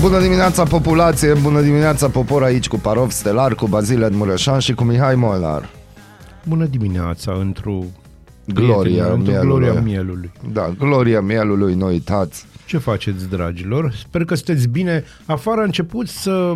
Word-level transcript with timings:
Bună 0.00 0.20
dimineața 0.20 0.62
populație, 0.64 1.34
bună 1.42 1.60
dimineața 1.60 2.08
popor 2.08 2.42
aici 2.42 2.68
cu 2.68 2.76
Parov 2.76 3.10
Stelar, 3.10 3.54
cu 3.54 3.66
Bazile 3.66 4.08
Mureșan 4.10 4.58
și 4.58 4.74
cu 4.74 4.84
Mihai 4.84 5.14
Molnar. 5.14 5.68
Bună 6.48 6.64
dimineața, 6.64 7.32
într-o 7.40 7.78
Gloria 8.44 8.76
prieteni, 8.80 9.14
într-o 9.14 9.30
mielului. 9.32 9.66
gloria 9.66 9.80
mielului. 9.80 10.30
Da, 10.52 10.74
gloria 10.78 11.20
mielului, 11.20 11.74
nu 11.74 11.86
uitați. 11.86 12.46
Ce 12.66 12.78
faceți, 12.78 13.28
dragilor? 13.28 13.92
Sper 13.94 14.24
că 14.24 14.34
sunteți 14.34 14.68
bine. 14.68 15.04
Afară 15.26 15.60
a 15.60 15.64
început 15.64 16.08
să, 16.08 16.54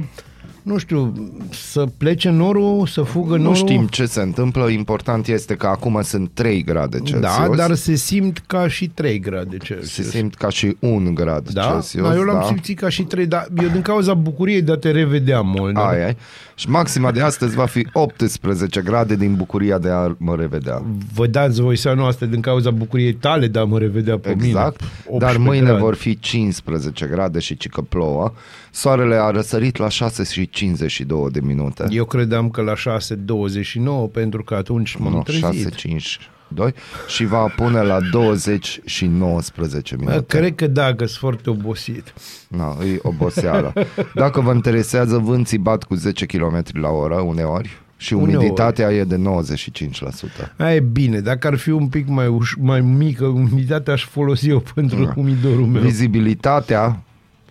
nu 0.65 0.79
știu, 0.79 1.31
să 1.51 1.87
plece 1.97 2.31
norul, 2.31 2.87
să 2.87 3.03
fugă 3.03 3.37
norul. 3.37 3.45
Nu 3.45 3.55
știm 3.55 3.87
ce 3.87 4.07
se 4.07 4.21
întâmplă, 4.21 4.69
important 4.69 5.27
este 5.27 5.55
că 5.55 5.67
acum 5.67 6.01
sunt 6.03 6.31
3 6.35 6.63
grade 6.63 6.99
Celsius. 6.99 7.49
Da, 7.49 7.57
dar 7.57 7.75
se 7.75 7.95
simt 7.95 8.43
ca 8.47 8.69
și 8.69 8.89
3 8.89 9.19
grade 9.19 9.57
Celsius. 9.57 10.07
se 10.09 10.17
simt 10.17 10.35
ca 10.35 10.49
și 10.49 10.77
1 10.79 11.13
grad 11.13 11.49
da? 11.49 11.63
Celsius. 11.63 12.09
da, 12.09 12.15
eu 12.15 12.23
l-am 12.23 12.37
da. 12.37 12.43
simțit 12.43 12.79
ca 12.79 12.89
și 12.89 13.03
3, 13.03 13.27
dar 13.27 13.49
eu 13.63 13.69
din 13.69 13.83
cauza 13.83 14.15
bucuriei 14.15 14.63
de 14.63 14.73
a 14.73 14.77
te 14.77 14.91
revedea 14.91 15.41
mult. 15.41 15.75
Da? 15.75 15.89
Ai, 15.89 16.05
ai. 16.05 16.17
Și 16.55 16.71
maxima 16.71 17.11
de 17.11 17.21
astăzi 17.21 17.55
va 17.55 17.67
fi 17.67 17.87
18 17.93 18.81
grade 18.81 19.17
din 19.17 19.35
bucuria 19.35 19.79
de 19.79 19.89
a 19.89 20.15
mă 20.19 20.37
revedea. 20.37 20.83
Vă 21.15 21.27
dați 21.27 21.61
voi 21.61 21.77
seama 21.77 22.07
asta 22.07 22.27
din 22.27 22.41
cauza 22.41 22.71
bucuriei 22.71 23.15
tale 23.15 23.47
de 23.47 23.59
a 23.59 23.65
mă 23.65 23.79
revedea 23.79 24.19
pe 24.19 24.35
mine. 24.35 24.47
Exact, 24.47 24.81
18 24.81 25.19
dar 25.19 25.37
mâine 25.37 25.65
grade. 25.65 25.81
vor 25.81 25.95
fi 25.95 26.19
15 26.19 27.07
grade 27.07 27.39
și 27.39 27.57
cică 27.57 27.81
plouă. 27.81 28.33
Soarele 28.77 29.15
a 29.15 29.31
răsărit 29.31 29.77
la 29.77 29.89
6 29.89 30.25
și 30.25 30.49
52 30.51 31.27
de 31.31 31.41
minute. 31.43 31.87
Eu 31.91 32.05
credeam 32.05 32.51
că 32.51 32.63
la 32.63 32.73
6.29 32.75 34.13
pentru 34.13 34.45
că 34.45 34.55
atunci 34.55 34.97
m-am 34.97 35.13
Nu, 35.13 35.23
trezit. 35.23 35.43
6, 35.45 35.69
5, 35.69 36.19
2 36.49 36.75
și 37.07 37.25
va 37.25 37.45
pune 37.57 37.83
la 37.83 37.99
20 38.11 38.81
și 38.85 39.07
19 39.07 39.97
Bă, 39.97 40.05
minute. 40.07 40.39
Cred 40.39 40.55
că 40.55 40.67
da, 40.67 40.95
că 40.95 41.05
sunt 41.07 41.19
foarte 41.19 41.51
obosit. 41.51 42.15
Na, 42.49 42.77
e 42.95 42.99
oboseală. 43.03 43.73
Dacă 44.15 44.41
vă 44.41 44.53
interesează, 44.55 45.19
vânții 45.19 45.59
bat 45.59 45.85
cu 45.85 45.95
10 45.95 46.27
km 46.27 46.63
la 46.73 46.89
oră 46.89 47.15
uneori 47.15 47.71
și 47.97 48.15
Uneori. 48.15 48.37
umiditatea 48.37 48.91
e 48.93 49.05
de 49.05 49.17
95%. 49.17 50.53
Aia 50.57 50.75
e 50.75 50.81
bine, 50.81 51.21
dacă 51.21 51.47
ar 51.47 51.57
fi 51.57 51.71
un 51.71 51.87
pic 51.89 52.09
mai, 52.09 52.27
uș- 52.27 52.61
mai 52.61 52.81
mică 52.81 53.25
umiditatea, 53.25 53.93
aș 53.93 54.05
folosi 54.05 54.49
eu 54.49 54.63
pentru 54.75 55.13
umidorul 55.17 55.67
meu. 55.67 55.83
Vizibilitatea 55.83 57.04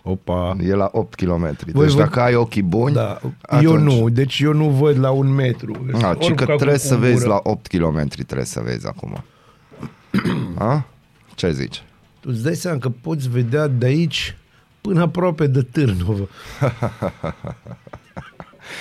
Opa. 0.06 0.56
e 0.64 0.74
la 0.74 0.88
8 0.92 1.14
km. 1.14 1.42
Deci 1.64 1.72
Voi 1.74 1.88
vă- 1.88 1.98
dacă 1.98 2.20
ai 2.20 2.34
ochii 2.34 2.62
buni, 2.62 2.94
Da, 2.94 3.20
atunci... 3.42 3.64
eu 3.64 3.76
nu, 3.78 4.08
deci 4.08 4.40
eu 4.40 4.52
nu 4.52 4.68
văd 4.68 4.98
la 4.98 5.10
un 5.10 5.28
metru. 5.34 5.86
A, 5.92 5.98
ci 5.98 6.02
Oricum 6.04 6.34
că 6.34 6.44
ca 6.44 6.54
trebuie 6.54 6.76
cu 6.76 6.82
să 6.84 6.96
vezi 6.96 7.14
gură. 7.22 7.28
la 7.28 7.40
8 7.42 7.66
km, 7.66 8.08
trebuie 8.08 8.46
să 8.46 8.60
vezi 8.64 8.86
acum. 8.86 9.24
A? 10.58 10.86
Ce 11.34 11.52
zici? 11.52 11.82
Tu 12.20 12.28
îți 12.32 12.42
dai 12.42 12.54
seama 12.54 12.78
că 12.78 12.88
poți 12.88 13.28
vedea 13.28 13.66
de 13.66 13.86
aici 13.86 14.36
până 14.80 15.00
aproape 15.02 15.46
de 15.46 15.62
Târnovă. 15.62 16.28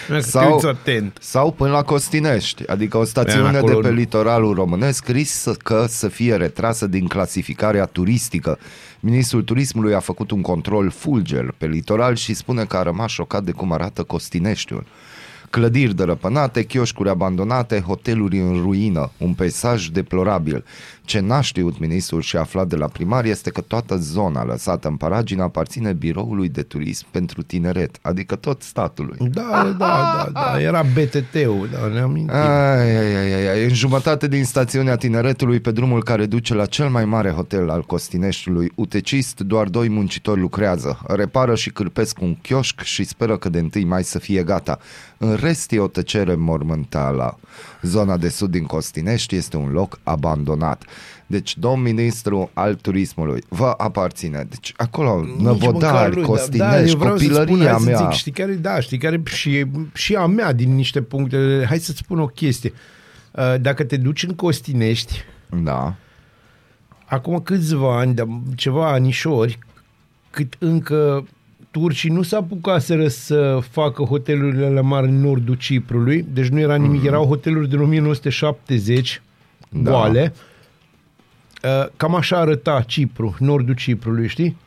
Dacă 0.09 0.21
te 0.21 0.27
Sau- 0.29 0.51
uiți 0.53 0.65
atent. 0.67 1.17
Sau 1.21 1.51
până 1.51 1.71
la 1.71 1.81
Costinești, 1.83 2.67
adică 2.67 2.97
o 2.97 3.03
stațiune 3.03 3.45
Bine, 3.47 3.57
acolo 3.57 3.73
de 3.73 3.79
pe 3.81 3.87
nu. 3.89 3.93
litoralul 3.99 4.53
românesc 4.53 5.07
riscă 5.07 5.85
să 5.87 6.07
fie 6.07 6.35
retrasă 6.35 6.87
din 6.87 7.07
clasificarea 7.07 7.85
turistică. 7.85 8.57
Ministrul 9.05 9.43
Turismului 9.43 9.93
a 9.93 9.99
făcut 9.99 10.31
un 10.31 10.41
control 10.41 10.89
fulger 10.89 11.53
pe 11.57 11.67
litoral 11.67 12.15
și 12.15 12.33
spune 12.33 12.65
că 12.65 12.77
a 12.77 12.83
rămas 12.83 13.11
șocat 13.11 13.43
de 13.43 13.51
cum 13.51 13.71
arată 13.71 14.03
Costineștiul. 14.03 14.85
Clădiri 15.53 15.95
dărăpânate, 15.95 16.63
chioșcuri 16.63 17.09
abandonate, 17.09 17.79
hoteluri 17.79 18.39
în 18.39 18.61
ruină, 18.61 19.11
un 19.17 19.33
peisaj 19.33 19.87
deplorabil. 19.87 20.63
Ce 21.05 21.19
n-a 21.19 21.41
știut 21.41 21.79
ministrul 21.79 22.21
și 22.21 22.35
a 22.35 22.39
aflat 22.39 22.67
de 22.67 22.75
la 22.75 22.87
primar 22.87 23.25
este 23.25 23.49
că 23.49 23.61
toată 23.61 23.97
zona 23.97 24.45
lăsată 24.45 24.87
în 24.87 24.95
paragină 24.95 25.43
aparține 25.43 25.93
biroului 25.93 26.49
de 26.49 26.61
turism 26.61 27.05
pentru 27.11 27.41
tineret, 27.41 27.97
adică 28.01 28.35
tot 28.35 28.61
statului. 28.61 29.17
Da, 29.19 29.75
da, 29.77 29.77
da, 29.77 30.29
da, 30.33 30.61
era 30.61 30.83
BTT-ul, 30.83 31.69
da, 31.71 31.87
ne 31.93 31.99
amintim. 31.99 32.35
Ai, 32.35 32.97
ai, 32.97 33.15
ai, 33.15 33.33
ai, 33.33 33.47
ai. 33.47 33.63
În 33.63 33.73
jumătate 33.73 34.27
din 34.27 34.45
stațiunea 34.45 34.95
tineretului, 34.95 35.59
pe 35.59 35.71
drumul 35.71 36.03
care 36.03 36.25
duce 36.25 36.53
la 36.53 36.65
cel 36.65 36.89
mai 36.89 37.05
mare 37.05 37.29
hotel 37.29 37.69
al 37.69 37.81
Costineștiului, 37.81 38.71
Utecist, 38.75 39.39
doar 39.39 39.67
doi 39.67 39.89
muncitori 39.89 40.39
lucrează. 40.39 40.99
Repară 41.07 41.55
și 41.55 41.69
cârpesc 41.69 42.21
un 42.21 42.35
chioșc 42.35 42.81
și 42.81 43.03
speră 43.03 43.37
că 43.37 43.49
de 43.49 43.59
întâi 43.59 43.83
mai 43.83 44.03
să 44.03 44.19
fie 44.19 44.43
gata. 44.43 44.79
În 45.23 45.35
rest 45.35 45.71
e 45.71 45.79
o 45.79 45.87
tăcere 45.87 46.35
mormântală. 46.35 47.39
Zona 47.81 48.17
de 48.17 48.29
sud 48.29 48.51
din 48.51 48.63
Costinești 48.63 49.35
este 49.35 49.57
un 49.57 49.71
loc 49.71 49.99
abandonat. 50.03 50.83
Deci, 51.27 51.57
domn 51.57 51.81
ministru 51.81 52.49
al 52.53 52.75
turismului, 52.75 53.43
vă 53.47 53.73
aparține. 53.77 54.45
Deci, 54.49 54.73
acolo, 54.77 55.21
Nici 55.21 55.41
măcar 55.41 55.53
năvodari, 55.55 56.15
lui, 56.15 56.23
Costinești, 56.23 56.89
eu 56.89 56.97
vreau 56.97 57.17
să 57.17 57.23
spun, 57.23 57.35
copilăria 57.37 57.69
hai 57.71 57.79
să 57.79 57.85
mea. 57.89 57.97
Zic, 57.97 58.09
știi 58.09 58.31
care, 58.31 58.51
da, 58.51 58.79
știi 58.79 58.97
care 58.97 59.21
și, 59.25 59.65
și 59.93 60.15
a 60.15 60.25
mea 60.25 60.53
din 60.53 60.75
niște 60.75 61.01
puncte. 61.01 61.65
Hai 61.67 61.79
să-ți 61.79 61.97
spun 61.97 62.19
o 62.19 62.27
chestie. 62.27 62.73
Uh, 63.31 63.55
Dacă 63.61 63.83
te 63.83 63.97
duci 63.97 64.23
în 64.23 64.35
Costinești, 64.35 65.23
Da. 65.63 65.95
acum 67.05 67.39
câțiva 67.39 67.97
ani, 67.97 68.13
de, 68.13 68.23
ceva 68.55 68.91
anișori, 68.91 69.59
cât 70.29 70.55
încă 70.59 71.25
turcii 71.73 72.09
nu 72.09 72.21
s-a 72.21 72.37
apucaseră 72.37 73.07
să 73.07 73.59
facă 73.69 74.03
hotelurile 74.03 74.69
la 74.69 74.81
mare 74.81 75.07
în 75.07 75.19
nordul 75.21 75.55
Ciprului, 75.55 76.25
deci 76.33 76.47
nu 76.47 76.59
era 76.59 76.75
nimic, 76.75 77.03
erau 77.03 77.25
hoteluri 77.25 77.69
din 77.69 77.79
1970, 77.79 79.21
Da. 79.69 79.91
goale. 79.91 80.33
Uh, 81.63 81.85
Cam 81.97 82.15
așa 82.15 82.37
arăta 82.37 82.81
Cipru, 82.87 83.35
nordul 83.39 83.75
Ciprului, 83.75 84.27
știi? 84.27 84.57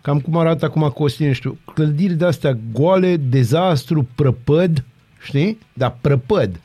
Cam 0.00 0.20
cum 0.20 0.36
arată 0.36 0.64
acum 0.64 0.88
Costineștiul. 0.88 1.56
Clădiri 1.74 2.14
de-astea 2.14 2.58
goale, 2.72 3.16
dezastru, 3.16 4.08
prăpăd, 4.14 4.84
știi? 5.22 5.58
Da, 5.72 5.90
prăpăd. 6.00 6.60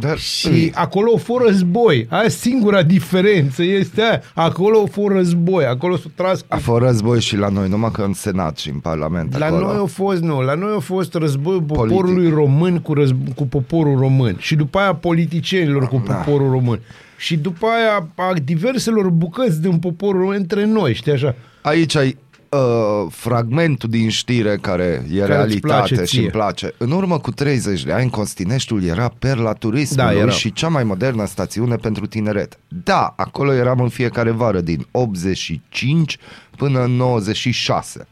Dar, 0.00 0.18
Și 0.18 0.70
acolo 0.74 1.12
a 1.14 1.18
fost 1.18 1.44
război. 1.44 2.06
Aia 2.10 2.28
singura 2.28 2.82
diferență 2.82 3.62
este 3.62 4.02
aia. 4.02 4.22
Acolo 4.34 4.82
a 4.86 4.88
fost 4.90 5.14
război. 5.14 5.64
Acolo 5.64 5.96
s-a 5.96 6.08
tras 6.14 6.44
A 6.48 6.54
cu... 6.56 6.62
fost 6.62 6.82
război 6.82 7.20
și 7.20 7.36
la 7.36 7.48
noi, 7.48 7.68
numai 7.68 7.90
că 7.92 8.02
în 8.02 8.12
Senat 8.12 8.58
și 8.58 8.68
în 8.70 8.78
Parlament 8.78 9.38
La 9.38 9.46
acolo. 9.46 9.66
noi 9.66 9.80
a 9.82 9.86
fost, 9.86 10.20
nu, 10.22 10.40
la 10.42 10.54
noi 10.54 10.74
a 10.76 10.80
fost 10.80 11.14
războiul 11.14 11.62
Politic. 11.62 11.88
poporului 11.96 12.30
român 12.30 12.78
cu, 12.80 12.94
răzb- 12.94 13.34
cu 13.34 13.46
poporul 13.46 13.98
român 13.98 14.36
și 14.38 14.54
după 14.56 14.78
aia 14.78 14.94
politicienilor 14.94 15.86
cu 15.88 16.02
Da. 16.06 16.14
poporul 16.14 16.50
român 16.50 16.80
și 17.16 17.36
după 17.36 17.66
aia 17.66 18.08
a 18.14 18.34
diverselor 18.44 19.08
bucăți 19.10 19.60
din 19.60 19.78
poporul 19.78 20.20
român 20.20 20.36
între 20.36 20.64
noi, 20.64 20.94
știi 20.94 21.12
așa? 21.12 21.34
Aici 21.62 21.96
ai 21.96 22.16
uh, 22.50 23.06
fragmentul 23.10 23.88
din 23.88 24.08
știre 24.08 24.56
care 24.56 24.84
e 25.12 25.18
îți 25.20 25.26
realitate 25.26 25.58
place 25.60 25.94
și 25.94 26.04
ție. 26.04 26.20
îmi 26.20 26.30
place. 26.30 26.74
În 26.78 26.90
urmă 26.90 27.18
cu 27.18 27.30
30 27.30 27.84
de 27.84 27.92
ani, 27.92 28.10
Costineștiul 28.10 28.84
era 28.84 29.12
perla 29.18 29.52
turismului 29.52 30.14
Da, 30.14 30.20
era. 30.20 30.30
și 30.30 30.52
cea 30.52 30.68
mai 30.68 30.84
modernă 30.84 31.26
stațiune 31.26 31.76
pentru 31.76 32.06
tineret. 32.06 32.58
Da, 32.68 33.14
acolo 33.16 33.52
eram 33.52 33.80
în 33.80 33.88
fiecare 33.88 34.30
vară 34.30 34.60
din 34.60 34.86
85 34.90 36.18
până 36.56 36.84
în 36.84 36.90
96. 36.90 38.06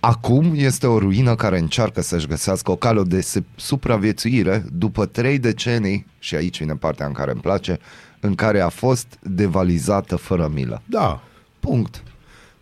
Acum 0.00 0.52
este 0.54 0.86
o 0.86 0.98
ruină 0.98 1.34
care 1.34 1.58
încearcă 1.58 2.00
să-și 2.02 2.26
găsească 2.26 2.70
o 2.70 2.76
cale 2.76 3.02
de 3.02 3.20
se- 3.20 3.44
supraviețuire 3.56 4.64
după 4.72 5.06
trei 5.06 5.38
decenii, 5.38 6.06
și 6.18 6.34
aici 6.34 6.58
vine 6.58 6.74
partea 6.74 7.06
în 7.06 7.12
care 7.12 7.30
îmi 7.30 7.40
place, 7.40 7.78
în 8.20 8.34
care 8.34 8.60
a 8.60 8.68
fost 8.68 9.06
devalizată 9.22 10.16
fără 10.16 10.50
milă. 10.54 10.82
Da. 10.86 11.22
Punct. 11.60 12.02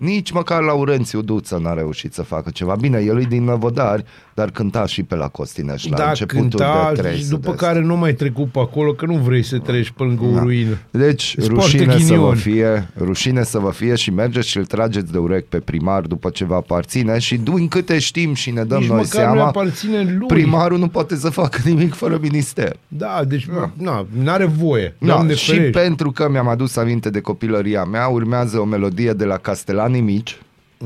Nici 0.02 0.30
măcar 0.30 0.62
Laurențiu 0.62 1.20
Duță 1.20 1.58
n-a 1.58 1.72
reușit 1.72 2.14
să 2.14 2.22
facă 2.22 2.50
ceva. 2.50 2.74
Bine, 2.74 3.00
el 3.00 3.20
e 3.20 3.24
din 3.24 3.44
Năvodari, 3.44 4.04
dar 4.34 4.50
cânta 4.50 4.86
și 4.86 5.02
pe 5.02 5.14
la 5.14 5.28
Costinești 5.28 5.90
la 5.90 5.96
da, 5.96 6.08
începutul 6.08 6.40
cânta 6.48 6.92
de 6.94 7.00
3 7.00 7.16
și 7.16 7.28
după 7.28 7.52
care 7.52 7.80
nu 7.80 7.96
mai 7.96 8.12
trecut 8.14 8.48
pe 8.50 8.58
acolo, 8.58 8.92
că 8.92 9.06
nu 9.06 9.14
vrei 9.16 9.42
să 9.42 9.58
treci 9.58 9.90
pe 9.90 10.02
lângă 10.02 10.24
o 10.24 10.38
ruină. 10.38 10.78
Deci, 10.90 11.34
Îți 11.36 11.48
rușine 11.48 11.84
poartă 11.84 12.02
să 12.02 12.08
vă 12.12 12.14
ghinion. 12.16 12.34
fie, 12.36 12.88
rușine 12.98 13.42
să 13.42 13.58
vă 13.58 13.70
fie 13.70 13.94
și 13.94 14.10
mergeți 14.10 14.48
și 14.48 14.56
îl 14.56 14.64
trageți 14.64 15.12
de 15.12 15.18
urechi 15.18 15.46
pe 15.48 15.58
primar 15.58 16.00
după 16.00 16.30
ce 16.30 16.44
vă 16.44 16.54
aparține 16.54 17.18
și 17.18 17.36
din 17.36 17.68
câte 17.68 17.98
știm 17.98 18.34
și 18.34 18.50
ne 18.50 18.64
dăm 18.64 18.78
Nici 18.80 18.88
noi 18.88 18.96
măcar 18.96 19.24
nu 19.26 19.32
seama, 19.34 19.46
aparține 19.48 20.02
lui. 20.18 20.26
primarul 20.26 20.78
nu 20.78 20.88
poate 20.88 21.16
să 21.16 21.30
facă 21.30 21.58
nimic 21.64 21.94
fără 21.94 22.18
minister. 22.22 22.76
Da, 22.88 23.24
deci 23.28 23.48
na, 23.74 24.06
n-are 24.22 24.44
voie. 24.44 24.94
Da, 24.98 25.06
Doamne 25.06 25.34
și 25.34 25.50
ferește. 25.50 25.78
pentru 25.78 26.10
că 26.10 26.28
mi-am 26.30 26.48
adus 26.48 26.76
aminte 26.76 27.10
de 27.10 27.20
copilăria 27.20 27.84
mea, 27.84 28.06
urmează 28.06 28.58
o 28.58 28.64
melodie 28.64 29.12
de 29.12 29.24
la 29.24 29.36
Castelanii 29.36 30.00
Mici, 30.00 30.38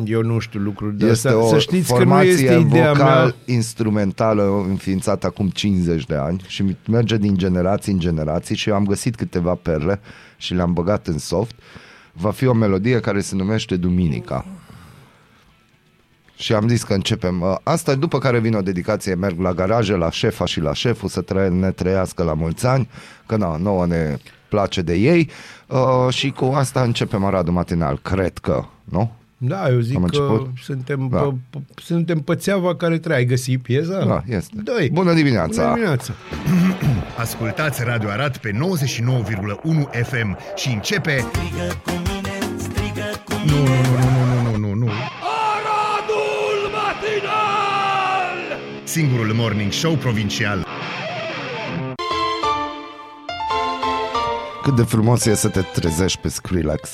Eu 0.04 0.22
nu 0.22 0.38
știu 0.38 0.60
lucruri 0.60 0.96
de 0.98 1.06
Este 1.06 1.28
astea. 1.28 1.42
o 1.44 1.48
Să 1.48 1.58
știți 1.58 1.86
că 1.86 1.92
nu 1.92 1.98
formație 1.98 2.30
este 2.30 2.54
ideea 2.54 2.92
mea. 2.92 2.92
vocal-instrumentală 2.92 4.64
înființată 4.68 5.26
acum 5.26 5.48
50 5.48 6.04
de 6.06 6.14
ani 6.14 6.44
și 6.46 6.76
merge 6.88 7.16
din 7.16 7.36
generații 7.36 7.92
în 7.92 7.98
generații 7.98 8.56
și 8.56 8.68
eu 8.68 8.74
am 8.74 8.86
găsit 8.86 9.16
câteva 9.16 9.54
perle 9.54 10.00
și 10.36 10.54
le-am 10.54 10.72
băgat 10.72 11.06
în 11.06 11.18
soft. 11.18 11.54
Va 12.12 12.30
fi 12.30 12.46
o 12.46 12.52
melodie 12.52 13.00
care 13.00 13.20
se 13.20 13.34
numește 13.36 13.76
Duminica. 13.76 14.44
Și 16.36 16.52
am 16.52 16.68
zis 16.68 16.82
că 16.82 16.94
începem. 16.94 17.40
Uh, 17.40 17.54
Asta 17.62 17.94
după 17.94 18.18
care 18.18 18.38
vine 18.38 18.56
o 18.56 18.60
dedicație, 18.60 19.14
merg 19.14 19.40
la 19.40 19.52
garaje, 19.52 19.96
la 19.96 20.10
șefa 20.10 20.44
și 20.44 20.60
la 20.60 20.72
șeful 20.74 21.08
să 21.08 21.20
tre- 21.20 21.48
ne 21.48 21.70
trăiască 21.70 22.22
la 22.22 22.34
mulți 22.34 22.66
ani, 22.66 22.88
că 23.26 23.36
na, 23.36 23.56
nouă 23.56 23.86
ne 23.86 24.16
place 24.48 24.82
de 24.82 24.94
ei. 24.94 25.30
Uh, 25.66 26.14
și 26.14 26.30
cu 26.30 26.44
asta 26.44 26.82
începem 26.82 27.24
Aradul 27.24 27.52
Matinal, 27.52 27.98
cred 28.02 28.38
că, 28.38 28.64
nu? 28.84 29.12
Da, 29.38 29.68
eu 29.70 29.78
zic 29.80 29.96
Am 29.96 30.04
că 30.04 30.16
început? 30.16 30.50
suntem, 30.62 31.08
Da. 31.10 31.18
da. 31.18 31.34
pe, 31.50 31.58
suntem 31.82 32.18
pe 32.20 32.34
țeava 32.34 32.76
care 32.76 32.98
trebuie. 32.98 33.16
Ai 33.20 33.24
găsit 33.24 33.62
piesa? 33.62 34.04
Da, 34.04 34.22
este. 34.36 34.54
Dă-i. 34.64 34.90
Bună 34.90 35.12
dimineața! 35.12 35.62
Bună 35.62 35.74
dimineața! 35.74 36.12
Ascultați 37.24 37.82
Radio 37.84 38.08
Arad 38.08 38.36
pe 38.36 38.50
99,1 38.50 38.58
FM 40.02 40.36
și 40.56 40.68
începe... 40.72 41.18
Strigă 41.18 41.80
cu 41.84 41.90
mine, 41.90 42.38
strigă 42.58 43.04
cu 43.24 43.32
Nu, 43.46 43.56
nu, 43.56 43.66
nu, 43.98 44.24
nu, 44.24 44.42
nu, 44.42 44.50
nu, 44.50 44.56
nu, 44.68 44.74
nu. 44.74 44.90
Aradul 45.50 46.58
matinal! 46.72 48.58
Singurul 48.84 49.32
morning 49.34 49.72
show 49.72 49.94
provincial. 49.94 50.66
Cât 54.62 54.76
de 54.76 54.82
frumos 54.82 55.24
e 55.24 55.34
să 55.34 55.48
te 55.48 55.60
trezești 55.60 56.18
pe 56.18 56.28
Skrillex. 56.28 56.90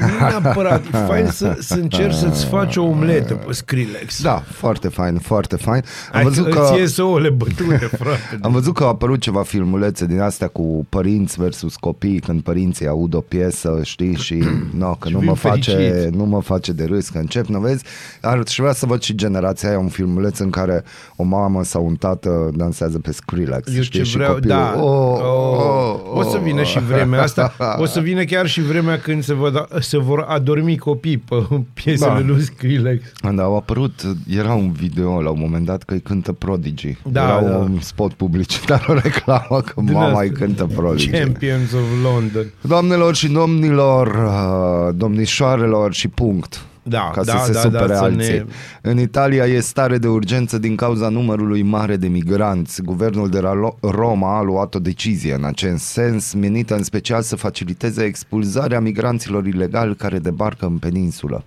Nu 0.00 0.26
neapărat. 0.26 0.84
E 0.84 0.96
fain 1.06 1.26
să, 1.26 1.56
să 1.60 1.74
încerci 1.74 2.14
să-ți 2.14 2.44
faci 2.44 2.76
o 2.76 2.82
omletă 2.82 3.34
pe 3.34 3.52
Skrillex. 3.52 4.22
Da, 4.22 4.42
foarte 4.46 4.88
fain, 4.88 5.18
foarte 5.18 5.56
fain. 5.56 5.82
Am 6.12 6.18
Ai 6.18 6.24
văzut 6.24 6.44
că... 6.44 6.58
că... 6.58 6.68
Îți 6.70 6.80
iese 6.80 7.02
ouăle 7.02 7.30
bătute, 7.30 7.90
frate. 7.98 8.38
Am 8.42 8.52
văzut 8.52 8.74
că 8.74 8.82
au 8.82 8.88
apărut 8.88 9.20
ceva 9.20 9.42
filmulețe 9.42 10.06
din 10.06 10.20
astea 10.20 10.48
cu 10.48 10.86
părinți 10.88 11.40
versus 11.40 11.76
copii, 11.76 12.20
când 12.20 12.42
părinții 12.42 12.86
aud 12.86 13.14
o 13.14 13.20
piesă, 13.20 13.80
știi, 13.82 14.16
și 14.16 14.42
no, 14.78 14.94
că 14.94 15.08
Și 15.08 15.14
nu 15.14 15.18
vin 15.20 15.28
mă, 15.28 15.34
face, 15.34 15.70
fericiți. 15.70 16.16
nu 16.16 16.24
mă 16.24 16.40
face 16.40 16.72
de 16.72 16.84
râs, 16.84 17.08
că 17.08 17.18
încep, 17.18 17.46
nu 17.46 17.60
vezi? 17.60 17.84
Ar 18.20 18.42
și 18.48 18.60
vrea 18.60 18.72
să 18.72 18.86
văd 18.86 19.02
și 19.02 19.14
generația 19.14 19.68
aia, 19.68 19.78
un 19.78 19.88
filmuleț 19.88 20.38
în 20.38 20.50
care 20.50 20.84
o 21.16 21.22
mamă 21.22 21.64
sau 21.64 21.86
un 21.86 21.94
tată 21.94 22.50
dansează 22.54 22.98
pe 22.98 23.12
Skrillex, 23.12 23.74
Eu 23.76 23.82
știi, 23.82 23.98
ce 23.98 24.04
și 24.04 24.16
vreau, 24.16 24.32
copilul, 24.34 24.56
da. 24.56 24.74
oh, 24.82 25.20
oh, 25.20 26.00
oh, 26.12 26.18
o 26.18 26.22
să 26.30 26.38
vină 26.42 26.62
și 26.62 26.78
vremea 26.78 27.22
asta. 27.22 27.54
O 27.78 27.86
să 27.86 28.00
vină 28.00 28.24
chiar 28.24 28.46
și 28.46 28.60
vremea 28.62 28.98
când 28.98 29.24
se, 29.24 29.34
vă, 29.34 29.61
se 29.80 29.98
vor 29.98 30.24
adormi 30.28 30.76
copii 30.78 31.18
pe 31.18 31.34
piesele 31.74 32.10
Da. 32.12 32.20
lui 32.26 32.40
Skrillex. 32.42 33.02
Da, 33.34 33.42
au 33.42 33.56
apărut, 33.56 34.02
era 34.36 34.54
un 34.54 34.72
video 34.72 35.22
la 35.22 35.30
un 35.30 35.38
moment 35.40 35.64
dat 35.66 35.82
că 35.82 35.94
îi 35.94 36.00
cântă 36.00 36.32
Prodigy. 36.32 36.96
Da, 37.10 37.22
era 37.22 37.48
da. 37.48 37.56
un 37.56 37.78
spot 37.80 38.12
publicitar, 38.12 38.84
o 38.88 38.92
reclamă 38.94 39.60
că 39.60 39.72
Din 39.76 39.92
mama 39.92 40.06
asta. 40.06 40.20
îi 40.22 40.30
cântă 40.30 40.64
Prodigy. 40.74 41.10
Champions 41.10 41.72
of 41.72 42.02
London. 42.02 42.46
Doamnelor 42.60 43.14
și 43.14 43.28
domnilor, 43.28 44.06
uh, 44.06 44.94
domnișoarelor 44.96 45.92
și 45.92 46.08
punct. 46.08 46.64
Da, 46.84 47.10
ca 47.14 47.24
da, 47.24 47.38
să 47.38 47.44
se 47.44 47.52
da, 47.52 47.60
supere 47.60 47.86
da, 47.86 47.94
să 47.94 48.02
alții. 48.02 48.32
ne- 48.32 48.44
În 48.82 48.98
Italia 48.98 49.46
e 49.46 49.60
stare 49.60 49.98
de 49.98 50.08
urgență 50.08 50.58
din 50.58 50.76
cauza 50.76 51.08
numărului 51.08 51.62
mare 51.62 51.96
de 51.96 52.08
migranți. 52.08 52.82
Guvernul 52.82 53.28
de 53.28 53.40
la 53.40 53.52
Lo- 53.54 53.78
Roma 53.80 54.36
a 54.38 54.42
luat 54.42 54.74
o 54.74 54.78
decizie 54.78 55.34
în 55.34 55.44
acest 55.44 55.84
sens, 55.84 56.32
menită 56.32 56.74
în 56.76 56.82
special 56.82 57.22
să 57.22 57.36
faciliteze 57.36 58.02
expulzarea 58.04 58.80
migranților 58.80 59.46
ilegali 59.46 59.96
care 59.96 60.18
debarcă 60.18 60.66
în 60.66 60.78
peninsulă. 60.78 61.44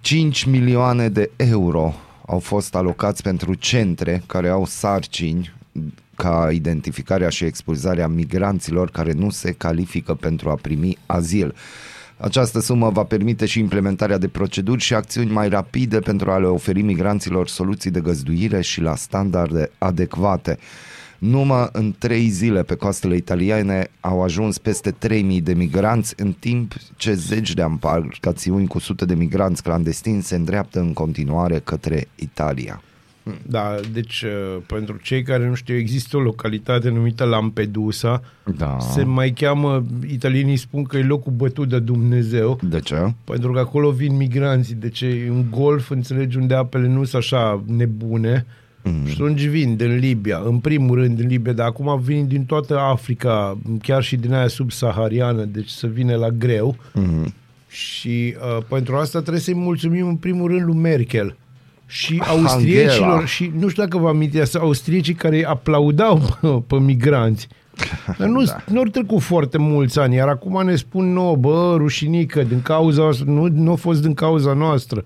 5 0.00 0.44
milioane 0.44 1.08
de 1.08 1.30
euro 1.36 1.94
au 2.26 2.38
fost 2.38 2.74
alocați 2.74 3.22
pentru 3.22 3.54
centre 3.54 4.22
care 4.26 4.48
au 4.48 4.64
sarcini 4.66 5.52
ca 6.16 6.48
identificarea 6.52 7.28
și 7.28 7.44
expulzarea 7.44 8.06
migranților 8.08 8.90
care 8.90 9.12
nu 9.12 9.30
se 9.30 9.52
califică 9.52 10.14
pentru 10.14 10.50
a 10.50 10.54
primi 10.62 10.98
azil. 11.06 11.54
Această 12.20 12.60
sumă 12.60 12.90
va 12.90 13.04
permite 13.04 13.46
și 13.46 13.58
implementarea 13.58 14.18
de 14.18 14.28
proceduri 14.28 14.82
și 14.82 14.94
acțiuni 14.94 15.30
mai 15.30 15.48
rapide 15.48 15.98
pentru 15.98 16.30
a 16.30 16.38
le 16.38 16.46
oferi 16.46 16.82
migranților 16.82 17.48
soluții 17.48 17.90
de 17.90 18.00
găzduire 18.00 18.60
și 18.60 18.80
la 18.80 18.94
standarde 18.94 19.70
adecvate. 19.78 20.58
Numai 21.18 21.68
în 21.72 21.94
trei 21.98 22.28
zile 22.28 22.62
pe 22.62 22.74
coastele 22.74 23.16
italiene 23.16 23.90
au 24.00 24.22
ajuns 24.22 24.58
peste 24.58 24.90
3000 24.90 25.40
de 25.40 25.54
migranți, 25.54 26.14
în 26.16 26.32
timp 26.32 26.74
ce 26.96 27.12
zeci 27.12 27.54
de 27.54 27.62
embarcațiuni 27.62 28.66
cu 28.66 28.78
sute 28.78 29.04
de 29.04 29.14
migranți 29.14 29.62
clandestini 29.62 30.22
se 30.22 30.34
îndreaptă 30.34 30.80
în 30.80 30.92
continuare 30.92 31.58
către 31.58 32.08
Italia. 32.14 32.82
Da, 33.46 33.74
deci 33.92 34.22
uh, 34.22 34.62
pentru 34.66 34.96
cei 35.02 35.22
care 35.22 35.48
nu 35.48 35.54
știu, 35.54 35.76
există 35.76 36.16
o 36.16 36.20
localitate 36.20 36.88
numită 36.88 37.24
Lampedusa. 37.24 38.22
Da. 38.56 38.76
Se 38.80 39.02
mai 39.02 39.30
cheamă, 39.30 39.84
italienii 40.10 40.56
spun 40.56 40.82
că 40.82 40.96
e 40.96 41.02
locul 41.02 41.32
bătut 41.32 41.68
de 41.68 41.78
Dumnezeu. 41.78 42.58
De 42.62 42.80
ce? 42.80 43.14
Pentru 43.24 43.52
că 43.52 43.58
acolo 43.58 43.90
vin 43.90 44.16
migranții, 44.16 44.74
deci 44.74 45.00
e 45.00 45.28
un 45.30 45.44
golf, 45.50 45.90
înțelegi, 45.90 46.36
unde 46.36 46.54
apele 46.54 46.88
nu 46.88 47.04
sunt 47.04 47.22
așa 47.22 47.62
nebune. 47.66 48.46
Mm. 48.82 49.06
Și 49.06 49.12
atunci 49.12 49.44
vin 49.44 49.76
din 49.76 49.96
Libia, 49.96 50.40
în 50.44 50.58
primul 50.58 50.96
rând 50.96 51.16
din 51.16 51.26
Libia, 51.26 51.52
dar 51.52 51.66
acum 51.66 52.00
vin 52.00 52.26
din 52.26 52.44
toată 52.44 52.78
Africa, 52.78 53.58
chiar 53.82 54.02
și 54.02 54.16
din 54.16 54.32
aia 54.32 54.48
subsahariană, 54.48 55.44
deci 55.44 55.68
să 55.68 55.86
vină 55.86 56.16
la 56.16 56.28
greu. 56.28 56.76
Mm. 56.94 57.34
Și 57.68 58.34
uh, 58.56 58.64
pentru 58.68 58.96
asta 58.96 59.20
trebuie 59.20 59.40
să-i 59.40 59.54
mulțumim 59.54 60.06
în 60.06 60.16
primul 60.16 60.48
rând 60.50 60.64
lui 60.64 60.76
Merkel 60.76 61.36
și 61.90 62.22
austriecilor 62.26 63.08
Angela. 63.08 63.26
și 63.26 63.52
nu 63.58 63.68
știu 63.68 63.82
dacă 63.82 63.98
vă 63.98 64.08
amintiți, 64.08 64.58
austriecii 64.58 65.14
care 65.14 65.44
aplaudau 65.46 66.38
pe, 66.40 66.62
pe 66.66 66.76
migranți. 66.76 67.48
Dar 68.18 68.28
nu, 68.28 68.42
da. 68.42 68.64
nu 68.66 68.78
au 68.78 68.84
trecut 68.84 69.20
foarte 69.20 69.58
mulți 69.58 69.98
ani, 69.98 70.14
iar 70.14 70.28
acum 70.28 70.64
ne 70.64 70.76
spun 70.76 71.12
nouă, 71.12 71.36
bă, 71.36 71.74
rușinică, 71.76 72.42
din 72.42 72.62
cauza 72.62 73.02
noastră, 73.02 73.24
nu, 73.30 73.46
nu 73.46 73.72
a 73.72 73.74
fost 73.74 74.02
din 74.02 74.14
cauza 74.14 74.52
noastră. 74.52 75.04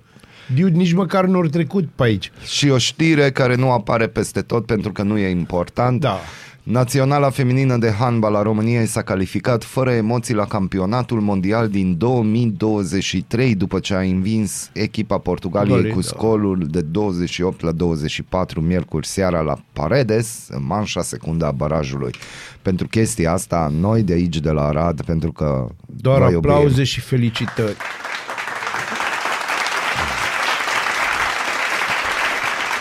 Dude, 0.54 0.76
nici 0.76 0.92
măcar 0.92 1.24
nu 1.24 1.38
au 1.38 1.46
trecut 1.46 1.88
pe 1.94 2.02
aici. 2.02 2.32
Și 2.44 2.68
o 2.68 2.78
știre 2.78 3.30
care 3.30 3.54
nu 3.54 3.70
apare 3.70 4.06
peste 4.06 4.40
tot 4.40 4.66
pentru 4.66 4.92
că 4.92 5.02
nu 5.02 5.18
e 5.18 5.30
important. 5.30 6.00
Da. 6.00 6.18
Naționala 6.62 7.30
feminină 7.30 7.76
de 7.76 7.90
handbal 7.90 8.34
a 8.34 8.42
României 8.42 8.86
s-a 8.86 9.02
calificat 9.02 9.64
fără 9.64 9.90
emoții 9.90 10.34
la 10.34 10.44
campionatul 10.44 11.20
mondial 11.20 11.68
din 11.68 11.96
2023 11.98 13.54
după 13.54 13.78
ce 13.78 13.94
a 13.94 14.00
învins 14.00 14.70
echipa 14.72 15.18
Portugaliei 15.18 15.76
Dori, 15.76 15.90
cu 15.90 16.00
da. 16.00 16.06
scorul 16.06 16.66
de 16.70 16.80
28 16.80 17.60
la 17.60 17.72
24 17.72 18.60
miercuri 18.60 19.06
seara 19.06 19.40
la 19.40 19.58
Paredes, 19.72 20.46
în 20.50 20.64
manșa 20.66 21.02
secundă 21.02 21.46
a 21.46 21.50
barajului. 21.50 22.14
Pentru 22.62 22.86
chestia 22.88 23.32
asta, 23.32 23.72
noi 23.80 24.02
de 24.02 24.12
aici, 24.12 24.38
de 24.38 24.50
la 24.50 24.66
Arad, 24.66 25.02
pentru 25.02 25.32
că 25.32 25.68
Doar 25.86 26.18
vă 26.18 26.30
iubim. 26.30 26.50
aplauze 26.50 26.84
și 26.84 27.00
felicitări. 27.00 27.76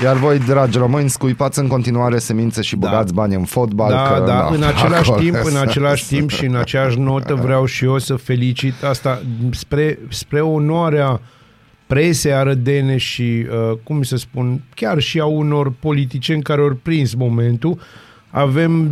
Iar 0.03 0.15
voi, 0.15 0.39
dragi 0.39 0.77
români, 0.77 1.09
scuipați 1.09 1.59
în 1.59 1.67
continuare 1.67 2.17
semințe 2.17 2.61
și 2.61 2.75
băgați 2.75 3.13
bani 3.13 3.35
în 3.35 3.43
fotbal. 3.43 3.89
Da, 3.91 4.01
că, 4.01 4.23
da, 4.25 4.33
na, 4.33 4.47
în 4.55 4.63
același 4.63 5.11
acolo- 5.11 5.19
timp, 5.19 5.35
în 5.43 5.57
același 5.57 6.07
timp 6.07 6.29
și 6.29 6.45
în 6.45 6.55
aceeași 6.55 6.99
notă 6.99 7.35
vreau 7.35 7.65
și 7.65 7.83
eu 7.85 7.97
să 7.97 8.15
felicit 8.15 8.83
asta 8.83 9.21
spre, 9.51 9.99
spre 10.09 10.41
onoarea 10.41 11.21
presei 11.87 12.33
arădene 12.33 12.97
și, 12.97 13.45
uh, 13.71 13.77
cum 13.83 14.03
să 14.03 14.15
spun, 14.17 14.61
chiar 14.75 14.99
și 14.99 15.19
a 15.19 15.25
unor 15.25 15.71
politicieni 15.79 16.41
care 16.41 16.61
au 16.61 16.79
prins 16.83 17.13
momentul. 17.13 17.79
Avem 18.29 18.91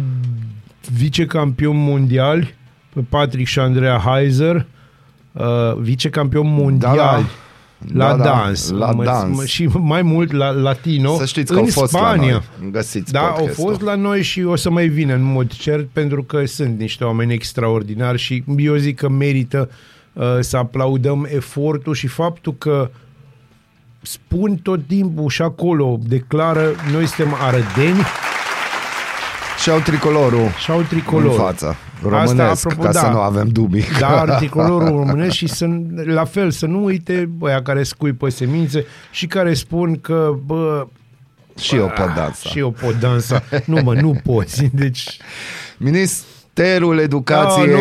vicecampion 0.93 1.83
mondiali 1.83 2.53
pe 2.93 3.01
Patrick 3.09 3.47
și 3.47 3.59
Andrea 3.59 3.97
Heiser, 3.97 4.65
uh, 5.31 5.43
vicecampion 5.79 6.53
mondial 6.53 6.95
Da, 6.95 7.01
da. 7.03 7.23
La 7.93 8.07
Da, 8.15 8.15
da, 8.15 8.23
dans, 8.23 8.69
la 8.69 8.91
Mă- 8.91 9.03
dans. 9.03 9.37
mă- 9.37 9.45
și 9.45 9.65
mai 9.65 10.01
mult 10.01 10.31
la 10.31 10.49
latino 10.49 11.17
Să 11.17 11.25
știți 11.25 11.51
că 11.51 11.57
în 11.59 11.63
au 11.63 11.69
fost 11.71 11.91
Spania. 11.91 12.31
la 12.31 12.41
noi. 12.61 12.71
Găsiți 12.71 13.11
Da, 13.11 13.19
au 13.19 13.35
podcastul. 13.35 13.65
fost 13.67 13.81
la 13.81 13.95
noi 13.95 14.21
și 14.23 14.43
o 14.43 14.55
să 14.55 14.69
mai 14.69 14.87
vină 14.87 15.13
în 15.13 15.23
mod 15.23 15.51
cert 15.51 15.87
pentru 15.93 16.23
că 16.23 16.45
sunt 16.45 16.79
niște 16.79 17.03
oameni 17.03 17.33
extraordinari 17.33 18.17
și 18.17 18.43
eu 18.57 18.75
zic 18.75 18.95
că 18.97 19.09
merită 19.09 19.69
uh, 20.13 20.23
să 20.39 20.57
aplaudăm 20.57 21.27
efortul 21.33 21.93
și 21.93 22.07
faptul 22.07 22.55
că 22.57 22.89
spun 24.01 24.55
tot 24.55 24.87
timpul 24.87 25.29
și 25.29 25.41
acolo, 25.41 25.99
declară, 26.07 26.65
noi 26.91 27.05
suntem 27.07 27.35
arădeni 27.39 27.99
Și 29.69 29.75
au 29.75 29.81
tricolorul 29.81 30.49
și 30.57 30.71
au 30.71 30.81
tricolor. 30.81 31.31
în 31.31 31.37
față. 31.37 31.75
Românesc, 32.01 32.65
apropo, 32.65 32.81
ca 32.81 32.91
da. 32.91 32.99
să 32.99 33.07
nu 33.07 33.19
avem 33.19 33.47
dubii. 33.47 33.83
Dar 33.99 34.29
tricolorul 34.29 34.87
românesc 34.87 35.35
și 35.35 35.47
să, 35.47 35.67
la 36.05 36.25
fel 36.25 36.51
să 36.51 36.65
nu 36.65 36.83
uite 36.83 37.29
băia 37.37 37.61
care 37.61 37.83
scuipă 37.83 38.29
semințe 38.29 38.85
și 39.11 39.27
care 39.27 39.53
spun 39.53 39.99
că 40.01 40.33
bă, 40.45 40.87
și 41.59 41.75
eu 41.75 41.85
pot 41.85 42.13
dansa. 42.15 42.49
și 42.49 42.59
eu 42.59 42.71
pot 42.71 42.99
dansa. 42.99 43.43
Nu 43.65 43.81
mă, 43.83 43.93
nu 43.93 44.19
poți. 44.23 44.69
Deci 44.73 45.17
Ministerul 46.55 46.99
Educației 46.99 47.65
Ah, 47.65 47.71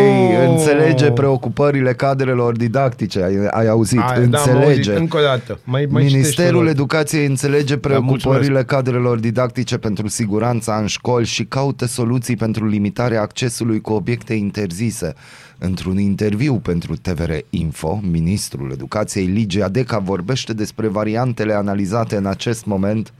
nu! 0.46 0.50
înțelege 0.52 1.10
preocupările 1.10 1.92
cadrelor 1.94 2.56
didactice. 2.56 3.22
Ai, 3.22 3.34
ai 3.50 3.68
auzit? 3.68 3.98
Ai, 3.98 4.26
da, 4.26 4.38
am 4.38 4.44
auzit. 4.50 4.66
înțelege. 4.66 4.94
Încă 4.96 5.16
o 5.16 5.20
dată. 5.20 5.58
Mai, 5.64 5.86
mai 5.90 6.02
Ministerul 6.02 6.48
citește-o. 6.48 6.70
Educației 6.70 7.26
înțelege 7.26 7.74
Da, 7.74 7.80
preocupările 7.88 8.38
mulțumesc. 8.38 8.66
cadrelor 8.66 9.18
didactice 9.18 9.76
pentru 9.78 10.08
siguranța 10.08 10.76
în 10.80 10.86
școli 10.86 11.26
și 11.26 11.44
caută 11.44 11.86
soluții 11.86 12.36
pentru 12.36 12.66
limitarea 12.66 13.20
accesului 13.20 13.80
cu 13.80 13.92
obiecte 13.92 14.34
interzise. 14.34 15.14
Într-un 15.60 15.98
interviu 15.98 16.54
pentru 16.54 16.96
TVR 16.96 17.30
Info, 17.50 18.00
ministrul 18.10 18.70
educației 18.72 19.26
Ligia 19.26 19.68
Deca 19.68 19.98
vorbește 19.98 20.52
despre 20.52 20.88
variantele 20.88 21.52
analizate 21.52 22.16
în 22.16 22.26
acest 22.26 22.64
moment 22.66 23.12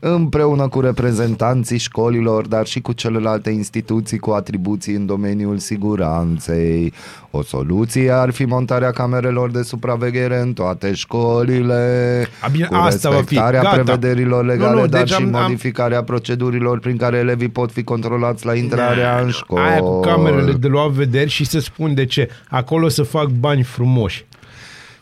împreună 0.00 0.68
cu 0.68 0.80
reprezentanții 0.80 1.78
școlilor, 1.78 2.46
dar 2.46 2.66
și 2.66 2.80
cu 2.80 2.92
celelalte 2.92 3.50
instituții 3.50 4.18
cu 4.18 4.30
atribuții 4.30 4.94
în 4.94 5.06
domeniul 5.06 5.58
siguranței. 5.58 6.92
O 7.30 7.42
soluție 7.42 8.10
ar 8.10 8.30
fi 8.30 8.44
montarea 8.44 8.90
camerelor 8.90 9.50
de 9.50 9.62
supraveghere 9.62 10.40
în 10.40 10.52
toate 10.52 10.94
școlile, 10.94 12.26
A, 12.40 12.48
bine, 12.48 12.66
cu 12.66 12.74
asta 12.74 13.08
va 13.10 13.14
fi. 13.14 13.20
respectarea 13.20 13.62
Gata. 13.62 13.74
prevederilor 13.74 14.44
legale, 14.44 14.74
Nu, 14.74 14.80
nu, 14.80 14.86
dar 14.86 15.00
deci 15.00 15.08
și 15.10 15.14
am- 15.22 15.34
am- 15.34 15.42
modificarea 15.42 16.02
procedurilor 16.02 16.78
prin 16.78 16.96
care 16.96 17.16
elevii 17.16 17.48
pot 17.48 17.72
fi 17.72 17.82
controlați 17.84 18.46
la 18.46 18.54
intrarea 18.54 19.18
în 19.20 19.30
școală. 19.30 19.68
Aia 19.70 19.80
cu 19.80 20.00
camerele 20.00 20.52
de 20.52 20.66
luat 20.66 20.90
vederi 20.90 21.30
și 21.30 21.44
să 21.44 21.58
spun 21.60 21.83
de 21.92 22.04
ce. 22.04 22.28
Acolo 22.48 22.88
să 22.88 23.02
fac 23.02 23.28
bani 23.28 23.62
frumoși. 23.62 24.24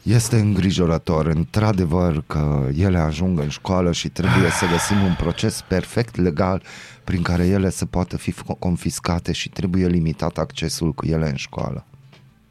Este 0.03 0.37
îngrijorător, 0.37 1.27
într-adevăr, 1.27 2.23
că 2.27 2.67
ele 2.79 2.99
ajung 2.99 3.39
în 3.39 3.49
școală 3.49 3.93
și 3.93 4.09
trebuie 4.09 4.51
să 4.51 4.67
găsim 4.73 5.03
un 5.05 5.15
proces 5.19 5.65
perfect 5.69 6.17
legal 6.17 6.63
prin 7.05 7.23
care 7.23 7.47
ele 7.47 7.71
să 7.71 7.87
poată 7.87 8.17
fi 8.17 8.33
f- 8.33 8.59
confiscate 8.59 9.33
și 9.33 9.49
trebuie 9.49 9.87
limitat 9.87 10.39
accesul 10.39 10.93
cu 10.93 11.07
ele 11.07 11.29
în 11.29 11.37
școală. 11.37 11.85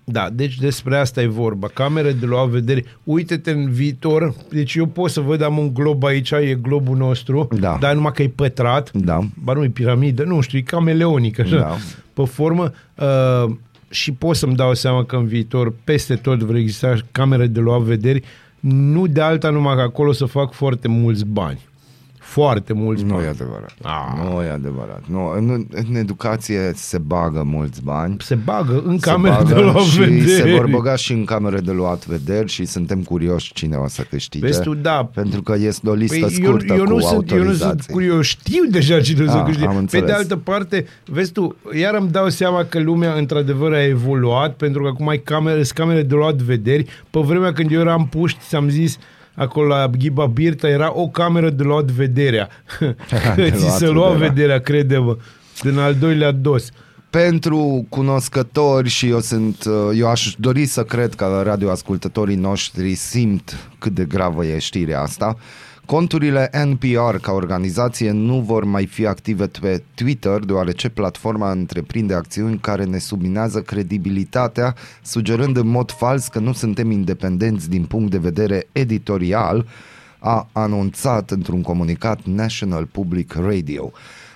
Da, 0.03 0.29
deci 0.33 0.55
despre 0.57 0.97
asta 0.97 1.21
e 1.21 1.27
vorba. 1.27 1.67
Camere 1.73 2.11
de 2.11 2.25
luat 2.25 2.47
vedere. 2.47 2.83
Uite-te 3.03 3.51
în 3.51 3.71
viitor. 3.71 4.33
Deci 4.49 4.75
eu 4.75 4.85
pot 4.85 5.09
să 5.11 5.19
văd, 5.19 5.41
am 5.41 5.57
un 5.57 5.73
glob 5.73 6.03
aici, 6.03 6.31
e 6.31 6.57
globul 6.61 6.97
nostru, 6.97 7.47
Da. 7.59 7.77
dar 7.79 7.93
numai 7.93 8.11
că 8.11 8.21
e 8.21 8.27
pătrat. 8.27 8.91
Da. 8.93 9.19
Ba 9.43 9.53
nu, 9.53 9.63
e 9.63 9.67
piramidă, 9.69 10.23
nu 10.23 10.41
știu, 10.41 10.57
e 10.57 10.61
cameleonic, 10.61 11.39
așa, 11.39 11.55
Da. 11.57 11.77
pe 12.13 12.23
formă. 12.25 12.71
Uh, 12.95 13.55
și 13.91 14.11
pot 14.11 14.35
să-mi 14.35 14.55
dau 14.55 14.73
seama 14.73 15.03
că 15.03 15.15
în 15.15 15.25
viitor 15.25 15.73
peste 15.83 16.15
tot 16.15 16.39
vor 16.39 16.55
exista 16.55 16.95
camere 17.11 17.47
de 17.47 17.59
luat 17.59 17.81
vederi, 17.81 18.23
nu 18.59 19.07
de 19.07 19.21
alta 19.21 19.49
numai 19.49 19.75
că 19.75 19.81
acolo 19.81 20.11
să 20.11 20.25
fac 20.25 20.53
foarte 20.53 20.87
mulți 20.87 21.25
bani. 21.25 21.69
Foarte 22.31 22.73
mulți 22.73 23.03
Nu 23.03 23.13
bani. 23.13 23.25
e 23.25 23.29
adevărat. 23.29 23.73
Ah. 23.81 24.23
Nu 24.23 24.41
e 24.43 24.49
adevărat. 24.49 25.01
Nu, 25.07 25.33
în, 25.37 25.65
în 25.71 25.95
educație 25.95 26.71
se 26.75 26.97
bagă 26.97 27.43
mulți 27.45 27.83
bani. 27.83 28.15
Se 28.19 28.35
bagă 28.35 28.81
în 28.85 28.97
se 28.99 29.09
camere 29.09 29.35
bagă 29.35 29.53
de 29.53 29.59
luat 29.61 29.77
și 29.83 29.99
vederi. 29.99 30.29
se 30.29 30.53
vor 30.55 30.67
băga 30.67 30.95
și 30.95 31.11
în 31.11 31.25
camere 31.25 31.59
de 31.59 31.71
luat 31.71 32.05
vederi 32.05 32.49
și 32.49 32.65
suntem 32.65 33.01
curioși 33.03 33.53
cine 33.53 33.75
o 33.75 33.87
să 33.87 34.01
câștige. 34.09 34.45
Vezi 34.45 34.61
tu, 34.61 34.73
da. 34.73 35.09
Pentru 35.13 35.41
că 35.41 35.55
este 35.59 35.89
o 35.89 35.93
listă 35.93 36.13
Păi 36.25 36.37
eu, 36.39 36.47
scurtă 36.47 36.73
eu, 36.73 36.85
nu 36.85 36.93
cu 36.93 36.99
sunt, 37.01 37.31
eu 37.31 37.37
nu 37.37 37.43
sunt 37.43 37.61
autorizații. 37.63 37.93
curios, 37.93 38.25
știu 38.25 38.63
deja 38.69 39.01
cine 39.01 39.23
o 39.23 39.27
să 39.27 39.37
Ah, 39.37 39.43
câștige. 39.45 39.65
am 39.67 39.73
Pe 39.73 39.79
înțeles. 39.79 40.05
de 40.05 40.11
altă 40.13 40.37
parte, 40.37 40.85
vezi 41.05 41.31
tu, 41.31 41.55
iar 41.79 41.93
îmi 41.95 42.09
dau 42.09 42.29
seama 42.29 42.63
că 42.63 42.79
lumea 42.79 43.13
într-adevăr 43.13 43.73
a 43.73 43.83
evoluat, 43.85 44.53
pentru 44.55 44.81
că 44.81 44.87
acum 44.87 45.07
ai 45.07 45.19
camere, 45.19 45.63
sunt 45.63 45.77
camere 45.77 46.01
de 46.03 46.15
luat 46.15 46.35
vederi. 46.35 46.85
Pe 47.09 47.19
vremea 47.19 47.53
când 47.53 47.71
eu 47.71 47.79
eram 47.79 48.07
puști, 48.07 48.39
ți-am 48.47 48.69
zis, 48.69 48.97
acolo 49.41 49.67
la 49.67 49.87
Ghiba 49.87 50.25
Birta 50.25 50.67
era 50.67 50.91
o 50.93 51.09
cameră 51.09 51.49
de 51.49 51.63
luat 51.63 51.85
vederea. 51.91 52.49
De 53.35 53.51
Ți 53.51 53.61
luat 53.61 53.77
se 53.77 53.87
lua 53.87 54.09
vederea. 54.09 54.27
vederea, 54.29 54.59
crede-mă, 54.59 55.17
din 55.61 55.77
al 55.77 55.95
doilea 55.95 56.31
dos. 56.31 56.69
Pentru 57.09 57.85
cunoscători 57.89 58.89
și 58.89 59.07
eu 59.07 59.19
sunt, 59.19 59.63
uh, 59.65 59.73
eu 59.97 60.07
aș 60.07 60.35
dori 60.37 60.65
să 60.65 60.83
cred 60.83 61.13
că 61.13 61.41
radioascultătorii 61.43 62.35
noștri 62.35 62.93
simt 62.93 63.69
cât 63.79 63.91
de 63.91 64.03
gravă 64.05 64.45
e 64.45 64.59
știrea 64.59 65.01
asta. 65.01 65.37
Conturile 65.91 66.49
NPR 66.65 67.15
ca 67.21 67.31
organizație 67.31 68.11
nu 68.11 68.39
vor 68.39 68.63
mai 68.63 68.85
fi 68.85 69.05
active 69.05 69.47
pe 69.47 69.83
Twitter 69.93 70.39
deoarece 70.39 70.89
platforma 70.89 71.51
întreprinde 71.51 72.13
acțiuni 72.13 72.57
care 72.57 72.83
ne 72.83 72.97
subminează 72.97 73.61
credibilitatea, 73.61 74.75
sugerând 75.01 75.57
în 75.57 75.67
mod 75.67 75.91
fals 75.91 76.27
că 76.27 76.39
nu 76.39 76.53
suntem 76.53 76.91
independenți 76.91 77.69
din 77.69 77.83
punct 77.83 78.11
de 78.11 78.17
vedere 78.17 78.67
editorial, 78.71 79.65
a 80.19 80.47
anunțat 80.51 81.31
într-un 81.31 81.61
comunicat 81.61 82.19
National 82.23 82.85
Public 82.85 83.33
Radio. 83.33 83.91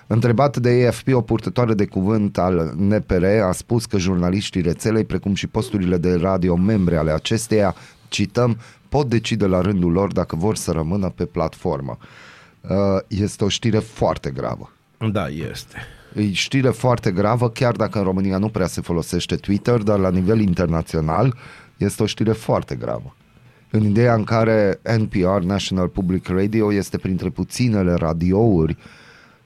Întrebat 0.07 0.57
de 0.57 0.85
AFP, 0.87 1.07
o 1.13 1.21
purtătoare 1.21 1.73
de 1.73 1.85
cuvânt 1.85 2.37
al 2.37 2.73
NPR 2.77 3.25
a 3.25 3.51
spus 3.51 3.85
că 3.85 3.97
jurnaliștii 3.97 4.61
rețelei, 4.61 5.03
precum 5.03 5.33
și 5.33 5.47
posturile 5.47 5.97
de 5.97 6.15
radio 6.15 6.55
membre 6.55 6.97
ale 6.97 7.11
acesteia, 7.11 7.75
cităm, 8.07 8.57
pot 8.95 9.09
decide 9.09 9.45
la 9.45 9.61
rândul 9.61 9.91
lor 9.91 10.11
dacă 10.11 10.35
vor 10.35 10.55
să 10.55 10.71
rămână 10.71 11.09
pe 11.09 11.25
platformă. 11.25 11.97
Uh, 12.61 12.69
Este 13.07 13.43
o 13.43 13.47
știre 13.47 13.79
foarte 13.79 14.31
gravă. 14.31 14.71
Da, 15.11 15.27
este. 15.27 15.77
E 16.13 16.31
știre 16.31 16.69
foarte 16.69 17.11
gravă, 17.11 17.49
chiar 17.49 17.75
dacă 17.75 17.97
în 17.97 18.03
România 18.03 18.37
nu 18.37 18.49
prea 18.49 18.67
se 18.67 18.81
folosește 18.81 19.35
Twitter, 19.35 19.81
dar 19.81 19.99
la 19.99 20.09
nivel 20.09 20.39
internațional 20.39 21.35
este 21.77 22.03
o 22.03 22.05
știre 22.05 22.31
foarte 22.31 22.75
gravă. 22.75 23.15
În 23.71 23.83
ideea 23.83 24.13
în 24.13 24.23
care 24.23 24.79
NPR, 24.97 25.41
National 25.43 25.87
Public 25.87 26.27
Radio, 26.27 26.73
este 26.73 26.97
printre 26.97 27.29
puținele 27.29 27.93
radiouri 27.93 28.77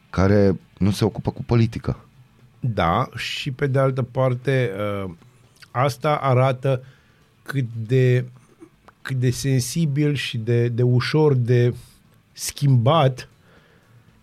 care 0.10 0.60
nu 0.78 0.92
se 0.92 1.06
ocupă 1.06 1.32
cu 1.32 1.44
politică. 1.44 2.00
Da, 2.60 3.10
și 3.16 3.52
pe 3.52 3.68
de 3.68 3.80
altă 3.80 4.02
parte, 4.02 4.72
uh, 5.06 5.12
asta 5.72 6.16
arată 6.16 6.84
cât 7.44 7.66
de, 7.88 8.26
cât 9.10 9.20
de 9.20 9.30
sensibil 9.32 10.14
și 10.16 10.38
de, 10.38 10.68
de 10.68 10.82
ușor 10.84 11.34
de 11.34 11.74
schimbat 12.32 13.30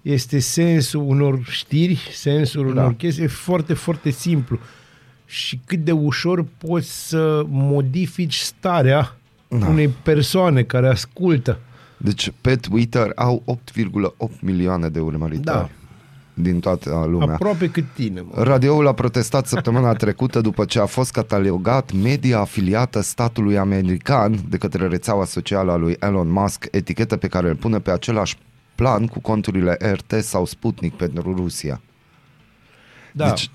este 0.03 0.39
sensul 0.39 1.03
unor 1.07 1.41
știri, 1.49 2.09
sensul 2.13 2.75
Da. 2.75 2.81
unor 2.81 2.95
chestii, 2.95 3.25
e 3.25 3.27
foarte, 3.27 3.75
foarte 3.75 4.11
simplu. 4.11 4.59
Și 5.25 5.61
cât 5.65 5.79
de 5.85 5.93
ușor 5.93 6.47
poți 6.59 7.09
să 7.09 7.45
modifici 7.49 8.35
starea 8.37 9.17
Da. 9.49 9.67
unei 9.67 9.89
persoane 9.89 10.63
care 10.63 10.89
ascultă. 10.89 11.59
Deci 11.97 12.33
pe 12.41 12.57
Twitter 12.57 13.13
au 13.15 13.43
8,8 13.47 14.41
milioane 14.41 14.89
de 14.89 15.01
urmăritori 15.01 15.45
Da. 15.45 15.71
Din 16.39 16.61
toată 16.61 17.07
lumea. 17.11 17.35
Aproape 17.35 17.69
cât 17.69 17.85
tine. 17.95 18.21
Mă. 18.21 18.43
Radioul 18.43 18.87
a 18.87 18.93
protestat 18.93 19.47
săptămâna 19.47 19.93
trecută 20.05 20.41
după 20.41 20.65
ce 20.65 20.81
a 20.81 20.87
fost 20.87 21.13
catalogat 21.13 21.93
media 21.93 22.39
afiliată 22.39 23.01
statului 23.01 23.59
american 23.59 24.39
de 24.49 24.57
către 24.57 24.87
rețeaua 24.87 25.25
socială 25.25 25.73
a 25.73 25.77
lui 25.77 25.97
Elon 26.01 26.29
Musk, 26.31 26.69
etichetă 26.71 27.17
pe 27.17 27.27
care 27.27 27.49
îl 27.49 27.57
pune 27.57 27.79
pe 27.79 27.91
același 27.91 28.39
plan 28.75 29.07
cu 29.07 29.21
conturile 29.21 29.77
RT 29.81 30.23
sau 30.23 30.45
Sputnik 30.45 30.95
pentru 30.95 31.35
Rusia. 31.35 31.81
Da. 33.13 33.29
Deci, 33.29 33.51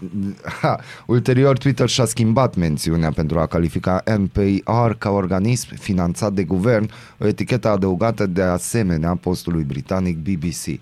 ha, 0.62 0.80
ulterior 1.06 1.58
Twitter 1.58 1.90
și-a 1.90 2.06
schimbat 2.06 2.56
mențiunea 2.56 3.12
pentru 3.12 3.40
a 3.40 3.46
califica 3.46 4.04
NPR 4.18 4.92
ca 4.98 5.10
organism 5.10 5.76
finanțat 5.76 6.34
de 6.34 6.44
guvern, 6.44 6.90
o 7.18 7.28
etichetă 7.28 7.70
adăugată 7.70 8.26
de 8.26 8.42
asemenea 8.42 9.16
postului 9.16 9.64
britanic 9.64 10.18
BBC. 10.18 10.80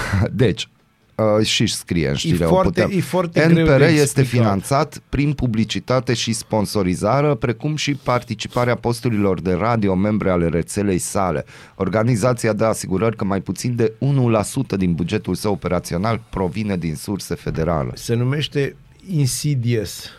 Deci, 0.32 0.68
uh, 1.14 1.46
și 1.46 1.66
scrie 1.66 2.08
în 2.08 2.14
știre. 2.14 2.44
o 2.44 2.48
foarte- 2.48 2.82
putem. 2.82 2.98
e 2.98 3.00
foarte 3.00 3.46
greu 3.52 3.64
NPR 3.64 3.78
de 3.78 3.84
este 3.84 4.20
explicat. 4.20 4.26
finanțat 4.26 5.02
prin 5.08 5.32
publicitate 5.32 6.14
și 6.14 6.32
sponsorizare, 6.32 7.34
precum 7.34 7.76
și 7.76 7.94
participarea 7.94 8.74
posturilor 8.74 9.40
de 9.40 9.52
radio 9.52 9.94
membre 9.94 10.30
ale 10.30 10.48
rețelei 10.48 10.98
sale. 10.98 11.44
Organizația 11.74 12.52
dă 12.52 12.64
asigurări 12.64 13.16
că 13.16 13.24
mai 13.24 13.40
puțin 13.40 13.76
de 13.76 13.92
1% 13.98 14.76
din 14.76 14.94
bugetul 14.94 15.34
său 15.34 15.52
operațional 15.52 16.20
provine 16.30 16.76
din 16.76 16.94
surse 16.94 17.34
federale. 17.34 17.90
Se 17.94 18.14
numește 18.14 18.76
Insidious. 19.10 20.10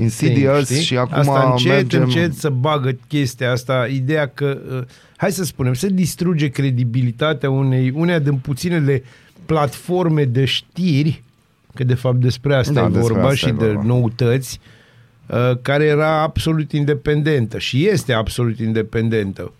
Insidious 0.00 0.64
știi? 0.64 0.82
și 0.82 0.96
acum 0.96 1.18
asta 1.18 1.50
încet, 1.50 1.70
mergem... 1.70 2.02
încet 2.02 2.34
să 2.34 2.48
bagă 2.48 2.96
chestia 3.08 3.52
asta, 3.52 3.86
ideea 3.90 4.28
că, 4.28 4.58
uh, 4.70 4.82
hai 5.16 5.32
să 5.32 5.44
spunem, 5.44 5.74
se 5.74 5.88
distruge 5.88 6.48
credibilitatea 6.48 7.50
unei, 7.50 7.92
uneia 7.94 8.18
din 8.18 8.34
puținele 8.34 9.02
platforme 9.46 10.24
de 10.24 10.44
știri, 10.44 11.22
că 11.74 11.84
de 11.84 11.94
fapt 11.94 12.16
despre 12.16 12.54
asta 12.54 12.72
Da, 12.72 12.80
e 12.80 12.88
despre 12.88 13.12
vorba 13.12 13.24
asta 13.24 13.36
și 13.36 13.48
e 13.48 13.52
de 13.52 13.64
vorba. 13.66 13.82
noutăți, 13.82 14.60
uh, 15.26 15.52
care 15.62 15.84
era 15.84 16.22
absolut 16.22 16.72
independentă 16.72 17.58
și 17.58 17.86
este 17.86 18.12
absolut 18.12 18.58
independentă. 18.58 19.52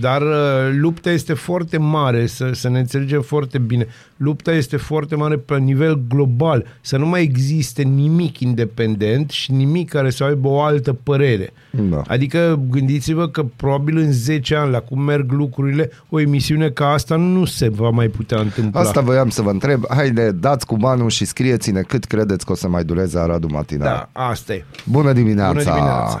Dar 0.00 0.22
uh, 0.22 0.28
lupta 0.72 1.10
este 1.10 1.32
foarte 1.32 1.78
mare, 1.78 2.26
să, 2.26 2.50
să 2.52 2.68
ne 2.68 2.78
înțelegem 2.78 3.22
foarte 3.22 3.58
bine. 3.58 3.86
Lupta 4.16 4.52
este 4.52 4.76
foarte 4.76 5.16
mare 5.16 5.36
pe 5.36 5.58
nivel 5.58 6.02
global, 6.08 6.66
să 6.80 6.96
nu 6.96 7.06
mai 7.06 7.22
existe 7.22 7.82
nimic 7.82 8.40
independent 8.40 9.30
și 9.30 9.52
nimic 9.52 9.88
care 9.88 10.10
să 10.10 10.24
aibă 10.24 10.48
o 10.48 10.60
altă 10.62 10.92
părere. 10.92 11.52
Da. 11.70 12.02
Adică 12.06 12.60
gândiți-vă 12.70 13.28
că 13.28 13.42
probabil 13.56 13.96
în 13.96 14.12
10 14.12 14.54
ani, 14.54 14.70
la 14.70 14.80
cum 14.80 15.02
merg 15.02 15.32
lucrurile, 15.32 15.90
o 16.08 16.20
emisiune 16.20 16.70
ca 16.70 16.88
asta 16.88 17.16
nu 17.16 17.44
se 17.44 17.68
va 17.68 17.90
mai 17.90 18.08
putea 18.08 18.38
întâmpla. 18.38 18.80
Asta 18.80 19.00
voiam 19.00 19.28
să 19.28 19.42
vă 19.42 19.50
întreb. 19.50 19.84
Haide, 19.88 20.30
dați 20.30 20.66
cu 20.66 20.76
banul 20.76 21.08
și 21.08 21.24
scrieți-ne 21.24 21.80
cât 21.80 22.04
credeți 22.04 22.44
că 22.44 22.52
o 22.52 22.54
să 22.54 22.68
mai 22.68 22.84
dureze 22.84 23.18
Aradu 23.18 23.46
Matinal. 23.50 24.08
Da, 24.12 24.22
asta 24.22 24.54
e. 24.54 24.64
Bună 24.84 25.12
dimineața! 25.12 25.52
Bună 25.52 25.62
dimineața! 25.64 26.20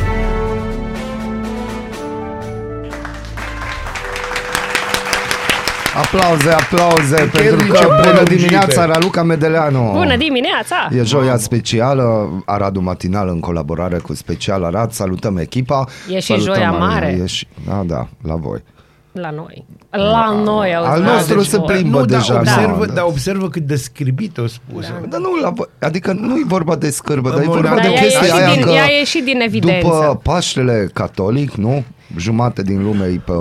Aplauze, 5.95 6.49
aplauze, 6.51 7.15
Chiar 7.15 7.27
pentru 7.29 7.55
nici 7.55 7.67
că 7.71 7.85
o 7.85 7.87
bună 7.87 8.01
prelungire. 8.01 8.35
dimineața, 8.35 8.85
Raluca 8.85 9.23
Medeleanu. 9.23 9.91
Bună 9.93 10.15
dimineața! 10.17 10.89
E 10.97 11.03
joia 11.03 11.37
specială, 11.37 12.29
Aradul 12.45 12.81
Matinal 12.81 13.27
în 13.27 13.39
colaborare 13.39 13.97
cu 13.97 14.13
Special 14.13 14.63
Arad. 14.63 14.91
Salutăm 14.91 15.37
echipa. 15.37 15.85
E 16.09 16.19
și 16.19 16.25
Salutăm 16.25 16.53
joia 16.53 16.67
Alina, 16.69 16.85
mare. 16.85 17.19
E 17.23 17.25
și, 17.25 17.47
da, 17.67 17.83
da, 17.85 18.07
la 18.23 18.35
voi. 18.35 18.63
La 19.11 19.29
noi. 19.29 19.65
La 19.89 20.41
noi, 20.43 20.75
auzi. 20.75 20.89
Al 20.89 21.01
da, 21.01 21.11
nostru 21.11 21.37
deci 21.37 21.47
se 21.47 21.57
voi. 21.57 21.65
plimbă 21.75 21.99
Nu, 21.99 22.05
dar 22.05 22.19
deja. 22.19 22.35
observă, 22.39 22.85
da. 22.85 22.93
dar 22.93 23.03
observă 23.03 23.49
cât 23.49 23.61
de 23.61 23.75
scribit 23.75 24.37
o 24.37 24.47
spus. 24.47 24.85
Da. 24.87 25.01
Dar 25.09 25.19
nu, 25.19 25.29
la, 25.41 25.49
voi- 25.49 25.67
adică 25.79 26.13
nu 26.19 26.35
e 26.37 26.43
vorba 26.45 26.75
de 26.75 26.89
scârbă, 26.89 27.29
dar 27.29 27.41
e 27.41 27.43
Bun, 27.45 27.53
vorba 27.53 27.69
dar 27.75 27.79
de 27.79 27.87
ea 27.87 28.01
chestia 28.01 28.19
ieși 28.21 28.33
aia 28.33 28.53
din- 28.53 28.63
că 28.63 28.69
ea 28.69 28.83
a 28.83 28.87
ieșit 28.99 29.23
din 29.23 29.39
evidență. 29.41 29.87
după 29.87 30.19
Paștele 30.23 30.89
catolic, 30.93 31.51
nu? 31.55 31.83
Jumate 32.17 32.61
din 32.61 32.83
lume 32.83 33.05
e 33.05 33.21
pe 33.25 33.33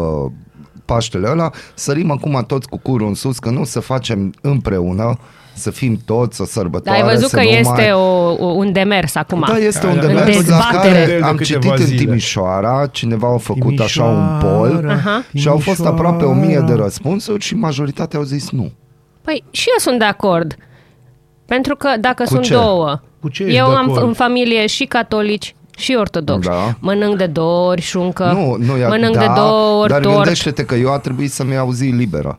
Paștele 0.95 1.29
ăla, 1.31 1.51
sărim 1.75 2.11
acum 2.11 2.45
toți 2.47 2.69
cu 2.69 2.79
curul 2.79 3.09
în 3.09 3.15
sus, 3.15 3.39
că 3.39 3.51
nu 3.51 3.65
să 3.65 3.81
facem 3.81 4.35
împreună, 4.41 5.19
să 5.55 5.71
fim 5.71 6.01
toți 6.05 6.41
o 6.41 6.45
Dar 6.45 6.53
sărbătoare. 6.53 7.03
ai 7.03 7.09
văzut 7.15 7.29
să 7.29 7.37
că 7.37 7.43
nu 7.43 7.49
este 7.49 7.71
mai... 7.71 7.93
o, 7.93 8.35
o, 8.39 8.47
un 8.47 8.73
demers 8.73 9.15
acum. 9.15 9.45
Da, 9.49 9.57
este 9.57 9.87
un 9.87 9.93
În 9.93 10.01
demers 10.07 10.27
la 10.27 10.33
dezbatere. 10.33 10.93
care 11.05 11.19
De 11.19 11.25
am 11.25 11.37
câteva 11.37 11.61
citit 11.61 11.79
în 11.79 11.85
zile. 11.87 12.05
Timișoara, 12.05 12.87
cineva 12.87 13.33
a 13.35 13.37
făcut 13.37 13.81
așa 13.81 14.05
un 14.05 14.39
Timișoara, 14.39 14.57
poll 14.57 14.89
Aha. 14.91 15.25
și 15.35 15.49
au 15.49 15.59
fost 15.59 15.85
aproape 15.87 16.25
o 16.25 16.33
mie 16.33 16.47
de 16.47 16.55
Timișoara. 16.55 16.83
răspunsuri 16.83 17.45
și 17.45 17.55
majoritatea 17.55 18.19
au 18.19 18.25
zis 18.25 18.51
nu. 18.51 18.73
Păi 19.23 19.45
și 19.51 19.69
eu 19.69 19.77
sunt 19.79 19.99
de 19.99 20.05
acord. 20.05 20.57
Pentru 21.47 21.77
că 21.77 21.89
dacă 22.01 22.23
Cu 22.23 22.29
sunt 22.29 22.43
ce? 22.43 22.53
două, 22.53 23.01
Cu 23.21 23.29
ce 23.29 23.43
ești 23.43 23.57
eu 23.57 23.69
de 23.69 23.75
am 23.75 23.91
acord? 23.91 24.07
în 24.07 24.13
familie 24.13 24.67
și 24.67 24.85
catolici 24.85 25.55
și 25.81 25.97
ortodoxi. 25.99 26.49
Da. 26.49 26.77
Mănânc 26.79 27.17
de 27.17 27.27
două 27.27 27.69
ori 27.71 27.81
șuncă, 27.81 28.25
Nu, 28.33 28.57
nu 28.67 28.77
e 28.77 28.87
mănânc 28.87 29.15
da, 29.15 29.21
de 29.21 29.27
două 29.37 29.81
ori 29.81 29.91
Dar 29.91 30.01
tort. 30.01 30.15
gândește-te 30.15 30.65
că 30.65 30.75
eu 30.75 30.93
a 30.93 30.99
trebuit 30.99 31.31
să-mi 31.33 31.53
iau 31.53 31.71
zi 31.73 31.85
liberă. 31.85 32.39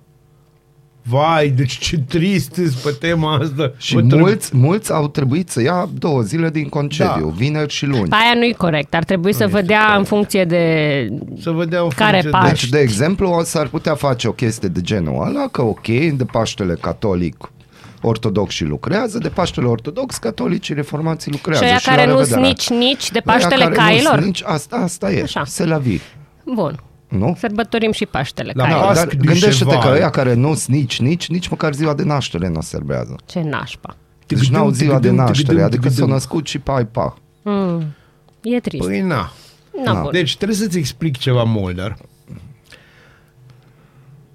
Vai, 1.03 1.49
deci 1.49 1.77
ce 1.77 1.99
trist 1.99 2.55
îți 2.55 2.83
pe 2.83 2.95
tema 2.99 3.35
asta. 3.35 3.71
Și 3.77 3.93
Bă, 3.93 3.99
trebuie- 3.99 4.19
mulți, 4.21 4.55
mulți 4.55 4.91
au 4.93 5.07
trebuit 5.07 5.49
să 5.49 5.61
ia 5.61 5.89
două 5.99 6.21
zile 6.21 6.49
din 6.49 6.69
concediu, 6.69 7.25
Da. 7.25 7.33
vineri 7.35 7.71
și 7.73 7.85
luni. 7.85 8.09
Aia 8.11 8.33
nu 8.35 8.43
e 8.43 8.51
corect. 8.57 8.93
Ar 8.95 9.03
trebui 9.03 9.33
să 9.33 9.47
vă 9.47 9.61
dea 9.61 9.95
în 9.97 10.03
funcție 10.03 10.45
de... 10.45 11.07
Să 11.41 11.51
vedea 11.51 11.87
Care 11.95 12.21
pași? 12.31 12.49
Deci, 12.49 12.69
de 12.69 12.79
exemplu, 12.79 13.41
s-ar 13.43 13.67
putea 13.67 13.95
face 13.95 14.27
o 14.27 14.31
chestie 14.31 14.67
de 14.69 14.81
genul 14.81 15.25
ăla, 15.27 15.47
că 15.51 15.61
ok, 15.61 15.87
de 15.87 16.25
Paștele 16.31 16.73
catolic 16.81 17.51
ortodoxi 18.01 18.63
lucrează, 18.63 19.17
de 19.17 19.29
Paștele 19.29 19.67
ortodox 19.67 20.17
catolicii 20.17 20.73
reformații 20.75 21.31
lucrează. 21.31 21.63
Și 21.63 21.69
aia 21.69 21.79
la 21.85 21.91
care 21.91 22.05
nu 22.11 22.17
revedere. 22.17 22.33
sunt 22.33 22.45
nici, 22.45 22.69
nici 22.69 23.11
de 23.11 23.21
Aia 23.25 23.37
Paștele 23.37 23.63
care 23.63 23.75
Cailor. 23.75 24.15
Nu-s 24.15 24.25
nici, 24.25 24.41
asta, 24.45 24.75
asta 24.75 25.11
e, 25.11 25.21
Așa. 25.21 25.43
se 25.45 25.65
la 25.65 25.77
vii, 25.77 26.01
Bun. 26.55 26.79
nu? 27.07 27.35
Sărbătorim 27.39 27.91
și 27.91 28.05
Paștele 28.05 28.51
La 28.55 28.63
Cailor. 28.63 28.81
Pasc 28.85 28.95
Dar 28.95 29.07
du 29.15 29.23
gândește-te 29.25 29.69
cheval. 29.69 29.81
că 29.81 29.87
ăia 29.95 30.09
care 30.09 30.33
nu 30.33 30.53
sunt 30.55 30.75
nici, 30.75 30.99
nici, 30.99 31.27
nici 31.27 31.47
măcar 31.47 31.73
ziua 31.73 31.93
de 31.93 32.03
naștere 32.03 32.47
nu 32.47 32.57
o 32.57 32.61
serbează. 32.61 33.15
Ce 33.25 33.41
nașpa. 33.41 33.95
Deci 34.27 34.49
n-au 34.49 34.69
ziua 34.69 34.99
de 34.99 35.07
Tâgâdâm, 35.07 35.15
naștere, 35.25 35.43
tâgâdâm, 35.43 35.65
adică 35.65 35.81
s-au 35.81 35.91
tâgâdâm. 35.91 36.09
născut 36.13 36.47
și 36.47 36.59
pa, 36.59 36.85
pa. 36.91 37.15
Mm. 37.43 37.83
E 38.41 38.59
trist. 38.59 38.85
Păi 38.87 39.01
na. 39.01 39.31
Na, 39.85 39.91
na. 39.93 40.01
bun. 40.01 40.11
Deci 40.11 40.35
trebuie 40.35 40.57
să-ți 40.57 40.77
explic 40.77 41.17
ceva, 41.17 41.43
Molnar. 41.43 41.97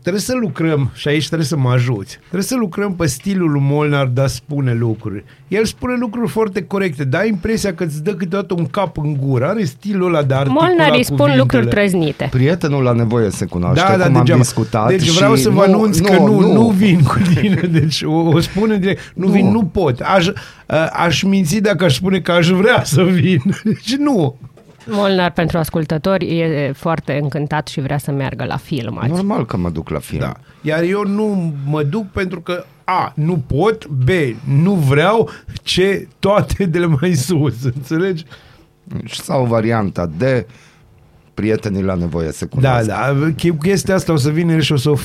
Trebuie 0.06 0.26
să 0.26 0.34
lucrăm, 0.40 0.90
și 0.94 1.08
aici 1.08 1.26
trebuie 1.26 1.46
să 1.46 1.56
mă 1.56 1.70
ajuți, 1.70 2.18
trebuie 2.20 2.42
să 2.42 2.56
lucrăm 2.56 2.94
pe 2.94 3.06
stilul 3.06 3.50
lui 3.50 3.60
Molnar 3.64 4.06
de 4.06 4.20
a 4.20 4.26
spune 4.26 4.75
lucruri. 4.75 5.25
El 5.48 5.64
spune 5.64 5.96
lucruri 5.98 6.28
foarte 6.30 6.62
corecte, 6.64 7.04
dar 7.04 7.20
ai 7.20 7.28
impresia 7.28 7.75
că 7.75 7.84
îți 7.84 8.02
dă 8.02 8.14
câteodată 8.14 8.54
un 8.58 8.66
cap 8.66 8.98
în 8.98 9.16
gură. 9.26 9.46
Are 9.48 9.64
stilul 9.64 10.06
ăla 10.14 10.22
de 10.22 10.34
a 10.34 10.38
articula 10.38 10.66
Molnar 10.66 10.90
îi 10.96 11.04
spun 11.04 11.16
cuvintele. 11.16 11.40
lucruri 11.42 11.66
trăznite. 11.68 12.28
Prietenul 12.30 12.82
la 12.82 12.92
nevoie 12.92 13.30
se 13.30 13.44
cunoaște, 13.44 13.84
Da, 13.88 13.96
da, 13.96 14.04
cum 14.06 14.14
am 14.16 14.20
degeaba. 14.20 14.40
discutat. 14.42 14.88
Deci 14.88 15.02
și 15.02 15.10
vreau 15.16 15.34
să 15.36 15.50
vă 15.50 15.66
nu, 15.66 15.75
anunț 15.75 15.98
că 15.98 16.12
nu, 16.16 16.40
nu, 16.40 16.52
nu 16.52 16.68
vin 16.68 17.02
cu 17.02 17.18
tine. 17.34 17.60
Deci 17.80 18.02
o, 18.02 18.12
o 18.12 18.40
spune 18.40 18.76
direct, 18.78 19.12
nu, 19.14 19.26
Nu. 19.26 19.32
vin, 19.32 19.50
nu 19.50 19.62
pot. 19.64 20.00
Aș, 20.00 20.26
a- 20.66 20.86
aș 20.92 21.22
minți 21.22 21.56
dacă 21.58 21.84
aș 21.84 21.94
spune 21.94 22.18
că 22.20 22.32
aș 22.32 22.48
vrea 22.48 22.82
să 22.84 23.02
vin. 23.02 23.40
Deci 23.64 23.94
nu. 23.96 24.36
Molnar 24.88 25.31
pentru 25.33 25.59
ascultători 25.59 26.38
e 26.38 26.72
foarte 26.77 27.18
încântat 27.22 27.68
și 27.68 27.81
vrea 27.81 27.99
să 27.99 28.11
meargă 28.11 28.44
la 28.44 28.57
film 28.57 28.99
azi. 28.99 29.11
Normal 29.11 29.46
că 29.46 29.57
mă 29.57 29.70
duc 29.70 29.88
la 29.88 29.99
film. 29.99 30.20
Da. 30.20 30.33
Iar 30.62 30.83
eu 30.83 31.05
nu 31.07 31.53
mă 31.66 31.83
duc 31.83 32.07
pentru 32.11 32.40
că 32.40 32.64
A, 32.85 33.12
nu 33.16 33.42
pot, 33.46 33.87
B, 33.87 34.09
nu 34.62 34.72
vreau, 34.72 35.31
C, 35.62 35.70
toate 36.18 36.64
de 36.64 36.79
la 36.79 36.96
mai 37.01 37.14
sus, 37.14 37.64
înțelegi? 37.75 38.25
Sau 39.11 39.44
varianta 39.44 40.11
de 40.18 40.46
prietenii 41.35 41.83
la 41.83 41.94
nevoie 41.94 42.33
se 42.33 42.44
Da, 42.44 42.57
cunoaște. 42.57 42.87
da, 42.88 43.33
ch- 43.33 43.59
chestia 43.62 43.94
asta 43.94 44.12
o 44.12 44.16
să 44.16 44.31
vină 44.31 44.53
el 44.53 44.61
și 44.61 44.72
o 44.72 44.77
să 44.77 44.90
o 44.90 44.96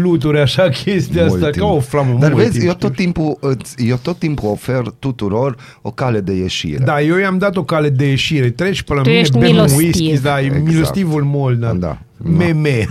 fluture 0.00 0.40
așa 0.40 0.68
chestia 0.84 1.22
Mult 1.26 1.34
asta, 1.34 1.50
timp. 1.50 1.64
ca 1.64 1.70
o 1.72 1.80
flamă 1.80 2.16
Dar 2.20 2.30
mult 2.30 2.42
vezi, 2.42 2.52
timp, 2.58 2.64
eu 2.64 2.70
știi? 2.70 2.86
tot, 2.88 2.96
timpul, 2.96 3.36
îți- 3.40 3.74
eu 3.88 3.96
tot 4.02 4.18
timpul 4.18 4.48
ofer 4.50 4.82
tuturor 4.98 5.56
o 5.82 5.90
cale 5.90 6.20
de 6.20 6.32
ieșire. 6.32 6.84
Da, 6.84 7.00
eu 7.00 7.16
i-am 7.16 7.38
dat 7.38 7.56
o 7.56 7.62
cale 7.64 7.88
de 7.88 8.04
ieșire. 8.08 8.50
Treci 8.50 8.82
pe 8.82 8.94
la 8.94 9.00
Tu 9.02 9.08
mine, 9.08 9.20
ești 9.20 9.38
bem 9.38 9.48
un 9.48 9.54
milostiv. 9.54 9.78
whisky, 9.78 10.20
da, 10.22 10.40
e 10.40 10.44
Exact. 10.44 10.64
milostivul 10.66 11.22
Molnar. 11.22 11.72
Da. 11.74 11.98
Meme. 12.16 12.86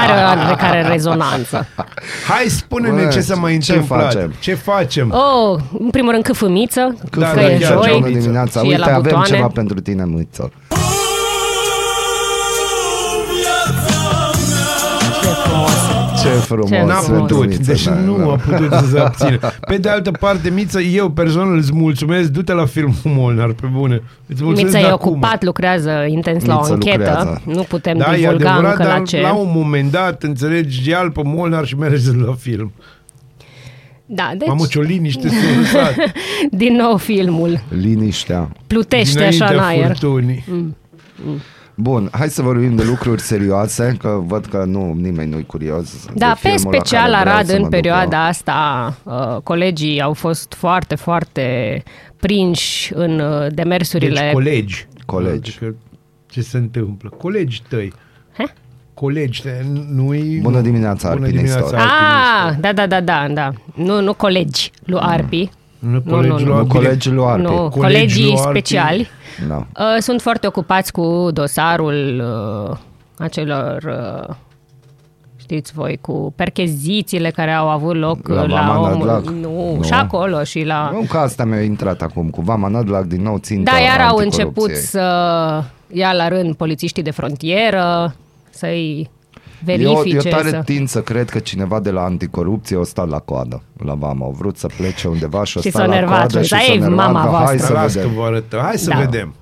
Are 0.00 0.12
o 0.12 0.40
oarecare 0.42 0.82
rezonanță. 0.88 1.66
Hai, 2.28 2.44
spune-ne 2.48 3.02
Bă, 3.02 3.08
ce 3.08 3.20
s-a 3.20 3.34
mai 3.34 3.58
ce 3.58 3.72
întâmplat. 3.72 4.12
facem? 4.12 4.32
Ce 4.40 4.54
facem? 4.54 5.10
Oh, 5.14 5.60
în 5.78 5.90
primul 5.90 6.10
rând 6.10 6.22
câfâmiță, 6.24 6.94
Da, 7.18 7.26
că 7.26 7.34
da, 7.34 7.50
e 7.50 7.58
chiar, 7.58 7.72
joi. 7.72 7.98
Bună 8.00 8.18
dimineața, 8.18 8.60
și 8.60 8.66
e 8.66 8.68
uite, 8.68 8.78
la 8.80 8.86
avem 8.86 9.02
butoane. 9.02 9.26
ceva 9.26 9.46
pentru 9.46 9.80
tine, 9.80 10.04
Mâiță. 10.04 10.52
Ce 16.22 16.28
frumos. 16.28 16.68
Ce 16.68 16.82
N-a 16.86 16.94
frumos. 16.94 17.30
putut, 17.30 17.46
Miță, 17.48 17.62
deci 17.72 17.84
da, 17.84 17.94
nu 17.94 18.16
da. 18.16 18.24
a 18.24 18.36
putut 18.36 18.72
să 18.72 18.86
se 18.92 18.98
abțină. 18.98 19.38
Pe 19.66 19.76
de 19.76 19.88
altă 19.88 20.10
parte, 20.10 20.50
Miță, 20.50 20.80
eu 20.80 21.10
personal 21.10 21.56
îți 21.56 21.74
mulțumesc, 21.74 22.28
du-te 22.28 22.52
la 22.52 22.64
filmul 22.66 22.94
Molnar, 23.04 23.52
pe 23.52 23.66
bune. 23.72 24.02
Îți 24.26 24.42
mulțumesc 24.42 24.74
Mița 24.74 24.78
de 24.86 24.90
e 24.90 24.94
acum. 24.94 25.10
ocupat, 25.10 25.44
lucrează 25.44 25.90
intens 26.08 26.44
la 26.44 26.54
o 26.54 26.58
Miță 26.58 26.72
anchetă. 26.72 26.96
lucrează. 26.96 27.42
Nu 27.44 27.62
putem 27.62 27.96
Da, 27.98 28.14
e 28.14 28.16
divulga 28.16 28.50
adevărat, 28.50 28.70
încă 28.78 28.82
dar 28.88 28.98
la 28.98 29.04
ce. 29.04 29.20
la 29.20 29.32
un 29.32 29.50
moment 29.54 29.90
dat, 29.90 30.22
înțelegi, 30.22 30.88
ia 30.88 31.10
pe 31.14 31.20
Molnar 31.24 31.66
și 31.66 31.76
mergi 31.76 32.06
la 32.26 32.34
film. 32.38 32.72
Da, 34.12 34.30
deci, 34.38 34.48
Mamă, 34.48 34.66
ce 34.66 34.78
o 34.78 34.82
liniște 34.82 35.28
s-a 35.28 35.34
lăsat. 35.60 35.94
din 36.62 36.74
nou 36.76 36.96
filmul 36.96 37.60
Liniștea. 37.68 38.48
plutește 38.66 39.24
așa 39.24 39.44
în 39.44 39.50
Dinaintea 39.50 39.66
aer. 39.86 39.96
furtunii. 39.96 40.44
Bun, 41.80 42.08
hai 42.12 42.28
să 42.28 42.42
vorbim 42.42 42.76
de 42.76 42.82
lucruri 42.82 43.20
serioase, 43.20 43.96
că 43.98 44.20
văd 44.26 44.46
că 44.46 44.64
nu, 44.66 44.92
nimeni 44.92 45.30
nu-i 45.30 45.46
curios. 45.46 46.06
de 46.06 46.12
Da, 46.14 46.36
pe 46.42 46.48
filmul 46.48 46.72
la 46.72 46.78
special 46.78 47.10
care 47.10 47.20
vreau 47.20 47.34
Arad 47.34 47.46
să 47.46 47.52
mă 47.52 47.56
în 47.56 47.62
duc 47.62 47.70
perioada 47.70 48.22
eu. 48.22 48.28
asta, 48.28 48.94
uh, 49.02 49.36
colegii 49.42 50.00
au 50.00 50.12
fost 50.12 50.54
foarte, 50.56 50.94
foarte 50.94 51.82
prinși 52.16 52.92
în 52.94 53.20
uh, 53.20 53.46
demersurile... 53.50 54.20
Deci 54.20 54.32
colegi. 54.32 54.86
Colegi. 55.06 55.56
Adică, 55.56 55.74
ce 56.26 56.40
se 56.40 56.56
întâmplă? 56.56 57.08
Colegi 57.18 57.62
tăi. 57.68 57.92
He? 58.36 58.44
Colegi, 58.94 59.42
tăi, 59.42 59.86
nu-i... 59.90 60.38
Bună 60.42 60.60
dimineața, 60.60 61.12
Bună 61.12 61.24
alpinistor. 61.24 61.62
dimineața, 61.62 61.84
ah, 61.84 62.42
alpinistor. 62.42 62.60
da, 62.60 62.72
da, 62.72 62.86
da, 62.86 63.00
da, 63.00 63.34
da. 63.34 63.52
Nu, 63.74 64.00
nu 64.00 64.14
colegi 64.14 64.70
lui 64.84 65.00
Arpi. 65.02 65.50
Nu, 65.80 65.90
nu, 65.90 66.00
colegi 66.10 66.28
nu, 66.30 66.36
lui 66.36 66.44
nu. 66.44 66.54
Arpi. 66.56 66.68
Colegii 66.68 67.12
lui 67.12 67.24
Arpi. 67.26 67.42
Nu, 67.42 67.48
Colegii 67.48 67.80
colegii 67.80 68.24
lui 68.24 68.34
Arpi. 68.38 68.48
speciali. 68.58 69.08
Da. 69.48 69.56
Uh, 69.56 69.96
sunt 69.98 70.20
foarte 70.20 70.46
ocupați 70.46 70.92
cu 70.92 71.28
dosarul 71.32 72.22
uh, 72.70 72.76
acelor, 73.18 73.82
uh, 74.28 74.34
știți 75.36 75.72
voi, 75.72 75.98
cu 76.00 76.32
perchezițiile 76.36 77.30
care 77.30 77.52
au 77.52 77.68
avut 77.68 77.96
loc 77.96 78.28
La 78.28 78.42
uh, 78.42 78.48
la, 78.48 78.54
Vama 78.56 78.78
omul. 78.90 79.06
Nădlac? 79.06 79.24
Nu, 79.24 79.74
Nu. 79.76 79.82
și 79.82 79.92
acolo 79.92 80.44
și 80.44 80.64
la... 80.64 80.90
Nu 80.92 81.06
că 81.10 81.18
asta 81.18 81.44
mi-a 81.44 81.60
intrat 81.62 82.02
acum 82.02 82.30
cu 82.30 82.40
Vama 82.40 82.68
Nădlac 82.68 83.04
din 83.04 83.22
nou 83.22 83.38
țintă 83.38 83.70
Da, 83.70 83.78
iar 83.78 84.00
au 84.00 84.16
anticorupției. 84.16 84.44
început 84.46 84.70
să 84.76 85.62
ia 85.92 86.12
la 86.12 86.28
rând 86.28 86.54
polițiștii 86.54 87.02
de 87.02 87.10
frontieră, 87.10 88.14
să-i 88.50 89.10
verifice. 89.64 90.16
Eu, 90.16 90.20
eu 90.24 90.30
tare 90.30 90.48
să... 90.48 90.62
tind 90.64 90.88
să 90.88 91.00
cred 91.00 91.30
că 91.30 91.38
cineva 91.38 91.80
de 91.80 91.90
la 91.90 92.02
anticorupție 92.02 92.76
o 92.76 92.84
stat 92.84 93.08
la 93.08 93.18
coadă 93.18 93.62
la 93.84 93.94
Vama. 93.94 94.24
Au 94.24 94.34
vrut 94.38 94.56
să 94.56 94.66
plece 94.76 95.08
undeva 95.08 95.44
și 95.44 95.56
o 95.56 95.60
Și 95.60 95.68
sta 95.70 95.78
s-au 95.78 95.88
la 95.88 95.94
nervat, 95.94 96.18
coadă 96.18 96.36
vezi, 96.36 96.48
și 96.48 96.54
aia 96.54 96.64
s-au 96.64 96.74
e 96.74 96.78
nervat 96.78 96.96
mama 97.12 97.20
că 97.22 97.28
hai 97.30 97.44
voastră. 97.56 97.66
să 97.66 97.72
Las 97.72 97.92
că 97.94 97.98
vedem. 98.00 98.14
vă 98.14 98.24
arătăm. 98.24 98.60
Hai 98.60 98.78
să 98.78 98.90
Da. 98.90 98.98
vedem. 98.98 99.34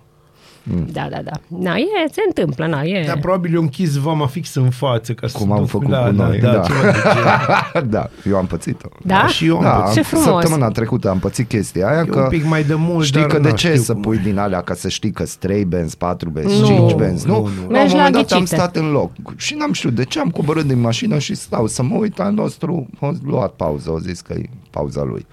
Da, 0.93 1.07
da, 1.11 1.19
da. 1.25 1.31
Na, 1.59 1.77
e, 1.77 1.85
se 2.13 2.21
întâmplă, 2.27 2.67
na, 2.67 2.83
e... 2.83 3.05
Dar 3.07 3.19
probabil 3.19 3.55
eu 3.55 3.61
închis 3.61 3.95
vama 3.97 4.27
fix 4.27 4.55
în 4.55 4.71
față. 4.71 5.13
Ca 5.13 5.27
să 5.27 5.39
Cum 5.39 5.51
am 5.51 5.57
dau- 5.57 5.67
făcut 5.67 5.89
da, 5.89 5.99
cu 5.99 6.13
da, 6.13 6.27
noi. 6.27 6.39
Da, 6.39 6.53
Da, 6.53 6.61
ceva 6.61 6.81
de 6.83 6.93
genul. 7.03 7.91
da, 7.91 8.09
eu 8.29 8.37
am 8.37 8.47
pățit-o. 8.47 8.89
Da? 9.05 9.27
și 9.27 9.47
eu 9.47 9.57
am 9.57 9.63
Da, 9.63 9.71
pățit. 9.71 9.95
Ce 9.95 10.03
frumos. 10.03 10.27
săptămâna 10.27 10.69
trecută 10.69 11.09
am 11.11 11.19
pățit 11.19 11.49
chestia 11.49 11.89
aia 11.91 12.01
E 12.01 12.05
că 12.05 12.19
un 12.21 12.29
pic 12.29 12.45
mai 12.45 12.65
de 12.65 12.75
mult, 12.75 13.05
știi 13.05 13.21
dar 13.21 13.29
că 13.29 13.39
de 13.39 13.49
na, 13.49 13.55
ce 13.55 13.69
știu 13.69 13.81
să 13.83 13.93
cum 13.93 14.03
pui 14.03 14.17
e. 14.17 14.23
din 14.25 14.39
alea 14.39 14.61
ca 14.61 14.75
să 14.75 14.89
știi 14.89 15.11
că 15.11 15.25
3 15.39 15.65
benzi, 15.65 15.97
4 15.97 16.31
benzi, 16.31 16.61
Nu. 16.61 16.67
5 16.67 16.95
benzi, 16.95 17.27
nu? 17.27 17.33
Nu, 17.35 17.41
nu. 17.41 17.47
La 17.47 17.63
un 17.67 17.69
Mergi 17.73 17.95
la 17.95 18.03
moment 18.03 18.15
dat 18.23 18.33
am 18.33 18.39
ghicite. 18.39 18.57
stat 18.57 18.77
în 18.77 18.91
loc 18.91 19.11
și 19.37 19.55
n-am 19.55 19.73
știut 19.73 19.95
de 19.95 20.05
ce 20.05 20.21
am 20.21 20.29
coborât 20.31 20.65
din 20.67 20.81
mașină 20.81 21.19
și 21.19 21.35
stau 21.35 21.67
să 21.67 21.83
mă 21.83 21.95
uit 21.97 22.21
al 22.21 22.33
nostru, 22.33 22.89
a 23.01 23.13
luat 23.25 23.51
pauză, 23.53 23.91
au 23.91 23.99
zis 23.99 24.21
că 24.21 24.33
e 24.33 24.43
pauza 24.71 25.03
lui. 25.03 25.27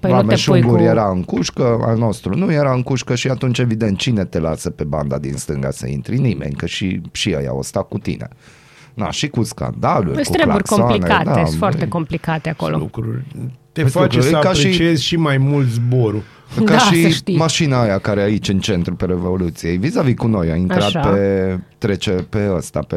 Păi 0.00 0.10
nu 0.10 0.16
te 0.16 0.22
pui 0.26 0.36
Vameșugur 0.36 0.76
cu... 0.78 0.82
era 0.82 1.08
în 1.10 1.22
cușcă, 1.22 1.78
al 1.82 1.96
nostru 1.98 2.36
nu 2.36 2.52
era 2.52 2.72
în 2.72 2.82
cușcă 2.82 3.14
și 3.14 3.28
atunci 3.28 3.58
evident 3.58 3.98
cine 3.98 4.24
te 4.24 4.38
lasă 4.38 4.70
pe 4.70 4.84
banda 4.84 5.18
din 5.18 5.32
stânga 5.34 5.70
să 5.70 5.86
intri? 5.88 6.18
Nimeni, 6.18 6.54
că 6.54 6.66
și, 6.66 7.00
și 7.12 7.34
ăia 7.38 7.54
o 7.54 7.62
sta 7.62 7.80
cu 7.82 7.98
tine. 7.98 8.28
Na, 8.94 9.10
și 9.10 9.28
cu 9.28 9.42
scandaluri, 9.42 10.14
Sunt 10.14 10.26
cu 10.26 10.32
treburi 10.32 10.62
claxoane, 10.62 10.82
complicate, 10.92 11.24
da, 11.40 11.44
sunt 11.44 11.58
foarte 11.58 11.78
băi. 11.78 11.88
complicate 11.88 12.48
acolo. 12.48 12.76
lucruri. 12.76 13.24
Te 13.72 13.80
Sunt 13.80 13.92
face 13.92 14.16
lucruri, 14.16 14.22
să 14.34 14.36
e 14.36 14.40
ca 14.48 14.52
și- 14.52 14.66
apreciezi 14.66 15.04
și... 15.04 15.16
mai 15.16 15.38
mult 15.38 15.68
zborul. 15.68 16.22
Ca 16.56 16.64
Da, 16.64 16.78
să 16.78 16.94
și 16.94 17.10
știi. 17.12 17.36
mașina 17.36 17.80
aia 17.82 17.98
care 17.98 18.20
e 18.20 18.24
aici 18.24 18.48
în 18.48 18.58
centru 18.58 18.94
pe 18.94 19.04
Revoluției, 19.04 19.76
vis-a-vis 19.76 20.14
cu 20.16 20.26
noi, 20.26 20.50
a 20.50 20.54
intrat 20.54 20.82
Așa. 20.82 21.00
pe, 21.00 21.58
trece 21.78 22.10
pe 22.10 22.50
ăsta, 22.54 22.80
pe 22.80 22.96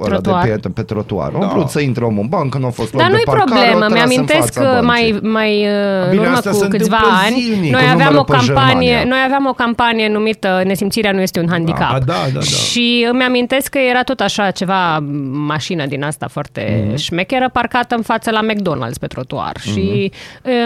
ăla 0.00 0.14
Trotuar. 0.14 0.42
de 0.42 0.48
prieten 0.48 0.70
pe 0.72 0.82
trotuar. 0.82 1.30
Da. 1.32 1.38
Da. 1.38 1.46
Au 1.46 1.52
vrut 1.52 1.68
să 1.68 1.80
intre 1.80 2.04
omul 2.04 2.22
în 2.22 2.28
bancă, 2.28 2.58
nu 2.58 2.66
a 2.66 2.70
fost 2.70 2.92
loc 2.92 3.00
Dar 3.02 3.10
de 3.10 3.16
nu-i 3.16 3.24
parcare, 3.24 3.48
problemă, 3.50 3.72
au 3.72 3.78
tras 3.78 3.88
în 3.88 3.94
mi-amintesc 3.96 4.52
fața 4.54 4.60
că 4.60 4.80
băncii. 4.86 4.86
mai, 5.22 5.32
mai 5.32 5.66
uh, 5.66 6.04
în 6.04 6.10
Bine, 6.10 6.22
urmă 6.22 6.36
asta 6.36 6.50
cu 6.50 6.56
se 6.56 6.68
câțiva 6.68 6.96
întâmplă 6.96 7.20
ani, 7.26 7.40
zilnic, 7.40 7.72
noi 7.72 7.80
că 7.80 7.88
aveam, 7.90 7.98
numără 8.12 8.18
o 8.18 8.22
pe 8.24 8.32
campanie, 8.36 8.88
Germania. 8.88 9.04
noi 9.14 9.18
aveam 9.24 9.46
o 9.46 9.52
campanie 9.52 10.08
numită 10.08 10.62
Nesimțirea 10.64 11.12
nu 11.12 11.20
este 11.20 11.40
un 11.40 11.46
handicap. 11.50 11.92
Ah, 11.94 11.98
da, 12.04 12.12
da, 12.12 12.28
da. 12.32 12.40
Și 12.40 13.06
îmi 13.10 13.22
amintesc 13.22 13.68
că 13.68 13.78
era 13.78 14.02
tot 14.02 14.20
așa 14.20 14.50
ceva 14.50 14.98
mașină 15.32 15.86
din 15.86 16.02
asta 16.02 16.26
foarte 16.30 16.80
Mhm. 16.82 16.92
mm-hmm. 16.92 16.96
șmecheră 16.98 17.50
parcată 17.52 17.94
în 17.94 18.02
față 18.02 18.30
la 18.30 18.40
McDonald's 18.42 18.98
pe 19.00 19.06
trotuar. 19.06 19.52
Mm-hmm. 19.58 19.72
Și 19.72 20.10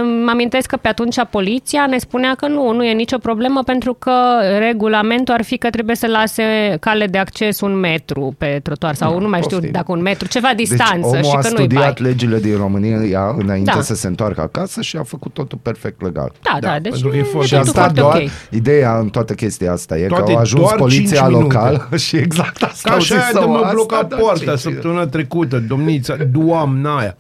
îmi 0.03 0.29
amintesc 0.31 0.67
că 0.67 0.77
pe 0.77 0.89
atunci 0.89 1.17
poliția 1.31 1.87
ne 1.87 1.99
spunea 1.99 2.35
că 2.35 2.47
nu, 2.49 2.73
nu 2.73 2.85
e 2.85 2.93
nicio 2.93 3.19
problemă 3.19 3.63
pentru 3.63 3.95
că 3.95 4.13
regulamentul 4.59 5.35
ar 5.35 5.43
fi 5.43 5.57
că 5.59 5.71
trebuie 5.71 5.97
să 5.97 6.07
lase 6.07 6.77
cale 6.81 7.07
de 7.07 7.19
acces 7.19 7.61
un 7.61 7.75
metru 7.75 8.35
pe 8.39 8.61
trotuar 8.63 8.95
sau 8.95 9.20
nu 9.21 9.29
mai 9.29 9.41
știu 9.43 9.57
poftim. 9.57 9.73
dacă 9.73 9.93
un 9.93 10.01
metru, 10.03 10.29
ceva 10.29 10.49
distanță 10.57 10.95
deci 10.95 11.05
omul 11.05 11.23
și 11.25 11.31
a 11.37 11.39
că 11.39 11.49
nu-i 11.49 11.57
studiat 11.57 12.01
bai. 12.01 12.11
legile 12.11 12.39
din 12.39 12.57
România 12.57 13.35
înainte 13.39 13.73
Da. 13.75 13.81
să 13.81 13.95
se 13.95 14.07
întoarcă 14.07 14.41
acasă 14.41 14.81
și 14.83 14.97
a 14.97 15.03
făcut 15.03 15.33
totul 15.33 15.59
perfect 15.63 16.03
legal. 16.03 16.33
Da, 16.43 16.57
da, 16.61 16.69
Da, 16.69 16.79
deci 16.79 16.93
pentru 16.93 17.09
că 17.11 17.17
e 17.17 17.19
e, 17.19 17.23
foarte- 17.23 17.47
Și 17.49 17.55
a 17.55 17.59
totul 17.59 17.73
stat 17.73 17.85
foarte 17.85 18.01
doar, 18.01 18.17
ok. 18.23 18.31
ideea 18.51 18.99
în 18.99 19.09
toată 19.09 19.33
chestia 19.35 19.73
asta 19.73 19.99
e 19.99 20.07
Toate 20.07 20.25
că 20.25 20.31
au 20.31 20.37
ajuns 20.39 20.63
doar 20.63 20.75
poliția 20.77 21.17
cinci 21.19 21.21
minute. 21.33 21.55
locală 21.55 21.89
și 22.07 22.17
exact 22.17 22.63
asta 22.63 22.89
Ca 22.89 22.91
au 22.91 22.97
așa 22.97 23.15
zis 23.15 23.23
aia 23.25 23.31
să 23.33 23.39
de 23.39 23.45
o- 23.45 23.49
mă 23.51 23.57
asta, 23.57 23.71
bloca 23.73 24.03
da, 24.03 24.17
poarta 24.17 24.45
cinci 24.45 24.59
săptămâna 24.59 25.07
trecută, 25.07 25.59
domnița, 25.69 26.17
doamna 26.33 26.99
aia. 26.99 27.17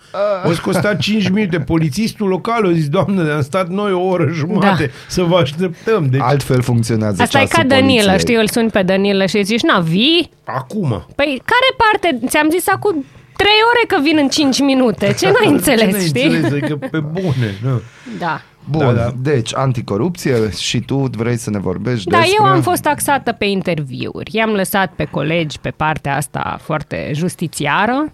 O 0.49 0.53
să 0.53 0.61
costa 0.61 0.95
5 0.95 1.29
minute. 1.29 1.59
Polițistul 1.59 2.29
local 2.29 2.67
a 2.67 2.73
zis, 2.73 2.89
doamnă, 2.89 3.35
am 3.35 3.43
stat 3.43 3.69
noi 3.69 3.93
o 3.93 4.01
oră 4.01 4.29
jumate 4.33 4.85
Da. 4.87 4.93
să 5.09 5.23
vă 5.23 5.37
așteptăm. 5.37 6.07
Deci, 6.11 6.21
Altfel 6.21 6.61
funcționează 6.63 7.23
Asta 7.23 7.39
e 7.41 7.45
ceasul 7.45 7.63
ca 7.63 7.69
Danilă, 7.69 7.87
poliției. 7.93 8.19
știi, 8.19 8.35
îl 8.35 8.49
suni 8.49 8.71
pe 8.71 8.83
Danilă 8.83 9.27
și 9.27 9.37
îi 9.37 9.43
zici, 9.45 9.63
na, 9.63 9.79
vii? 9.81 10.31
acum. 10.45 11.07
Păi 11.15 11.43
care 11.45 11.69
parte? 11.90 12.26
Ți-am 12.26 12.50
zis 12.50 12.68
acum 12.68 13.05
trei 13.37 13.59
ore 13.70 13.87
că 13.87 14.09
vin 14.09 14.18
în 14.18 14.29
5 14.29 14.59
minute. 14.61 15.14
Ce 15.18 15.26
n-ai 15.26 15.53
înțeles, 15.53 15.85
Ce 15.90 15.90
n-ai 15.96 16.07
știi? 16.07 16.24
înțeles? 16.24 16.50
Adică 16.53 16.76
pe 16.76 16.98
bune. 17.00 17.55
Nu. 17.62 17.81
Da. 18.18 18.40
Bun, 18.70 18.81
Da, 18.81 18.87
da, 18.87 18.92
da. 18.92 19.03
da. 19.05 19.12
deci 19.16 19.55
anticorupție 19.57 20.50
și 20.50 20.81
tu 20.81 20.96
vrei 20.96 21.37
să 21.37 21.50
ne 21.50 21.59
vorbești 21.59 22.11
Da, 22.11 22.18
despre... 22.18 22.37
eu 22.40 22.46
am 22.46 22.62
fost 22.62 22.83
taxată 22.83 23.33
pe 23.33 23.44
interviuri. 23.44 24.31
I-am 24.35 24.50
lăsat 24.50 24.92
pe 24.96 25.05
colegi 25.05 25.59
pe 25.59 25.70
partea 25.70 26.16
asta 26.16 26.59
foarte 26.62 27.11
justițiară 27.14 28.11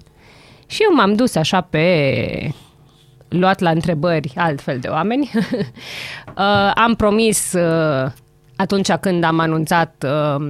și 0.66 0.82
eu 0.82 0.94
m-am 0.94 1.12
dus 1.14 1.34
așa 1.34 1.60
pe 1.60 2.50
luat 3.28 3.60
la 3.60 3.70
întrebări 3.70 4.32
altfel 4.36 4.78
de 4.78 4.88
oameni. 4.88 5.30
uh, 5.34 6.70
am 6.74 6.94
promis 6.96 7.52
uh, 7.52 8.10
atunci 8.56 8.92
când 8.92 9.24
am 9.24 9.38
anunțat 9.38 10.04
uh, 10.06 10.48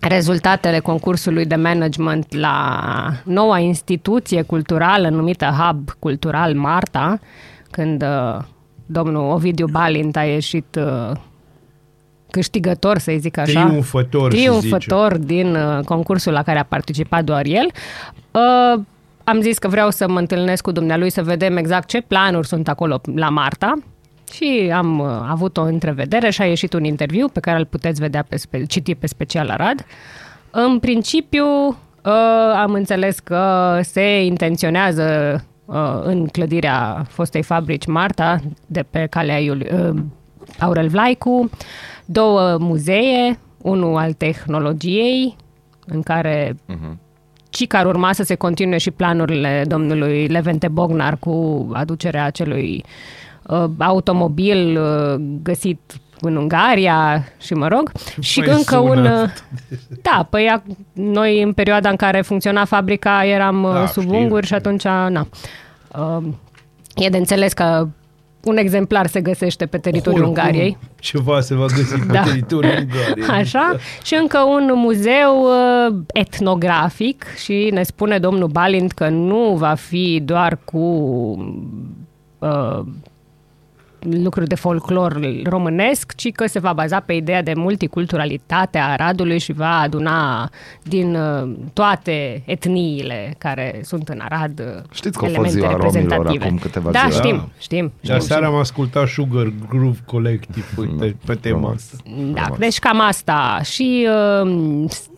rezultatele 0.00 0.78
concursului 0.78 1.46
de 1.46 1.54
management 1.54 2.34
la 2.34 2.80
noua 3.24 3.58
instituție 3.58 4.42
culturală 4.42 5.08
numită 5.08 5.44
Hub 5.58 5.90
Cultural 5.98 6.54
Marta, 6.54 7.18
când 7.70 8.02
uh, 8.02 8.38
domnul 8.86 9.30
Ovidiu 9.30 9.66
Balint 9.66 10.16
a 10.16 10.24
ieșit 10.24 10.78
uh, 10.78 11.16
câștigător, 12.30 12.98
să 12.98 13.12
zic 13.18 13.38
așa. 13.38 13.64
Triumfător, 13.64 14.32
se 14.32 14.36
Triumfător 14.36 15.18
din 15.18 15.54
uh, 15.54 15.84
concursul 15.84 16.32
la 16.32 16.42
care 16.42 16.58
a 16.58 16.64
participat 16.64 17.24
doar 17.24 17.46
el. 17.46 17.70
Uh, 18.30 18.80
am 19.24 19.40
zis 19.40 19.58
că 19.58 19.68
vreau 19.68 19.90
să 19.90 20.08
mă 20.08 20.18
întâlnesc 20.18 20.62
cu 20.62 20.70
dumnealui 20.70 21.10
să 21.10 21.22
vedem 21.22 21.56
exact 21.56 21.88
ce 21.88 22.00
planuri 22.00 22.46
sunt 22.46 22.68
acolo 22.68 23.00
la 23.14 23.28
Marta. 23.28 23.78
Și 24.32 24.70
am 24.74 24.98
uh, 24.98 25.06
avut 25.28 25.56
o 25.56 25.62
întrevedere 25.62 26.30
și 26.30 26.42
a 26.42 26.46
ieșit 26.46 26.72
un 26.72 26.84
interviu 26.84 27.28
pe 27.28 27.40
care 27.40 27.58
îl 27.58 27.64
puteți 27.64 28.00
vedea 28.00 28.24
pe 28.28 28.36
spe- 28.36 28.64
citi 28.64 28.94
pe 28.94 29.06
special 29.06 29.48
Arad. 29.48 29.86
În 30.50 30.78
principiu, 30.78 31.46
uh, 31.66 32.52
am 32.56 32.72
înțeles 32.72 33.18
că 33.18 33.78
se 33.82 34.24
intenționează 34.24 35.04
uh, 35.64 36.00
în 36.02 36.26
clădirea 36.26 37.04
fostei 37.08 37.42
fabrici 37.42 37.86
Marta, 37.86 38.40
de 38.66 38.84
pe 38.90 39.06
calea 39.10 39.38
Iuli, 39.38 39.68
uh, 39.72 40.02
Aurel 40.58 40.88
Vlaicu, 40.88 41.50
două 42.04 42.56
muzee, 42.58 43.38
unul 43.62 43.96
al 43.96 44.12
tehnologiei, 44.12 45.36
în 45.86 46.02
care 46.02 46.56
și 47.52 47.66
care 47.66 47.88
urma 47.88 48.12
să 48.12 48.22
se 48.22 48.34
continue 48.34 48.78
și 48.78 48.90
planurile 48.90 49.64
domnului 49.66 50.26
Levente 50.26 50.68
Bognar 50.68 51.16
cu 51.16 51.68
aducerea 51.72 52.24
acelui 52.24 52.84
uh, 52.84 53.29
automobil 53.78 54.78
uh, 54.80 55.14
găsit 55.42 55.80
în 56.20 56.36
Ungaria 56.36 57.24
și 57.40 57.54
mă 57.54 57.68
rog, 57.68 57.92
și 58.20 58.38
mai 58.38 58.48
încă 58.48 58.74
sună 58.76 58.90
un... 58.90 59.06
asta? 59.06 59.42
uh, 59.70 59.78
Da, 60.02 60.26
păi 60.30 60.48
ac- 60.58 60.76
noi 60.92 61.42
în 61.42 61.52
perioada 61.52 61.88
în 61.88 61.96
care 61.96 62.20
funcționa 62.20 62.64
fabrica 62.64 63.24
eram 63.24 63.62
Da, 63.62 63.72
da, 63.78 63.86
sub 63.86 64.02
știu, 64.02 64.14
unguri 64.16 64.46
și 64.46 64.54
știu. 64.54 64.56
atunci, 64.56 64.84
na. 65.12 65.26
Uh, 66.18 66.24
e 66.94 67.08
de 67.08 67.16
înțeles 67.16 67.52
că 67.52 67.88
un 68.44 68.56
exemplar 68.56 69.06
se 69.06 69.20
găsește 69.20 69.66
pe 69.66 69.78
teritoriul 69.78 70.24
Oricum, 70.24 70.38
Ungariei. 70.42 70.78
Ceva 71.00 71.40
se 71.40 71.54
va 71.54 71.64
găsi 71.66 71.94
pe 71.98 72.04
Da. 72.12 72.22
teritoriul 72.22 72.72
Ungariei. 72.78 73.26
Așa, 73.40 73.76
și 74.04 74.14
încă 74.14 74.38
un 74.38 74.70
muzeu 74.74 75.42
uh, 75.42 75.96
etnografic 76.12 77.24
și 77.44 77.70
ne 77.72 77.82
spune 77.82 78.18
domnul 78.18 78.48
Balint 78.48 78.92
că 78.92 79.08
nu 79.08 79.54
va 79.56 79.74
fi 79.74 80.20
doar 80.24 80.58
cu 80.64 80.78
uh, 82.38 82.80
lucruri 84.00 84.48
de 84.48 84.54
folclor 84.54 85.20
românesc, 85.44 86.14
ci 86.14 86.32
că 86.32 86.46
se 86.46 86.58
va 86.58 86.72
baza 86.72 87.00
pe 87.00 87.12
ideea 87.12 87.42
de 87.42 87.52
multiculturalitate 87.56 88.78
a 88.78 88.90
Aradului 88.90 89.38
și 89.38 89.52
va 89.52 89.78
aduna 89.78 90.50
din 90.82 91.14
uh, 91.14 91.50
toate 91.72 92.42
etniile 92.46 93.34
care 93.38 93.80
sunt 93.84 94.08
în 94.08 94.20
Arad 94.22 94.60
uh, 94.60 94.82
Știți 94.92 95.18
că 95.18 95.24
a 95.24 95.28
fost 95.28 95.38
elemente 95.38 95.58
ziua 95.58 95.70
romilor 95.70 95.92
reprezentative. 95.92 96.44
acum 96.44 96.58
câteva 96.58 96.90
da, 96.90 97.06
zile. 97.10 97.22
știm, 97.22 97.36
Da. 97.36 97.48
știm. 97.58 97.92
Și 98.04 98.10
aseară 98.10 98.42
știm. 98.42 98.54
am 98.54 98.60
ascultat 98.60 99.06
Sugar 99.08 99.52
Groove 99.68 99.98
Collective 100.06 100.66
pe, 100.98 101.14
pe 101.26 101.34
tema 101.34 101.58
Frumos. 101.58 101.74
asta. 101.74 101.96
Da, 102.32 102.40
Frumos. 102.40 102.58
deci 102.58 102.78
cam 102.78 103.00
asta. 103.00 103.60
Și 103.64 104.06
uh, 104.44 104.84
s- 104.88 105.08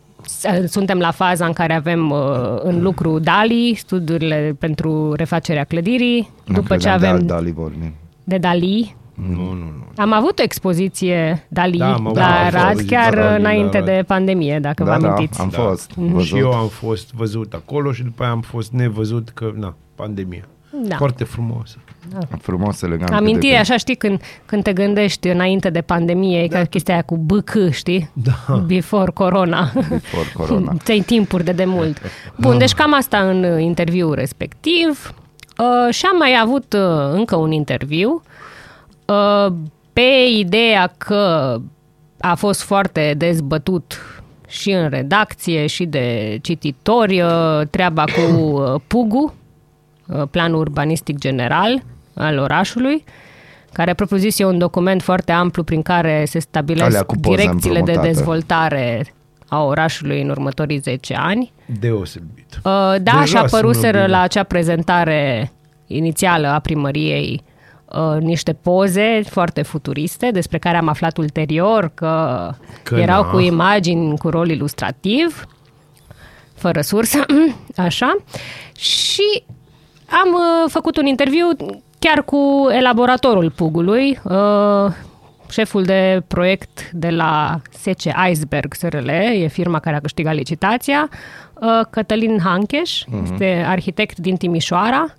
suntem 0.67 0.99
la 0.99 1.11
faza 1.11 1.47
în 1.47 1.53
care 1.53 1.75
avem 1.75 2.11
uh, 2.11 2.19
în 2.63 2.83
lucru 2.83 3.19
DALI, 3.19 3.75
studiurile 3.79 4.57
pentru 4.59 5.13
refacerea 5.13 5.65
clădirii, 5.65 6.31
Nu 6.45 6.55
după 6.55 6.77
ce 6.77 6.89
credeam 6.89 6.99
de 7.01 7.07
avem 7.07 7.19
alt 7.19 7.27
Dali 7.27 7.53
vorbim. 7.53 7.93
De 8.25 8.39
DALI. 8.39 8.97
Nu, 9.15 9.37
nu, 9.37 9.53
nu. 9.55 9.85
Am 9.97 10.13
avut 10.13 10.39
o 10.39 10.43
expoziție 10.43 11.47
DALI 11.49 11.79
Da, 11.79 11.93
am 11.93 12.07
avut 12.07 12.17
la 12.19 12.23
o 12.23 12.45
Arad, 12.47 12.55
expoziție 12.55 12.97
chiar 12.97 13.15
DALI 13.15 13.27
la 13.29 13.35
înainte 13.35 13.77
Arad. 13.77 13.89
de 13.97 14.03
pandemie, 14.07 14.59
dacă 14.59 14.85
vă 14.85 14.91
Da, 14.91 14.99
da, 14.99 15.09
amintiți. 15.13 15.41
am 15.41 15.49
Da. 15.53 15.59
fost. 15.63 15.91
Și 15.91 15.99
Văzut. 16.13 16.39
eu 16.39 16.53
am 16.53 16.69
fost 16.69 17.13
văzut 17.15 17.53
acolo 17.53 17.93
și 17.93 18.03
după 18.03 18.23
aia 18.23 18.33
am 18.33 18.41
fost 18.41 18.73
nevăzut 18.73 19.29
că, 19.29 19.53
na, 19.57 19.75
pandemia. 19.95 20.45
Da. 20.89 20.97
Foarte 20.97 21.25
frumoasă. 21.25 21.77
Frumos, 22.41 22.83
elegant. 22.83 23.13
Amintire, 23.13 23.53
de- 23.53 23.59
așa 23.59 23.77
știi, 23.77 23.95
când, 23.95 24.21
când 24.47 24.63
te 24.63 24.73
gândești 24.73 25.29
înainte 25.29 25.71
de 25.71 25.81
pandemie, 25.81 26.43
e 26.43 26.49
ca 26.49 26.65
chestia 26.65 26.95
aia 26.95 27.03
cu 27.03 27.17
BC, 27.17 27.71
știi? 27.71 28.11
Da. 28.13 28.57
Before 28.67 29.11
corona. 29.15 29.73
For 30.03 30.33
corona. 30.35 30.73
Ți-ai 30.85 31.01
timpuri 31.01 31.45
de 31.45 31.53
demult. 31.53 31.99
Bun, 32.39 32.59
deci 32.59 32.73
cam 32.73 32.95
asta 32.95 33.19
în 33.19 33.45
uh, 33.45 33.63
interviul 33.63 34.15
respectiv. 34.15 35.15
Uh, 35.63 35.95
și 35.95 36.07
am 36.07 36.17
mai 36.17 36.39
avut 36.43 36.73
uh, 36.73 37.11
încă 37.13 37.37
un 37.37 37.53
interviu 37.53 38.23
uh, 39.07 39.53
pe 39.93 40.27
ideea 40.37 40.95
că 40.99 41.57
a 42.21 42.35
fost 42.35 42.63
foarte 42.63 43.15
dezbătut 43.17 44.01
și 44.49 44.71
în 44.71 44.89
redacție 44.89 45.67
și 45.67 45.85
de 45.85 46.39
cititori 46.43 47.21
uh, 47.21 47.61
treaba 47.71 48.05
cu 48.05 48.45
uh, 48.45 48.81
PUGU, 48.87 49.35
uh, 50.07 50.23
Planul 50.31 50.61
Urbanistic 50.61 51.19
General 51.19 51.83
al 52.15 52.39
orașului, 52.39 53.05
care 53.73 53.95
propriu-zis 53.95 54.39
e 54.39 54.45
un 54.45 54.59
document 54.59 55.03
foarte 55.03 55.33
amplu 55.33 55.63
prin 55.63 55.83
care 55.83 56.25
se 56.27 56.39
stabilesc 56.39 56.85
Alea 56.85 57.03
cu 57.03 57.15
poze 57.21 57.37
direcțiile 57.37 57.75
de 57.75 57.81
împrumutate. 57.81 58.15
dezvoltare 58.15 59.15
a 59.53 59.63
orașului 59.63 60.23
în 60.23 60.29
următorii 60.29 60.79
10 60.79 61.15
ani. 61.19 61.53
Deosebit. 61.81 62.55
Uh, 62.55 62.61
Da, 62.63 62.97
Deja 62.99 63.25
și 63.25 63.37
apăruseră 63.37 63.87
sună 63.97 64.05
bine. 64.05 64.17
la 64.17 64.21
acea 64.21 64.43
prezentare 64.43 65.53
inițială 65.87 66.49
a 66.49 66.59
primăriei 66.59 67.43
uh, 67.85 68.17
niște 68.21 68.53
poze 68.53 69.23
foarte 69.31 69.63
futuriste 69.63 70.31
despre 70.33 70.59
care 70.59 70.77
am 70.77 70.89
aflat 70.89 71.17
ulterior 71.17 71.91
că, 71.95 72.51
Că 72.83 72.95
erau 72.97 73.23
na. 73.23 73.31
cu 73.31 73.39
imagini 73.39 74.19
cu 74.19 74.29
rol 74.29 74.49
ilustrativ, 74.51 75.45
fără 76.55 76.81
sursă, 76.81 77.25
așa. 77.87 78.17
Și 78.79 79.43
am 80.09 80.29
uh, 80.33 80.71
făcut 80.71 80.97
un 80.97 81.07
interviu 81.07 81.49
chiar 81.99 82.23
cu 82.25 82.67
elaboratorul 82.71 83.51
Pugului, 83.51 84.19
uh, 84.25 84.93
șeful 85.53 85.83
de 85.83 86.23
proiect 86.27 86.91
de 86.93 87.11
la 87.11 87.61
SC 87.71 88.03
Iceberg 88.31 88.75
SRL, 88.75 89.09
e 89.09 89.47
firma 89.47 89.79
care 89.79 89.97
a 89.97 90.01
câștigat 90.01 90.35
licitația, 90.35 91.09
uh, 91.55 91.69
Cătălin 91.91 92.39
Hancheș, 92.39 93.03
este 93.23 93.65
arhitect 93.67 94.19
din 94.19 94.37
Timișoara. 94.37 95.15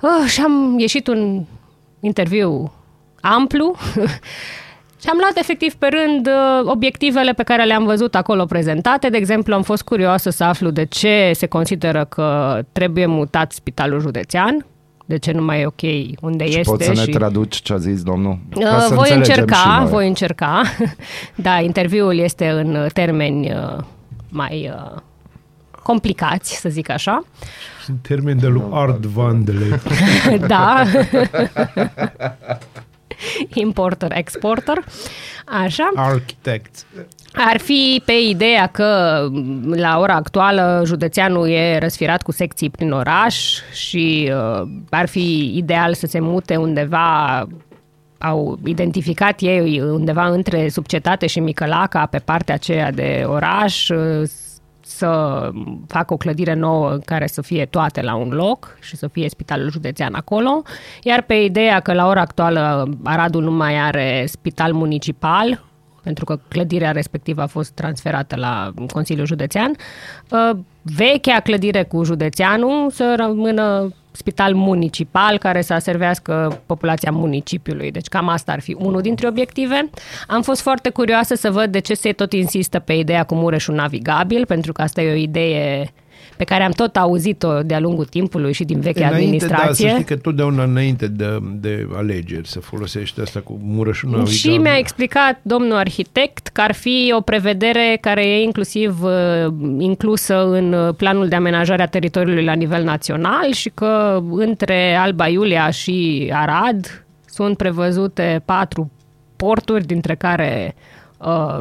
Uh, 0.00 0.28
și 0.28 0.40
am 0.40 0.78
ieșit 0.78 1.06
un 1.06 1.44
interviu 2.00 2.72
amplu 3.20 3.74
și 5.02 5.08
am 5.08 5.18
luat 5.20 5.36
efectiv 5.36 5.74
pe 5.74 5.86
rând 5.86 6.26
uh, 6.26 6.60
obiectivele 6.64 7.32
pe 7.32 7.42
care 7.42 7.64
le-am 7.64 7.84
văzut 7.84 8.14
acolo 8.14 8.44
prezentate. 8.44 9.08
De 9.08 9.16
exemplu, 9.16 9.54
am 9.54 9.62
fost 9.62 9.82
curioasă 9.82 10.30
să 10.30 10.44
aflu 10.44 10.70
de 10.70 10.84
ce 10.84 11.30
se 11.34 11.46
consideră 11.46 12.04
că 12.04 12.60
trebuie 12.72 13.06
mutat 13.06 13.52
spitalul 13.52 14.00
județean, 14.00 14.66
de 15.10 15.18
ce 15.18 15.32
nu 15.32 15.42
mai 15.42 15.60
e 15.60 15.66
ok 15.66 15.82
unde 16.20 16.44
Și 16.50 16.58
este. 16.58 16.70
poți 16.70 16.84
să 16.84 16.92
ne 16.92 17.00
și... 17.00 17.10
traduci 17.10 17.56
ce 17.56 17.72
a 17.72 17.76
zis 17.76 18.02
domnul? 18.02 18.38
Uh, 18.54 18.62
Ca 18.62 18.78
să 18.80 18.94
voi 18.94 19.10
înțelegem 19.10 19.22
și 19.22 19.30
încerca, 19.30 19.78
noi. 19.80 19.90
voi 19.90 20.08
încerca. 20.08 20.62
da, 21.46 21.60
interviul 21.60 22.16
este 22.18 22.48
în 22.48 22.74
uh, 22.74 22.90
termeni 22.92 23.52
uh, 23.52 23.78
mai 24.28 24.72
uh, 24.74 24.96
complicați, 25.82 26.56
să 26.60 26.68
zic 26.68 26.88
așa. 26.90 27.24
În 27.86 27.96
termen 27.96 28.38
de 28.38 28.46
lui 28.46 28.62
Art 28.70 29.04
Vandele. 29.04 29.80
da. 30.46 30.82
Importer, 33.64 34.12
exporter. 34.16 34.84
Așa. 35.46 35.90
Architect. 35.94 36.86
Ar 37.32 37.58
fi 37.58 38.02
pe 38.04 38.12
ideea 38.12 38.66
că 38.66 39.20
m, 39.32 39.72
la 39.72 39.98
ora 39.98 40.14
actuală 40.14 40.82
județeanul 40.84 41.48
e 41.48 41.78
răsfirat 41.78 42.22
cu 42.22 42.32
secții 42.32 42.70
prin 42.70 42.92
oraș 42.92 43.58
și 43.72 44.32
uh, 44.32 44.68
ar 44.90 45.08
fi 45.08 45.52
ideal 45.56 45.94
să 45.94 46.06
se 46.06 46.20
mute 46.20 46.56
undeva 46.56 47.46
au 48.18 48.58
identificat 48.64 49.40
ei 49.40 49.80
undeva 49.80 50.28
între 50.28 50.68
Subcetate 50.68 51.26
și 51.26 51.40
Micălaca 51.40 52.06
pe 52.06 52.18
partea 52.18 52.54
aceea 52.54 52.92
de 52.92 53.24
oraș 53.26 53.88
uh, 53.88 54.28
să 54.80 55.50
facă 55.86 56.12
o 56.12 56.16
clădire 56.16 56.54
nouă 56.54 56.98
care 57.04 57.26
să 57.26 57.42
fie 57.42 57.66
toate 57.66 58.02
la 58.02 58.14
un 58.14 58.28
loc 58.28 58.76
și 58.80 58.96
să 58.96 59.08
fie 59.08 59.28
spitalul 59.28 59.70
județean 59.70 60.14
acolo. 60.14 60.62
Iar 61.02 61.22
pe 61.22 61.34
ideea 61.34 61.80
că 61.80 61.92
la 61.92 62.06
ora 62.06 62.20
actuală 62.20 62.88
Aradul 63.04 63.42
nu 63.42 63.50
mai 63.50 63.76
are 63.78 64.24
spital 64.28 64.72
municipal, 64.72 65.64
pentru 66.02 66.24
că 66.24 66.38
clădirea 66.48 66.90
respectivă 66.90 67.42
a 67.42 67.46
fost 67.46 67.70
transferată 67.72 68.36
la 68.36 68.72
Consiliul 68.92 69.26
Județean, 69.26 69.72
uh, 70.30 70.58
vechea 70.82 71.40
clădire 71.40 71.82
cu 71.82 72.04
județeanul 72.04 72.90
să 72.90 73.14
rămână 73.18 73.92
spital 74.10 74.54
municipal 74.54 75.38
care 75.38 75.62
să 75.62 75.76
servească 75.80 76.62
populația 76.66 77.10
municipiului. 77.10 77.90
Deci 77.90 78.06
cam 78.06 78.28
asta 78.28 78.52
ar 78.52 78.60
fi 78.60 78.76
unul 78.78 79.00
dintre 79.00 79.28
obiective. 79.28 79.90
Am 80.26 80.42
fost 80.42 80.60
foarte 80.60 80.90
curioasă 80.90 81.34
să 81.34 81.50
văd 81.50 81.72
de 81.72 81.78
ce 81.78 81.94
se 81.94 82.12
tot 82.12 82.32
insistă 82.32 82.78
pe 82.78 82.92
ideea 82.92 83.24
cu 83.24 83.34
Mureșul 83.34 83.74
navigabil, 83.74 84.46
pentru 84.46 84.72
că 84.72 84.82
asta 84.82 85.00
e 85.00 85.12
o 85.12 85.16
idee 85.16 85.92
pe 86.40 86.46
care 86.46 86.64
am 86.64 86.70
tot 86.70 86.96
auzit-o 86.96 87.62
de-a 87.62 87.80
lungul 87.80 88.04
timpului 88.04 88.52
și 88.52 88.64
din 88.64 88.80
vechea 88.80 89.06
Înainte, 89.06 89.24
administrație. 89.24 89.86
Da, 89.86 89.92
să 89.92 90.00
știi 90.00 90.14
că 90.14 90.20
totdeauna 90.20 90.62
înainte 90.62 91.06
de, 91.08 91.38
de 91.60 91.88
alegeri 91.94 92.48
se 92.48 92.60
folosește 92.60 93.20
asta 93.20 93.40
cu 93.40 93.58
Mureșul 93.62 94.08
navigabil. 94.08 94.36
Și 94.36 94.56
mi-a 94.58 94.76
explicat 94.76 95.40
domnul 95.42 95.76
arhitect 95.76 96.46
că 96.46 96.60
ar 96.60 96.72
fi 96.72 97.14
o 97.16 97.20
prevedere 97.20 97.98
care 98.00 98.26
e 98.26 98.42
inclusiv 98.42 99.02
uh, 99.02 99.10
inclusă 99.78 100.46
în 100.50 100.72
uh, 100.72 100.94
planul 100.94 101.28
de 101.28 101.34
amenajare 101.34 101.82
a 101.82 101.86
teritoriului 101.86 102.44
la 102.44 102.54
nivel 102.54 102.84
național 102.84 103.52
și 103.52 103.68
că 103.68 104.22
între 104.30 104.94
Alba 104.94 105.28
Iulia 105.28 105.70
și 105.70 106.30
Arad 106.32 107.04
sunt 107.26 107.56
prevăzute 107.56 108.42
patru 108.44 108.90
porturi, 109.36 109.86
dintre 109.86 110.14
care 110.14 110.74
uh, 111.18 111.58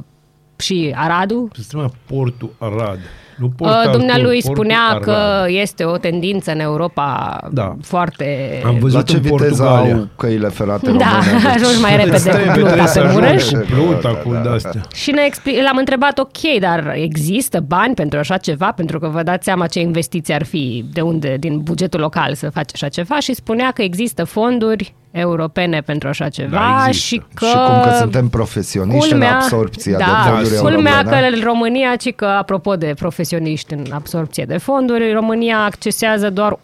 și 0.57 0.93
Aradul, 0.95 1.49
Se 1.53 1.67
cheamă 1.71 1.91
Portul 2.05 2.49
Arad. 2.57 2.99
Nu 3.39 3.45
Uh, 3.45 3.53
Port 3.57 3.91
Dumnealui 3.91 4.35
Artur, 4.35 4.51
spunea 4.53 4.79
Portul 4.91 5.13
că 5.13 5.19
Arad. 5.19 5.49
este 5.49 5.83
o 5.83 5.97
tendință 5.97 6.51
în 6.51 6.59
Europa 6.59 7.37
Da. 7.51 7.75
foarte... 7.81 8.25
Am 8.65 8.77
văzut 8.79 8.95
La 8.97 9.01
ce 9.01 9.15
în 9.15 9.21
viteză 9.21 9.63
Portugalia. 9.63 9.95
au 9.95 10.07
căile 10.15 10.47
ferate 10.47 10.91
Da, 10.97 11.05
române? 11.05 11.41
Deci- 11.43 11.51
ajungi 11.55 11.81
mai 11.81 11.95
repede 11.95 12.17
Stai 12.17 12.43
cu 12.43 12.51
pe 12.53 12.59
pluta 12.59 12.85
să 12.85 12.99
pe 12.99 13.05
ajungi 13.07 13.25
Mureș. 13.25 13.49
cu 13.49 13.65
pluta, 13.69 14.09
cu 14.09 14.37
de-astea. 14.43 14.81
Și 14.93 15.11
ne 15.11 15.21
expli- 15.25 15.61
l-am 15.63 15.77
întrebat, 15.77 16.19
ok, 16.19 16.59
dar 16.59 16.93
există 16.95 17.59
bani 17.67 17.93
pentru 17.93 18.19
așa 18.19 18.37
ceva? 18.37 18.71
Pentru 18.75 18.99
că 18.99 19.07
vă 19.07 19.23
dați 19.23 19.43
seama 19.43 19.67
ce 19.67 19.79
investiții 19.79 20.33
ar 20.33 20.43
fi, 20.45 20.85
de 20.93 21.01
unde, 21.01 21.35
din 21.39 21.59
bugetul 21.59 21.99
local 21.99 22.33
să 22.33 22.49
faci 22.49 22.69
așa 22.73 22.87
ceva 22.87 23.19
și 23.19 23.33
spunea 23.33 23.71
că 23.71 23.81
există 23.81 24.23
fonduri 24.23 24.95
europene 25.11 25.81
pentru 25.81 26.07
așa 26.07 26.29
ceva 26.29 26.57
Da, 26.57 26.85
există. 26.87 27.07
și 27.15 27.21
că... 27.33 27.45
Și 27.45 27.53
cum 27.53 27.81
că 27.91 27.95
suntem 27.99 28.27
profesioniști 28.27 29.13
în 29.13 29.21
absorpția 29.21 29.97
de 29.97 30.03
da, 30.03 30.31
fonduri 30.31 30.55
culmea 30.55 30.91
europene. 30.97 31.29
că 31.29 31.35
în 31.35 31.41
România, 31.43 31.95
ci 31.95 32.13
că 32.13 32.25
apropo 32.25 32.75
de 32.75 32.93
profesioniști 32.99 33.73
în 33.73 33.85
absorpție 33.91 34.43
de 34.45 34.57
fonduri, 34.57 35.11
România 35.13 35.57
accesează 35.63 36.29
doar 36.29 36.57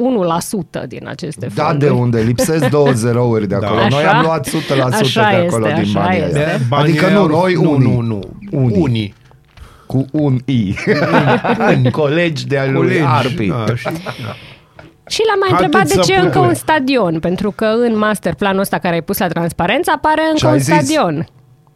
1% 0.83 0.87
din 0.87 1.07
aceste 1.07 1.47
Da, 1.55 1.63
fonduri. 1.63 1.91
de 1.93 1.99
unde? 1.99 2.19
Lipsesc 2.21 2.69
două 2.69 2.91
zerouri 3.03 3.47
de 3.47 3.55
acolo. 3.55 3.79
Da. 3.79 3.87
Noi 3.87 4.03
Așa? 4.03 4.17
am 4.17 4.23
luat 4.23 4.47
100% 4.49 4.51
Așa 5.01 5.29
de 5.29 5.35
acolo 5.35 5.67
este, 5.67 5.81
din 5.81 5.97
așa 5.97 5.99
banii 6.05 6.21
este. 6.23 6.37
aia. 6.45 6.57
Banii 6.69 6.89
Adică 6.89 7.05
aia 7.05 7.13
nu, 7.13 7.19
au- 7.21 7.27
noi 7.27 7.53
nu, 7.53 7.71
unii. 7.71 7.91
Nu, 7.95 8.01
nu, 8.01 8.19
Unii. 8.51 8.81
unii. 8.81 9.13
Cu 9.85 10.05
un 10.11 10.37
I. 10.45 10.75
Colegi 11.91 12.47
de-a 12.47 12.65
lui 12.65 12.73
Colegi. 12.75 13.01
Arpi. 13.05 13.47
Da, 13.47 13.65
și, 13.75 13.87
Și 15.07 15.21
l-am 15.27 15.39
mai 15.39 15.49
Haideți 15.49 15.63
întrebat 15.65 15.87
de 15.87 15.93
să 15.93 16.11
ce 16.11 16.15
încă 16.19 16.27
apucăm. 16.27 16.47
un 16.47 16.53
stadion, 16.53 17.19
pentru 17.19 17.51
că 17.51 17.65
în 17.65 17.97
masterplanul 17.97 18.59
ăsta 18.59 18.77
care 18.77 18.93
ai 18.93 19.01
pus 19.01 19.17
la 19.17 19.27
transparență 19.27 19.91
apare 19.95 20.21
încă 20.25 20.37
Ce 20.37 20.45
ai 20.47 20.53
un 20.53 20.59
zis? 20.59 20.73
stadion. 20.73 21.27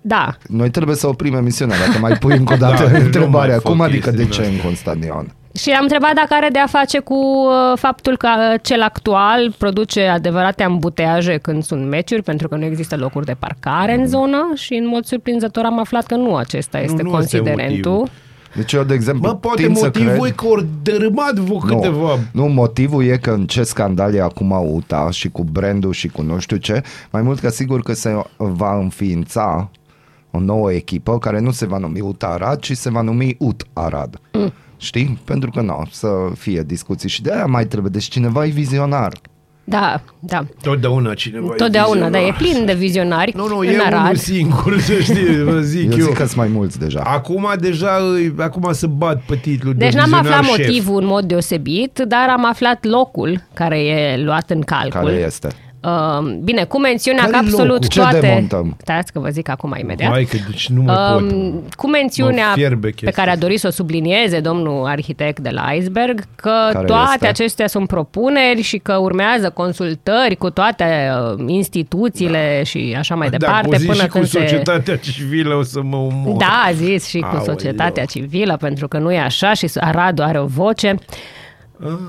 Da. 0.02 0.30
Noi 0.48 0.70
trebuie 0.70 0.96
să 0.96 1.08
oprim 1.08 1.36
emisiunea, 1.36 1.78
dacă 1.86 2.00
mai 2.00 2.14
pui 2.14 2.36
încă 2.38 2.54
o 2.54 2.58
dată 2.66 2.84
Da, 2.84 2.90
nu 2.98 3.04
întrebarea. 3.06 3.50
mai 3.54 3.60
fac 3.60 3.72
Cum 3.72 3.82
adică 3.82 4.12
de 4.12 4.16
chestii 4.26 4.36
ce 4.36 4.42
din 4.48 4.54
încă 4.56 4.68
un 4.68 4.76
stadion? 4.76 5.34
Și 5.60 5.70
am 5.72 5.82
întrebat 5.82 6.14
dacă 6.14 6.34
are 6.34 6.50
de 6.52 6.60
a 6.60 6.66
face 6.68 7.00
cu 7.00 7.14
uh, 7.14 7.78
faptul 7.78 8.18
că 8.18 8.28
uh, 8.54 8.60
cel 8.62 8.82
actual 8.82 9.52
produce 9.58 10.06
adevărate 10.08 10.64
ambuteaje 10.64 11.38
când 11.38 11.64
sunt 11.64 11.88
meciuri, 11.90 12.24
pentru 12.24 12.48
că 12.48 12.56
nu 12.56 12.66
există 12.66 12.96
locuri 12.96 13.26
de 13.26 13.36
parcare 13.40 13.94
în 13.94 14.08
zonă 14.08 14.52
și 14.56 14.74
în 14.74 14.88
mod 14.88 15.06
surprinzător 15.06 15.64
am 15.66 15.80
aflat 15.80 16.06
că 16.06 16.16
nu 16.16 16.36
acesta 16.36 16.80
este 16.80 17.02
nu 17.02 17.14
ăsta 17.14 17.38
e 17.38 17.40
considerentul. 17.40 17.92
motivul. 17.92 18.10
Deci 18.56 18.74
eu, 18.74 18.84
de 18.84 18.94
exemplu, 18.94 19.28
Mă, 19.28 19.36
poate 19.36 19.62
tind 19.64 19.78
să 19.78 19.84
motivul 19.84 20.10
cred... 20.10 20.26
e 20.26 20.32
că 20.36 20.46
ori 20.46 20.66
dărâmat 20.82 21.36
vă 21.36 21.58
câteva... 21.58 22.20
Nu, 22.32 22.46
motivul 22.46 23.04
e 23.04 23.18
că 23.18 23.32
în 23.32 23.46
ce 23.46 23.64
scandal 23.64 24.14
e 24.14 24.22
acum 24.22 24.52
UTA 24.52 25.10
și 25.12 25.30
cu 25.30 25.44
brandul 25.44 25.92
și 25.92 26.08
cu 26.08 26.22
nu 26.22 26.40
știu 26.40 26.58
ce, 26.58 26.84
mai 27.12 27.22
mult 27.22 27.40
ca 27.40 27.50
sigur 27.50 27.82
că 27.82 27.94
se 27.94 28.22
va 28.38 28.78
înființa 28.78 29.70
o 30.32 30.40
nouă 30.40 30.72
echipă 30.74 31.20
care 31.20 31.40
nu 31.40 31.52
se 31.52 31.66
va 31.66 31.78
numi 31.78 32.00
UTA 32.00 32.28
Arad, 32.28 32.60
ci 32.60 32.72
se 32.72 32.90
va 32.90 33.02
numi 33.02 33.36
UT 33.40 33.64
Arad. 33.74 34.20
Mm. 34.34 34.54
Știi? 34.78 35.20
Pentru 35.24 35.50
că 35.50 35.62
nu, 35.62 35.88
să 35.92 36.10
fie 36.38 36.64
discuții 36.64 37.10
și 37.10 37.22
de 37.22 37.34
aia 37.34 37.46
mai 37.46 37.66
trebuie. 37.66 37.92
Deci 37.92 38.04
cineva 38.04 38.46
e 38.46 38.50
vizionar. 38.50 39.12
Da, 39.70 40.02
da. 40.20 40.46
Totdeauna 40.62 41.14
cineva 41.14 41.52
e 41.54 41.56
Totdeauna, 41.56 42.10
dar 42.10 42.22
e 42.22 42.24
vizionar. 42.24 42.38
plin 42.38 42.66
de 42.66 42.74
vizionari 42.74 43.34
Nu, 43.36 43.48
nu, 43.48 43.58
în 43.58 43.68
e 43.68 43.70
unul 43.72 43.86
Arad. 43.86 44.16
singur, 44.16 44.80
să 44.88 44.94
știi, 45.02 45.44
vă 45.44 45.60
zic 45.60 45.92
Eu 45.92 45.98
eu. 45.98 46.06
zic 46.06 46.14
că 46.14 46.24
sunt 46.26 46.36
mai 46.36 46.48
mulți 46.48 46.80
deja. 46.80 47.02
Acum 47.06 47.48
deja, 47.60 47.98
îi- 48.16 48.34
acum 48.38 48.70
să 48.72 48.88
bat 48.88 49.22
pe 49.28 49.36
titlul 49.36 49.74
Deci 49.78 49.92
de 49.92 49.98
n-am 49.98 50.06
vizionar 50.10 50.32
aflat 50.40 50.44
șef. 50.56 50.58
motivul 50.68 51.02
în 51.02 51.08
mod 51.08 51.24
deosebit, 51.26 52.00
dar 52.08 52.30
am 52.30 52.46
aflat 52.46 52.84
locul 52.86 53.44
care 53.54 53.80
e 53.80 54.22
luat 54.24 54.50
în 54.50 54.62
calcul. 54.62 55.00
Care 55.10 55.24
este? 55.26 55.48
Uh, 55.82 56.38
bine, 56.44 56.64
cu 56.64 56.80
mențiunea 56.80 57.24
că 57.24 57.30
Care 57.30 57.46
absolut 57.46 57.68
locul? 57.68 57.88
Ce 57.88 58.00
toate... 58.00 58.20
demontăm? 58.20 58.76
Stați 58.82 59.12
că 59.12 59.20
vă 59.20 59.30
zic 59.30 59.50
acum 59.50 59.76
imediat. 59.82 60.12
Hai 60.12 60.24
că 60.24 60.38
deci 60.50 60.70
nu 60.70 60.82
mai 60.82 60.96
pot. 60.96 61.32
Um, 61.32 61.64
cu 61.78 61.90
mențiunea 61.90 62.48
Mă 62.48 62.54
fierbe 62.56 62.88
pe 62.88 62.90
chestia 62.90 63.12
care 63.12 63.30
a 63.30 63.38
dorit 63.38 63.60
să 63.60 63.68
o 63.68 63.70
sublinieze 63.70 64.40
domnul 64.40 64.86
arhitect 64.86 65.40
de 65.40 65.50
la 65.50 65.72
Iceberg, 65.72 66.24
că 66.36 66.70
Care 66.72 66.86
toate 66.86 67.12
este? 67.14 67.28
acestea 67.28 67.68
sunt 67.68 67.88
propuneri 67.88 68.62
și 68.62 68.78
că 68.78 68.96
urmează 68.96 69.50
consultări 69.50 70.36
cu 70.36 70.50
toate 70.50 71.12
uh, 71.34 71.44
instituțiile 71.48 72.64
și 72.64 72.96
așa 72.98 73.16
mai 73.16 73.30
departe 73.30 73.68
Dacă 73.70 73.76
o 73.76 73.78
zici 73.78 73.88
până 73.88 74.02
și 74.02 74.08
cu 74.08 74.12
când 74.12 74.26
se... 74.26 74.40
societatea 74.40 74.98
civilă 74.98 75.56
o 75.56 75.64
să 75.64 75.82
mă 75.82 75.96
omor. 75.96 76.36
Da, 76.38 76.64
a 76.68 76.72
zis 76.72 77.08
și 77.08 77.20
cu 77.20 77.26
Aoleu. 77.26 77.44
societatea 77.44 78.06
civilă, 78.06 78.58
pentru 78.58 78.88
că 78.88 78.98
nu 78.98 79.12
e 79.12 79.20
așa 79.20 79.54
și 79.54 79.70
Aradu 79.80 80.22
are 80.22 80.40
o 80.40 80.46
voce 80.46 80.96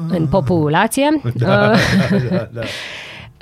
în 0.08 0.26
populație. 0.26 1.08
Uh, 1.24 1.32
da, 1.34 2.48
da. 2.52 2.60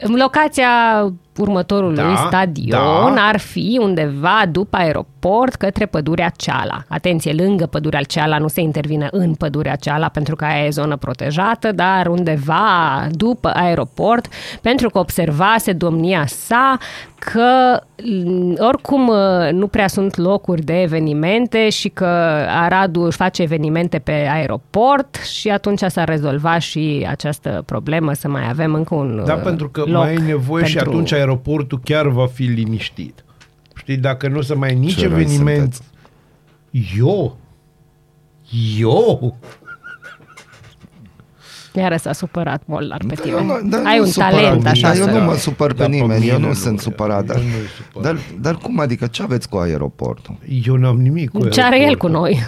Locația 0.07 1.05
următorului 1.39 1.97
Da, 1.97 2.25
stadion 2.27 3.15
da. 3.15 3.27
ar 3.29 3.39
fi 3.39 3.79
undeva 3.83 4.43
după 4.51 4.77
aeroport 4.77 5.55
către 5.55 5.87
pădurea 5.87 6.33
Ceala. 6.37 6.83
Atenție, 6.89 7.33
lângă 7.33 7.67
pădurea 7.67 8.03
Ceala 8.03 8.39
nu 8.39 8.49
se 8.49 8.61
intervine 8.61 9.09
în 9.11 9.35
pădurea 9.35 9.75
Ceala 9.77 10.09
pentru 10.09 10.37
că 10.37 10.45
aia 10.45 10.65
e 10.65 10.71
zonă 10.71 10.97
protejată, 10.97 11.73
dar 11.73 12.07
undeva 12.07 13.07
după 13.11 13.51
aeroport, 13.55 14.27
pentru 14.63 14.91
că 14.91 14.99
observase 14.99 15.73
domnia 15.73 16.27
sa 16.27 16.79
că 17.19 17.81
m, 18.25 18.55
oricum 18.59 19.09
uh, 19.09 19.17
nu 19.53 19.67
prea 19.67 19.87
sunt 19.89 20.17
locuri 20.17 20.63
de 20.63 20.81
evenimente 20.83 21.69
și 21.69 21.89
că 21.89 22.07
Aradul 22.49 23.07
își 23.07 23.17
face 23.17 23.43
evenimente 23.43 23.99
pe 23.99 24.29
aeroport 24.33 25.15
și 25.15 25.49
atunci 25.49 25.79
s-a 25.87 26.05
rezolvat 26.05 26.61
și 26.61 27.07
această 27.11 27.63
problemă 27.67 28.13
să 28.13 28.29
mai 28.29 28.43
avem 28.49 28.75
încă 28.75 28.95
un 28.95 29.23
Da, 29.27 29.35
uh, 29.35 29.41
pentru 29.43 29.69
că 29.69 29.81
loc 29.87 30.03
mai 30.03 30.09
ai 30.09 30.23
nevoie 30.27 30.65
și 30.65 30.75
pentru- 30.75 30.91
atunci 30.91 31.13
aeroportul 31.29 31.81
chiar 31.85 32.07
va 32.07 32.27
fi 32.27 32.43
liniștit. 32.43 33.25
Știi, 33.77 33.97
dacă 33.97 34.29
nu 34.29 34.39
o 34.39 34.43
să 34.43 34.57
mai 34.57 34.69
ai 34.69 34.75
nici 34.75 34.95
Ce 34.95 35.09
răi 35.09 35.21
eveniment... 35.21 35.75
sunteți. 35.75 36.97
Eu? 36.99 37.37
Eu? 38.79 39.37
Iară 41.75 41.97
s-a 41.97 42.13
supărat 42.13 42.63
Molnar 42.67 43.01
pe 43.09 43.15
tine. 43.15 43.31
Eu 43.33 43.45
nu- 43.45 43.61
dar 43.69 43.83
Ai 43.87 43.97
nu 43.97 44.03
un 44.05 44.09
supărat 44.11 44.33
talent 44.35 44.57
mine, 44.57 44.69
așa 44.69 44.95
Eu 44.95 45.05
să... 45.05 45.11
nu 45.11 45.25
mă 45.25 45.35
supăr 45.35 45.73
pe 45.73 45.79
Da, 45.79 45.85
pe 45.85 45.91
nimeni, 45.91 46.27
eu 46.27 46.35
mine 46.35 46.39
nu 46.39 46.47
nu, 46.47 46.53
sunt 46.55 46.81
supărat. 46.81 47.25
Dar, 47.25 47.37
eu 47.37 47.43
nu-i 47.43 47.53
supărat. 47.77 48.13
dar, 48.15 48.23
dar 48.41 48.55
cum 48.57 48.79
adică, 48.81 49.07
ce 49.07 49.23
aveți 49.23 49.49
cu 49.49 49.57
aeroportul? 49.57 50.37
Eu 50.65 50.77
n-am 50.77 51.01
nimic 51.01 51.31
cu 51.31 51.49
Ce 51.49 51.63
are 51.63 51.81
el 51.87 51.97
cu 51.97 52.07
aeroportul. 52.07 52.11
noi? 52.21 52.39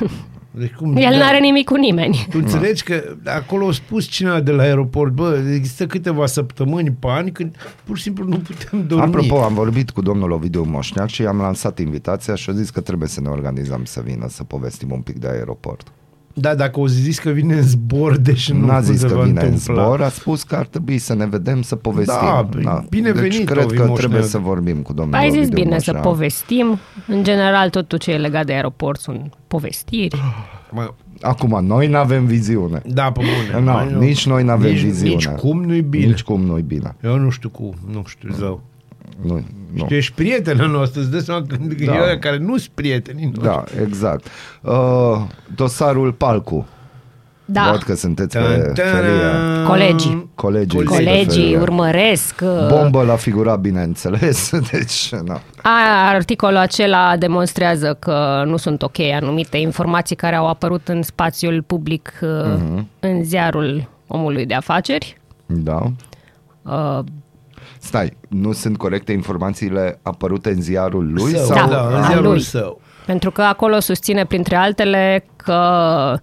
Deci 0.54 0.72
cum, 0.72 0.96
El 0.96 1.10
da, 1.10 1.16
nu 1.16 1.22
are 1.22 1.38
nimic 1.38 1.64
cu 1.64 1.76
nimeni. 1.76 2.26
Tu 2.30 2.38
înțelegi 2.38 2.82
că 2.82 3.16
acolo 3.24 3.68
a 3.68 3.72
spus 3.72 4.06
cineva 4.06 4.40
de 4.40 4.50
la 4.50 4.62
aeroport, 4.62 5.12
bă, 5.12 5.42
există 5.54 5.86
câteva 5.86 6.26
săptămâni 6.26 6.90
pe 6.90 7.06
ani 7.08 7.32
când 7.32 7.56
pur 7.84 7.96
și 7.96 8.02
simplu 8.02 8.24
nu 8.24 8.36
putem 8.36 8.86
dormi. 8.86 9.04
Apropo, 9.04 9.42
am 9.42 9.54
vorbit 9.54 9.90
cu 9.90 10.02
domnul 10.02 10.30
Ovidiu 10.30 10.62
Moșneac 10.62 11.08
și 11.08 11.22
i-am 11.22 11.36
lansat 11.36 11.78
invitația 11.78 12.34
și 12.34 12.50
a 12.50 12.52
zis 12.52 12.70
că 12.70 12.80
trebuie 12.80 13.08
să 13.08 13.20
ne 13.20 13.28
organizăm 13.28 13.84
să 13.84 14.00
vină 14.04 14.26
să 14.28 14.44
povestim 14.44 14.90
un 14.90 15.00
pic 15.00 15.18
de 15.18 15.28
aeroport. 15.28 15.92
Da, 16.34 16.54
dacă 16.54 16.80
o 16.80 16.86
zis 16.86 17.18
că 17.18 17.30
vine 17.30 17.54
în 17.54 17.62
zbor, 17.62 18.16
deci 18.16 18.50
nu 18.52 18.66
Nu 18.66 18.70
a 18.72 18.80
zis 18.80 19.00
se 19.00 19.06
că 19.06 19.14
va 19.14 19.22
vine 19.22 19.40
în 19.40 19.46
întâmpla. 19.46 19.84
zbor, 19.84 20.02
a 20.02 20.08
spus 20.08 20.42
că 20.42 20.54
ar 20.56 20.66
trebui 20.66 20.98
să 20.98 21.14
ne 21.14 21.26
vedem, 21.26 21.62
să 21.62 21.76
povestim. 21.76 22.16
Da, 22.64 22.84
bine 22.88 23.10
deci 23.10 23.20
venit, 23.20 23.46
cred 23.46 23.64
Ovi 23.64 23.74
că 23.76 23.80
Moșneag. 23.80 23.98
trebuie 23.98 24.22
să 24.22 24.38
vorbim 24.38 24.76
cu 24.76 24.92
domnul 24.92 25.14
Ai 25.14 25.30
zis 25.30 25.38
Ovidiu 25.38 25.54
bine 25.62 25.78
să 25.78 25.92
Moșneag. 25.92 26.02
povestim. 26.02 26.78
În 27.06 27.22
general, 27.22 27.70
totul 27.70 27.98
ce 27.98 28.10
e 28.12 28.16
legat 28.16 28.46
de 28.46 28.52
aeroport 28.52 29.00
sunt 29.00 29.34
povestiri. 29.46 30.16
Mă, 30.70 30.94
Acum, 31.20 31.64
noi 31.66 31.86
nu 31.88 31.96
avem 31.96 32.24
viziune. 32.26 32.82
da, 32.86 33.12
pe 33.12 33.20
bune. 33.20 33.64
Nu, 33.64 33.72
Mai 33.72 33.90
nu. 33.92 33.98
nici 33.98 34.26
noi 34.26 34.44
n-avem 34.44 34.70
nici, 34.70 34.80
viziune. 34.80 35.12
Nici 35.14 35.26
cum 35.26 35.62
nu-i 35.64 35.80
bine. 35.82 36.06
Nici 36.06 36.22
cum 36.22 36.40
nu-i 36.40 36.62
bine. 36.62 36.96
Eu 37.02 37.18
nu 37.18 37.30
știu 37.30 37.48
cum, 37.48 37.74
nu 37.92 38.02
știu, 38.06 38.28
zău. 38.38 38.62
Nu, 39.20 39.44
nu. 39.72 39.84
Tu 39.84 39.94
ești 39.94 40.12
prietena 40.14 40.66
noastră, 40.66 41.00
îți 41.00 41.10
dai 41.10 41.20
seama 41.20 41.44
când 41.48 41.72
Da. 41.74 41.92
da. 41.92 41.98
e 41.98 42.02
ăia 42.04 42.18
care 42.18 42.38
nu 42.38 42.56
sunt 42.56 42.70
prietenii 42.74 43.24
noștri. 43.24 43.42
Da, 43.44 43.64
exact. 43.82 44.26
Uh, 44.60 44.72
dosarul 45.54 46.12
Palcu. 46.12 46.66
Da, 47.44 47.68
Văd 47.70 47.82
că 47.82 47.94
sunteți 47.94 48.36
Tan, 48.36 48.42
pe 48.74 48.80
ferie. 48.82 49.18
tan. 49.20 49.64
Colegii. 49.66 50.30
Colegii. 50.34 50.78
pe 50.78 50.84
colegii 50.84 51.26
ferie. 51.42 51.58
urmăresc. 51.58 52.34
uh, 52.42 52.66
Bombă 52.68 53.02
la 53.02 53.16
figurat, 53.16 53.58
bineînțeles. 53.60 54.50
Deci, 54.72 55.12
na. 55.24 55.40
A, 55.62 56.08
articolul 56.14 56.56
acela 56.56 57.16
demonstrează 57.16 57.96
că 57.98 58.42
nu 58.46 58.56
sunt 58.56 58.82
ok 58.82 58.98
anumite 59.20 59.56
informații 59.56 60.16
care 60.16 60.36
au 60.36 60.46
apărut 60.48 60.88
în 60.88 61.02
spațiul 61.02 61.62
public 61.66 62.12
uh, 62.22 62.28
în 63.00 63.24
ziarul 63.24 63.88
omului 64.06 64.46
de 64.46 64.54
afaceri. 64.54 65.16
Da. 65.46 65.92
Uh, 66.62 66.98
Stai, 67.84 68.16
nu 68.28 68.52
sunt 68.52 68.76
corecte 68.76 69.12
informațiile 69.12 69.98
apărute 70.02 70.50
în 70.50 70.60
ziarul 70.62 71.12
lui? 71.12 71.32
Său, 71.32 71.44
sau... 71.44 71.68
Da, 71.68 71.74
da, 71.74 71.86
în 71.88 71.94
al 71.94 72.04
ziarul 72.04 72.30
lui. 72.30 72.40
său. 72.40 72.80
pentru 73.06 73.30
că 73.30 73.42
acolo 73.42 73.80
susține, 73.80 74.24
printre 74.24 74.56
altele, 74.56 75.24
că 75.36 75.58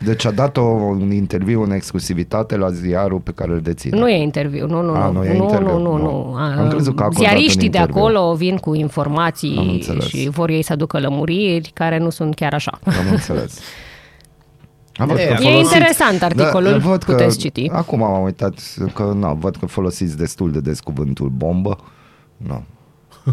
Deci 0.06 0.26
a 0.26 0.32
dat 0.32 0.58
o, 0.58 0.62
un 0.62 1.12
interviu 1.12 1.62
în 1.64 1.72
exclusivitate 1.72 2.58
la 2.58 2.70
ziarul 2.72 3.20
pe 3.20 3.32
care 3.32 3.52
îl 3.52 3.60
deține. 3.62 4.00
nu 4.00 4.10
e 4.10 4.22
interviu, 4.22 4.68
nu, 4.68 4.82
nu, 4.82 4.94
A, 4.94 5.06
nu, 5.06 5.12
nu 5.12 5.24
e 5.26 5.38
nu, 5.38 5.44
interviu, 5.44 5.78
nu, 5.78 5.80
nu, 5.80 5.98
nu. 5.98 6.02
nu. 6.04 6.36
Am 6.62 6.70
crezut 6.70 6.96
că 6.96 7.02
a 7.02 7.06
acordat 7.06 7.08
un 7.08 7.28
Ziariștii 7.38 7.70
de 7.70 7.78
interviu. 7.78 8.02
acolo 8.02 8.34
vin 8.34 8.58
cu 8.58 8.70
Am 8.70 8.76
informații 8.76 9.70
înțeles. 9.74 10.06
și 10.06 10.30
vor 10.30 10.50
ei 10.50 10.62
să 10.62 10.74
aducă 10.74 11.00
lămuriri 11.00 11.72
care 11.74 11.98
nu 11.98 12.10
sunt 12.10 12.36
chiar 12.36 12.54
așa. 12.54 12.80
Am 12.86 13.12
înțeles. 13.12 13.60
Am 15.00 15.08
văd 15.08 15.18
E, 15.18 15.26
că 15.26 15.32
e 15.32 15.36
folosiți- 15.36 15.74
interesant 15.76 16.24
articolul, 16.24 16.78
văd 16.80 17.04
că, 17.04 17.12
puteți 17.12 17.38
citi. 17.38 17.70
Acum 17.74 18.04
am 18.04 18.24
uitat 18.24 18.54
că 18.94 19.14
na, 19.20 19.34
văd 19.34 19.56
că 19.56 19.66
folosiți 19.66 20.18
destul 20.18 20.52
de 20.52 20.60
des 20.60 20.80
cuvântul 20.80 21.28
bombă. 21.30 21.78
Nu. 22.38 22.64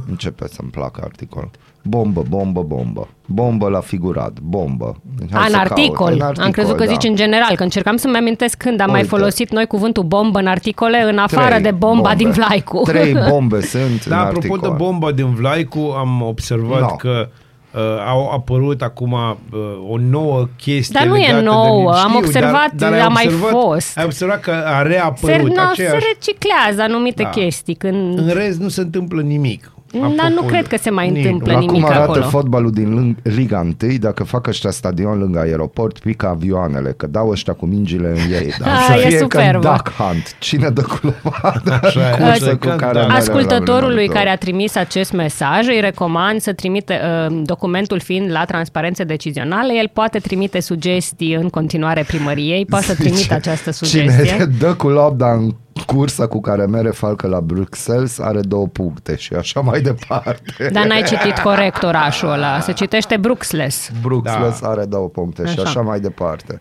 Începe 0.08 0.46
să-mi 0.48 0.70
placă 0.70 1.00
articolul. 1.04 1.50
Bombă, 1.82 2.22
bombă, 2.28 2.62
bombă. 2.62 3.08
Bombă 3.26 3.68
la 3.68 3.80
figurat, 3.80 4.40
bombă. 4.40 4.96
Deci 5.18 5.28
hai 5.32 5.40
A, 5.42 5.44
în 5.44 5.50
să 5.50 5.56
articol. 5.56 6.16
caut. 6.18 6.36
În 6.36 6.42
Am 6.44 6.50
crezut 6.50 6.76
că 6.76 6.84
da. 6.84 6.90
zici 6.90 7.04
în 7.04 7.14
general, 7.16 7.56
că 7.56 7.62
încercam 7.62 7.96
să-mi 7.96 8.16
amintesc 8.16 8.56
când 8.56 8.80
am 8.80 8.90
mai 8.90 9.00
Uite. 9.00 9.16
folosit 9.16 9.50
noi 9.50 9.66
cuvântul 9.66 10.02
bombă 10.02 10.38
în 10.38 10.46
articole, 10.46 11.02
în 11.02 11.18
afară 11.18 11.48
Trei 11.48 11.60
de 11.62 11.70
bomba 11.70 12.00
bombe. 12.08 12.14
din 12.24 12.30
Vlaicu. 12.30 12.82
Trei 12.84 13.16
bombe 13.28 13.60
sunt 13.60 14.06
Da, 14.06 14.14
în 14.20 14.26
apropo 14.26 14.46
articol. 14.52 14.70
de 14.70 14.74
bomba 14.84 15.12
din 15.12 15.34
Vlaicu, 15.34 15.94
am 15.98 16.22
observat 16.22 16.80
No. 16.80 16.86
că 16.86 17.28
uh, 17.74 17.80
au 18.06 18.30
apărut 18.30 18.82
acum 18.82 19.12
uh, 19.12 19.58
o 19.88 19.98
nouă 19.98 20.48
chestie 20.56 20.98
Dar 20.98 21.08
nu 21.08 21.16
e 21.16 21.26
legată 21.26 21.42
nouă, 21.44 21.92
de... 21.92 21.98
am 21.98 22.14
observat, 22.14 22.82
ai 22.82 23.00
a 23.00 23.08
mai 23.08 23.24
observat, 23.26 23.50
fost. 23.50 23.98
Ai 23.98 24.04
observat 24.04 24.40
că 24.40 24.50
a 24.50 24.82
Se, 24.82 24.88
reapărut 24.88 25.56
no, 25.56 25.62
aceeași... 25.70 26.00
se 26.00 26.06
reciclează 26.14 26.82
anumite 26.82 27.22
Da. 27.22 27.28
chestii. 27.28 27.74
Când... 27.74 28.18
În 28.18 28.28
rest 28.34 28.58
nu 28.58 28.68
se 28.68 28.80
întâmplă 28.80 29.22
nimic. 29.22 29.70
Dar 29.92 30.02
nu 30.10 30.16
Apropo 30.26 30.46
cred 30.46 30.62
de- 30.62 30.76
că 30.76 30.82
se 30.82 30.90
mai 30.90 31.10
Nici. 31.10 31.24
întâmplă 31.24 31.52
La 31.52 31.58
nimic 31.58 31.74
cum 31.80 31.84
arată 31.90 32.02
acolo. 32.02 32.22
fotbalul 32.24 32.70
din 32.70 33.14
lâng- 33.16 33.22
Liga 33.22 33.58
1, 33.60 33.96
dacă 33.98 34.24
fac 34.24 34.46
ăștia 34.46 34.70
stadion 34.70 35.18
lângă 35.18 35.38
aeroport, 35.38 35.98
pică 35.98 36.26
avioanele, 36.28 36.94
că 36.96 37.06
dau 37.06 37.28
ăștia 37.28 37.52
cu 37.52 37.66
mingile 37.66 38.08
în 38.08 38.32
ei. 38.32 38.52
Dar 38.58 38.68
Ah, 38.68 38.84
să 38.88 38.92
e 39.04 39.08
fie 39.08 39.18
superbă. 39.18 39.58
ca 39.60 39.68
în 39.68 39.76
Duck 39.76 39.92
Hunt. 39.96 40.36
Cine 40.38 40.68
dă 40.68 40.82
cu 40.82 40.98
lopada? 41.02 41.78
Așa 41.82 42.00
e. 42.08 42.10
Cursă 42.10 42.24
Așa 42.30 42.46
e, 42.50 42.54
cu 42.54 42.56
că 42.66 42.68
care 42.68 42.92
da. 42.92 42.98
mereu 43.00 43.06
la 43.08 43.14
Ascultătorului 43.14 43.94
vremea 43.94 44.14
care 44.14 44.28
a 44.28 44.36
două. 44.36 44.36
trimis 44.36 44.74
acest 44.76 45.12
mesaj, 45.12 45.66
îi 45.66 45.80
recomand 45.80 46.40
să 46.40 46.52
trimite, 46.52 47.00
uh, 47.30 47.40
documentul 47.44 48.00
fiind 48.00 48.30
la 48.30 48.44
transparențe 48.44 49.04
decizionale, 49.04 49.72
el 49.78 49.90
poate 49.92 50.18
trimite 50.18 50.60
sugestii 50.60 51.34
în 51.34 51.48
continuare 51.48 52.04
primăriei, 52.06 52.66
poate 52.66 52.84
să 52.84 52.92
Zice, 52.92 53.08
trimite 53.08 53.34
această 53.34 53.70
Cine 53.70 54.10
sugestie. 54.10 54.44
dă 54.60 54.74
cu 54.74 54.88
lobda 54.88 55.32
în 55.32 55.50
cursa 55.86 56.26
cu 56.26 56.40
care 56.40 56.66
mere 56.66 56.90
falcă 56.90 57.26
la 57.26 57.40
Bruxelles 57.40 58.18
are 58.18 58.40
două 58.40 58.66
puncte 58.66 59.16
și 59.16 59.34
așa 59.34 59.60
mai 59.60 59.80
departe. 59.80 60.68
Dar 60.72 60.86
n-ai 60.86 61.02
citit 61.02 61.38
corect 61.38 61.82
orașul 61.82 62.30
ăla, 62.30 62.60
se 62.60 62.72
citește 62.72 63.16
Bruxelles. 63.16 63.90
Bruxelles 64.02 64.60
da. 64.60 64.68
are 64.68 64.84
două 64.84 65.08
puncte 65.08 65.46
și 65.46 65.58
Așa. 65.58 65.68
așa 65.68 65.80
mai 65.80 66.00
departe. 66.00 66.60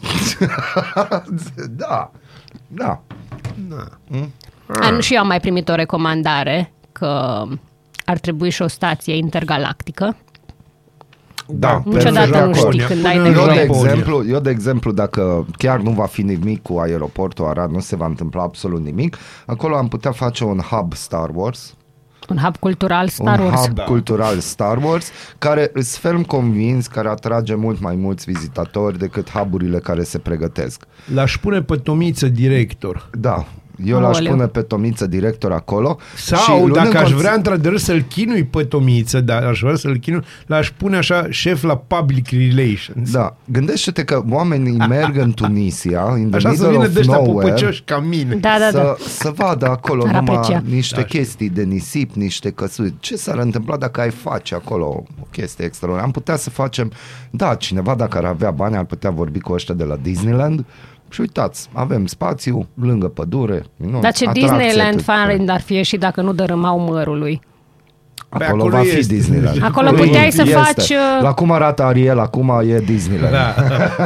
da, 1.70 2.10
da. 2.68 3.02
An, 4.66 5.00
și 5.00 5.14
eu 5.14 5.20
am 5.20 5.26
mai 5.26 5.40
primit 5.40 5.68
o 5.68 5.74
recomandare 5.74 6.72
că 6.92 7.42
ar 8.04 8.18
trebui 8.18 8.50
și 8.50 8.62
o 8.62 8.66
stație 8.66 9.16
intergalactică. 9.16 10.16
Da, 11.52 11.82
Niciodată 11.84 12.28
perfect 12.30 12.46
nu 12.46 12.52
de 12.52 12.58
acord. 12.58 12.74
știi 12.74 12.86
când 12.86 13.04
ai 13.06 13.16
Până 13.16 13.28
în 13.28 13.34
Eu 13.34 13.44
de, 13.46 13.50
nevoie. 13.50 13.64
Japonia. 13.66 13.90
exemplu, 13.92 14.24
eu, 14.28 14.40
de 14.40 14.50
exemplu, 14.50 14.92
dacă 14.92 15.46
chiar 15.56 15.80
nu 15.80 15.90
va 15.90 16.06
fi 16.06 16.22
nimic 16.22 16.62
cu 16.62 16.78
aeroportul 16.78 17.44
Arad, 17.46 17.70
nu 17.70 17.80
se 17.80 17.96
va 17.96 18.06
întâmpla 18.06 18.42
absolut 18.42 18.84
nimic, 18.84 19.16
acolo 19.46 19.76
am 19.76 19.88
putea 19.88 20.10
face 20.10 20.44
un 20.44 20.58
hub 20.58 20.92
Star 20.94 21.30
Wars, 21.34 21.74
Un 22.28 22.36
hub 22.36 22.56
cultural 22.56 23.08
Star 23.08 23.38
un 23.38 23.44
Wars. 23.46 23.60
hub 23.66 23.74
Da. 23.74 23.82
cultural 23.82 24.38
Star 24.38 24.78
Wars, 24.84 25.10
care 25.38 25.70
îs 25.72 25.96
ferm 25.96 26.22
convins 26.22 26.86
care 26.86 27.08
atrage 27.08 27.54
mult 27.54 27.80
mai 27.80 27.96
mulți 27.96 28.30
vizitatori 28.32 28.98
decât 28.98 29.30
huburile 29.30 29.78
care 29.78 30.02
se 30.02 30.18
pregătesc. 30.18 30.82
L-aș 31.14 31.36
pune 31.38 31.62
pe 31.62 31.76
Tomiță 31.76 32.26
director. 32.26 33.08
Da, 33.18 33.46
eu 33.84 34.00
l-aș 34.00 34.16
Aoleu. 34.16 34.32
pune 34.32 34.46
pe 34.46 34.60
Tomiță 34.60 35.06
director 35.06 35.52
acolo. 35.52 35.98
Sau, 36.16 36.38
și 36.38 36.50
luând 36.50 36.72
dacă 36.74 36.88
în 36.88 36.96
aș 36.96 37.10
consi- 37.10 37.14
vrea 37.16 37.32
într-adevăr 37.34 37.78
să-l 37.78 38.00
chinui 38.00 38.44
pe 38.44 38.62
Tomiță, 38.64 39.20
dar 39.20 39.42
aș 39.42 39.60
vrea 39.60 39.74
să-l 39.74 39.96
chinui, 39.98 40.20
l-aș 40.46 40.70
pune 40.70 40.96
așa 40.96 41.26
șef 41.30 41.62
la 41.62 41.76
public 41.76 42.28
relations. 42.30 43.10
Da, 43.10 43.36
gândește-te 43.44 44.04
că 44.04 44.22
oamenii 44.30 44.76
merg 44.88 45.16
în 45.16 45.32
Tunisia, 45.32 46.14
in 46.18 46.26
the 46.28 46.36
Așa 46.36 46.48
să 46.48 46.54
middle 46.54 46.70
vină 46.70 46.84
of 46.84 46.92
de 46.92 46.98
ăștia 47.00 47.14
nowhere, 47.16 47.48
pupăcioși 47.48 47.82
ca 47.84 47.98
mine. 47.98 48.34
Da, 48.34 48.56
da, 48.58 48.68
să, 48.70 48.76
da. 48.76 48.94
să 49.08 49.32
vadă 49.34 49.68
acolo 49.68 50.04
Ar 50.06 50.14
numai 50.14 50.36
aprecia. 50.36 50.62
niște 50.68 50.94
Da. 51.00 51.02
chestii 51.06 51.48
de 51.48 51.62
nisip, 51.62 52.14
niște 52.14 52.50
căsuri. 52.50 52.94
Ce 53.00 53.16
s-ar 53.16 53.38
întâmpla 53.38 53.76
dacă 53.76 54.00
ai 54.00 54.10
face 54.10 54.54
acolo 54.54 54.84
o 54.86 55.02
chestie 55.30 55.64
extraordinară? 55.64 56.06
Am 56.06 56.12
putea 56.12 56.36
să 56.36 56.50
facem, 56.50 56.92
da, 57.30 57.54
cineva 57.54 57.94
dacă 57.94 58.18
ar 58.18 58.24
avea 58.24 58.50
bani 58.50 58.76
ar 58.76 58.84
putea 58.84 59.10
vorbi 59.10 59.40
cu 59.40 59.52
ăștia 59.52 59.74
de 59.74 59.84
la 59.84 59.96
Disneyland 60.02 60.64
și 61.10 61.20
uitați, 61.20 61.68
avem 61.72 62.06
spațiu 62.06 62.68
lângă 62.74 63.08
pădure. 63.08 63.62
Nu, 63.76 64.00
Dar 64.00 64.12
ce 64.12 64.26
atracție, 64.28 64.42
Disneyland 64.56 64.96
tot- 64.96 65.04
fan 65.04 65.48
ar 65.48 65.60
fi 65.60 65.82
și 65.82 65.96
dacă 65.96 66.20
nu 66.20 66.32
dărâmau 66.32 66.78
mărului. 66.78 67.40
Păi 68.28 68.46
Acolo, 68.46 68.62
acolo 68.62 68.76
va 68.76 68.82
fi 68.90 68.98
este. 68.98 69.14
Disneyland. 69.14 69.62
Acolo 69.70 69.90
puteai 69.90 70.32
să 70.32 70.42
Este. 70.42 70.54
faci, 70.54 70.88
uh, 70.88 71.22
La 71.22 71.32
cum 71.32 71.50
arată 71.52 71.82
Ariel, 71.82 72.18
acum 72.18 72.52
e 72.68 72.78
Disneyland. 72.78 73.32
Da. 73.32 73.54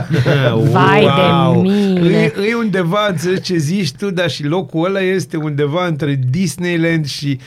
Vai 0.72 1.00
de 1.02 1.60
mine. 1.60 2.16
E, 2.18 2.32
e 2.50 2.54
undeva, 2.58 3.06
înțelegi 3.08 3.40
ce 3.40 3.56
zici 3.56 3.92
tu, 3.92 4.10
dar 4.10 4.30
și 4.30 4.44
locul 4.44 4.84
ăla 4.84 5.00
este 5.00 5.36
undeva 5.36 5.86
între 5.86 6.20
Disneyland 6.30 7.06
și 7.06 7.38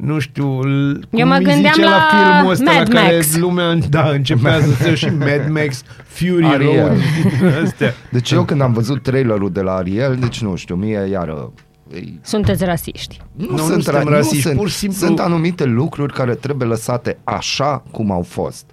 nu 0.00 0.18
știu, 0.18 0.60
l- 0.60 1.06
cum 1.10 1.18
Eu 1.18 1.26
mă 1.26 1.34
îi 1.34 1.44
gândeam 1.44 1.72
zice 1.74 1.84
la 1.86 2.08
filmul 2.10 2.50
ăsta 2.52 2.64
Mad 2.72 2.92
la 2.94 3.00
care 3.00 3.14
Max. 3.14 3.36
lumea 3.36 3.74
da, 3.74 4.08
începea 4.10 4.60
să 4.60 4.70
se 4.70 4.94
și 4.94 5.04
Mad 5.08 5.48
Max, 5.48 5.82
Fury 6.04 6.44
Ariel. 6.44 6.86
Road, 6.86 7.54
astea. 7.64 7.94
Deci 8.10 8.30
eu 8.30 8.44
când 8.44 8.60
am 8.60 8.72
văzut 8.72 9.02
trailerul 9.02 9.52
de 9.52 9.60
la 9.60 9.74
Ariel, 9.74 10.16
deci 10.16 10.40
nu 10.42 10.56
știu, 10.56 10.74
mie 10.74 11.06
iară... 11.10 11.52
e- 11.94 11.98
Sunteți 12.22 12.64
rasiști. 12.64 13.20
Nu, 13.32 13.50
nu 13.50 13.56
sunt, 13.56 13.82
suntem 13.82 14.06
ra- 14.06 14.10
rasiști, 14.10 14.34
nu 14.36 14.40
sunt, 14.42 14.56
pur 14.56 14.68
și 14.68 14.76
simplu- 14.76 14.98
sunt 15.06 15.20
anumite 15.20 15.64
lucruri 15.64 16.12
care 16.12 16.34
trebuie 16.34 16.68
lăsate 16.68 17.18
așa 17.24 17.82
cum 17.90 18.10
au 18.10 18.22
fost. 18.22 18.64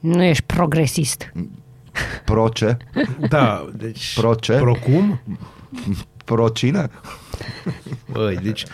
Nu 0.00 0.22
ești 0.22 0.42
progresist. 0.42 1.32
Pro 2.24 2.48
ce? 2.48 2.76
Da, 3.28 3.66
deci... 3.76 4.14
Pro 4.20 4.34
ce? 4.34 4.52
Pro 4.52 4.72
cum? 4.74 5.20
Pro 6.24 6.48
cine? 6.48 6.88
Băi, 8.12 8.38
deci 8.42 8.64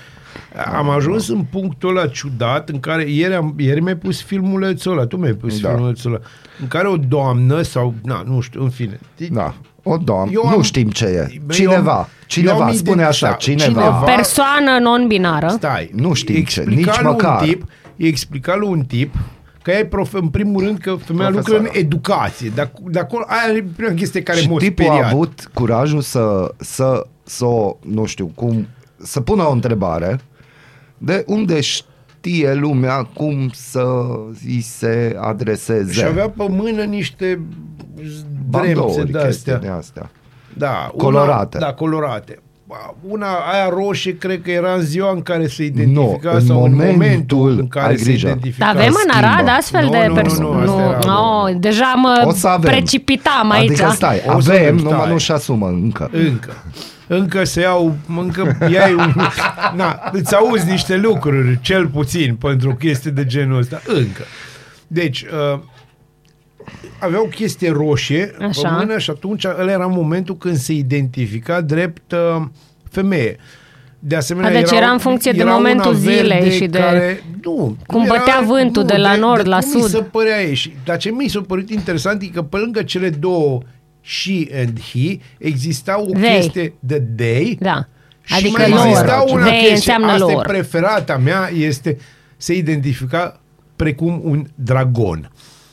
am 0.75 0.89
ajuns 0.89 1.29
în 1.29 1.43
punctul 1.51 1.97
ăla 1.97 2.07
ciudat 2.07 2.69
în 2.69 2.81
care 2.81 3.11
ieri, 3.11 3.35
am, 3.35 3.55
ieri 3.59 3.81
mi-ai 3.81 3.97
pus 3.97 4.23
filmulețul 4.23 4.93
ăla, 4.93 5.07
tu 5.07 5.17
mi-ai 5.17 5.33
pus 5.33 5.61
Da. 5.61 5.69
filmulețul 5.69 6.11
ăla, 6.15 6.23
în 6.61 6.67
care 6.69 6.89
o 6.89 6.97
doamnă 6.97 7.63
sau, 7.63 7.95
na, 8.03 8.23
nu 8.27 8.41
știu, 8.41 8.63
în 8.63 8.71
fine. 8.71 9.01
Da. 9.31 9.55
O 9.83 9.97
doamnă, 9.97 10.31
Eu 10.35 10.43
nu 10.45 10.51
am- 10.55 10.63
știm 10.63 10.89
ce 10.91 11.05
e. 11.05 11.29
Eu 11.33 11.43
Cineva, 11.49 11.93
am- 11.93 12.09
cineva, 12.27 12.57
eu 12.57 12.63
am 12.63 12.73
spune 12.75 13.03
așa, 13.05 13.27
identificat- 13.29 13.65
cineva. 13.67 13.81
cineva. 13.81 14.13
Persoană 14.15 14.79
non-binară. 14.81 15.49
Stai, 15.49 15.91
Nu 15.95 16.13
știm 16.13 16.35
ce, 16.35 16.41
explica 16.41 16.75
nici 16.93 17.01
lui 17.01 17.11
măcar. 17.11 17.41
Un 17.41 17.47
tip, 17.49 17.63
îi 17.97 18.07
explica 18.07 18.57
lui 18.57 18.69
un 18.69 18.81
tip 18.81 19.15
că 19.63 19.71
e 19.71 19.85
prof, 19.85 20.13
în 20.13 20.29
primul 20.29 20.65
rând 20.65 20.79
că 20.79 20.95
femeia 21.05 21.29
lucră 21.29 21.43
Profesoară. 21.53 21.71
în 21.79 21.85
educație. 21.85 22.53
De, 22.55 22.63
ac- 22.69 22.91
de 22.91 22.99
acolo, 22.99 23.25
aia 23.27 23.57
e 23.57 23.65
prima 23.77 23.93
chestie 23.93 24.23
care 24.23 24.39
și 24.39 24.49
m-a 24.49 24.57
tipul 24.57 24.85
speriat. 24.85 25.05
a 25.05 25.09
avut 25.15 25.51
curajul 25.55 26.01
să, 26.01 26.55
să, 26.59 27.07
să, 27.25 27.45
o, 27.45 27.77
nu 27.87 28.05
știu, 28.05 28.33
cum, 28.35 28.67
să 29.03 29.21
pună 29.21 29.43
o 29.43 29.53
întrebare 29.53 30.21
de 31.03 31.25
unde 31.27 31.61
știe 31.61 32.55
lumea 32.55 33.03
cum 33.15 33.51
să 33.55 33.85
îi 34.47 34.61
se 34.61 35.17
adreseze. 35.21 35.93
Și 35.93 36.03
avea 36.05 36.29
pe 36.29 36.47
mână 36.49 36.83
niște 36.83 37.41
vremțe 38.49 38.75
Bandouri, 38.75 39.11
de 39.11 39.19
chestii 39.19 39.53
astea. 39.53 39.57
de 39.59 39.69
astea. 39.69 40.11
Da, 40.55 40.93
Colorate. 40.97 41.57
Una, 41.57 41.67
da, 41.67 41.73
colorate. 41.73 42.39
Una, 43.09 43.27
aia 43.53 43.69
roșie, 43.69 44.17
cred 44.17 44.43
că 44.43 44.51
era 44.51 44.73
în 44.75 44.81
ziua 44.81 45.11
în 45.13 45.23
care 45.23 45.47
se 45.47 45.65
identifica 45.65 46.31
Nu, 46.31 46.35
în 46.39 46.47
sau 46.47 46.65
în 46.65 46.71
momentul- 46.71 46.93
momentul 46.93 47.59
în 47.59 47.69
care 47.69 47.87
ai 47.91 47.97
se 47.99 48.05
grijă. 48.05 48.27
identifica. 48.27 48.65
Dar 48.67 48.75
avem 48.77 48.93
în 49.07 49.11
Arad 49.17 49.33
schimbă. 49.35 49.51
astfel 49.51 49.85
Nu, 49.85 49.91
de 49.91 49.99
nu, 49.99 50.07
nu, 50.07 50.15
persoane. 50.15 50.65
nu, 50.65 50.73
asta 50.73 50.99
era- 51.03 51.13
no, 51.13 51.59
deja 51.59 51.93
mă 51.97 52.23
O 52.27 52.33
să 52.33 52.49
avem. 52.49 52.71
precipitam 52.71 53.51
aici. 53.51 53.71
Adică 53.71 53.91
stai, 53.95 54.17
O 54.27 54.41
să 54.41 54.51
avem, 54.51 54.63
avem, 54.63 54.75
numai 54.77 54.99
stai. 55.01 55.11
nu-și 55.13 55.33
asumă 55.33 55.67
încă. 55.69 56.11
Încă. 56.13 56.53
Încă 57.13 57.45
se 57.45 57.61
iau, 57.61 57.97
încă 58.17 58.57
iai 58.71 58.95
un, 58.95 59.15
na, 59.77 60.11
îți 60.13 60.35
auzi 60.35 60.71
niște 60.71 60.97
lucruri, 60.97 61.59
cel 61.63 61.87
puțin, 61.87 62.35
pentru 62.35 62.71
o 62.71 62.75
chestie 62.75 63.11
de 63.11 63.25
genul 63.25 63.59
ăsta. 63.59 63.81
Încă. 63.87 64.23
Deci, 64.87 65.23
uh, 65.23 65.61
avea 67.01 67.21
o 67.21 67.25
chestie 67.25 67.71
roșie 67.71 68.35
Așa. 68.41 68.69
pe 68.69 68.75
mână 68.79 68.99
și 68.99 69.11
atunci 69.11 69.45
ăla 69.45 69.71
era 69.71 69.87
momentul 69.87 70.37
când 70.37 70.57
se 70.57 70.73
identifica 70.73 71.61
drept 71.61 72.13
uh, 72.13 72.43
femeie. 72.91 73.37
De 73.99 74.17
asemenea, 74.17 74.51
A, 74.51 74.53
deci 74.53 74.71
era 74.71 74.91
în 74.91 74.99
funcție 74.99 75.33
de 75.33 75.41
era 75.41 75.53
momentul 75.53 75.91
una 75.91 75.99
zilei 75.99 76.29
verde 76.29 76.51
și 76.51 76.67
de 76.67 76.79
care, 76.79 77.25
nu, 77.43 77.77
cum 77.87 78.01
nu 78.03 78.07
bătea 78.07 78.43
vântul 78.47 78.85
de 78.85 78.97
la 78.97 79.17
nord 79.17 79.49
la 79.49 79.59
cum 79.59 79.71
mi 79.75 79.81
sud. 79.81 79.91
se 79.91 80.03
părea 80.03 80.43
ei. 80.43 80.55
Și, 80.55 80.73
dar 80.85 80.97
ce 80.97 81.11
mi 81.11 81.29
s-a 81.29 81.41
părut 81.47 81.71
interesant 81.71 82.23
e 82.23 82.27
că 82.27 82.43
pe 82.43 82.57
lângă 82.57 82.83
cele 82.83 83.09
două 83.09 83.61
she 84.11 84.47
and 84.61 84.81
he 84.93 85.19
exista 85.39 86.01
o 86.01 86.05
They. 86.13 86.35
chestie 86.41 86.73
de 86.81 87.03
they 87.17 87.57
Da. 87.61 87.87
și 88.23 88.35
Adică 88.35 88.61
mai 88.61 88.71
lor. 88.71 88.87
exista 88.87 89.25
una 89.29 89.43
They 89.45 89.53
chestie, 89.53 89.75
înseamnă 89.75 90.07
asta 90.13 90.25
lor. 90.33 90.45
e 90.45 90.49
preferata 90.49 91.17
mea, 91.17 91.51
este 91.57 91.97
se 92.37 92.55
identifica 92.55 93.41
precum 93.77 94.21
un 94.25 94.47
dragon. 94.55 95.31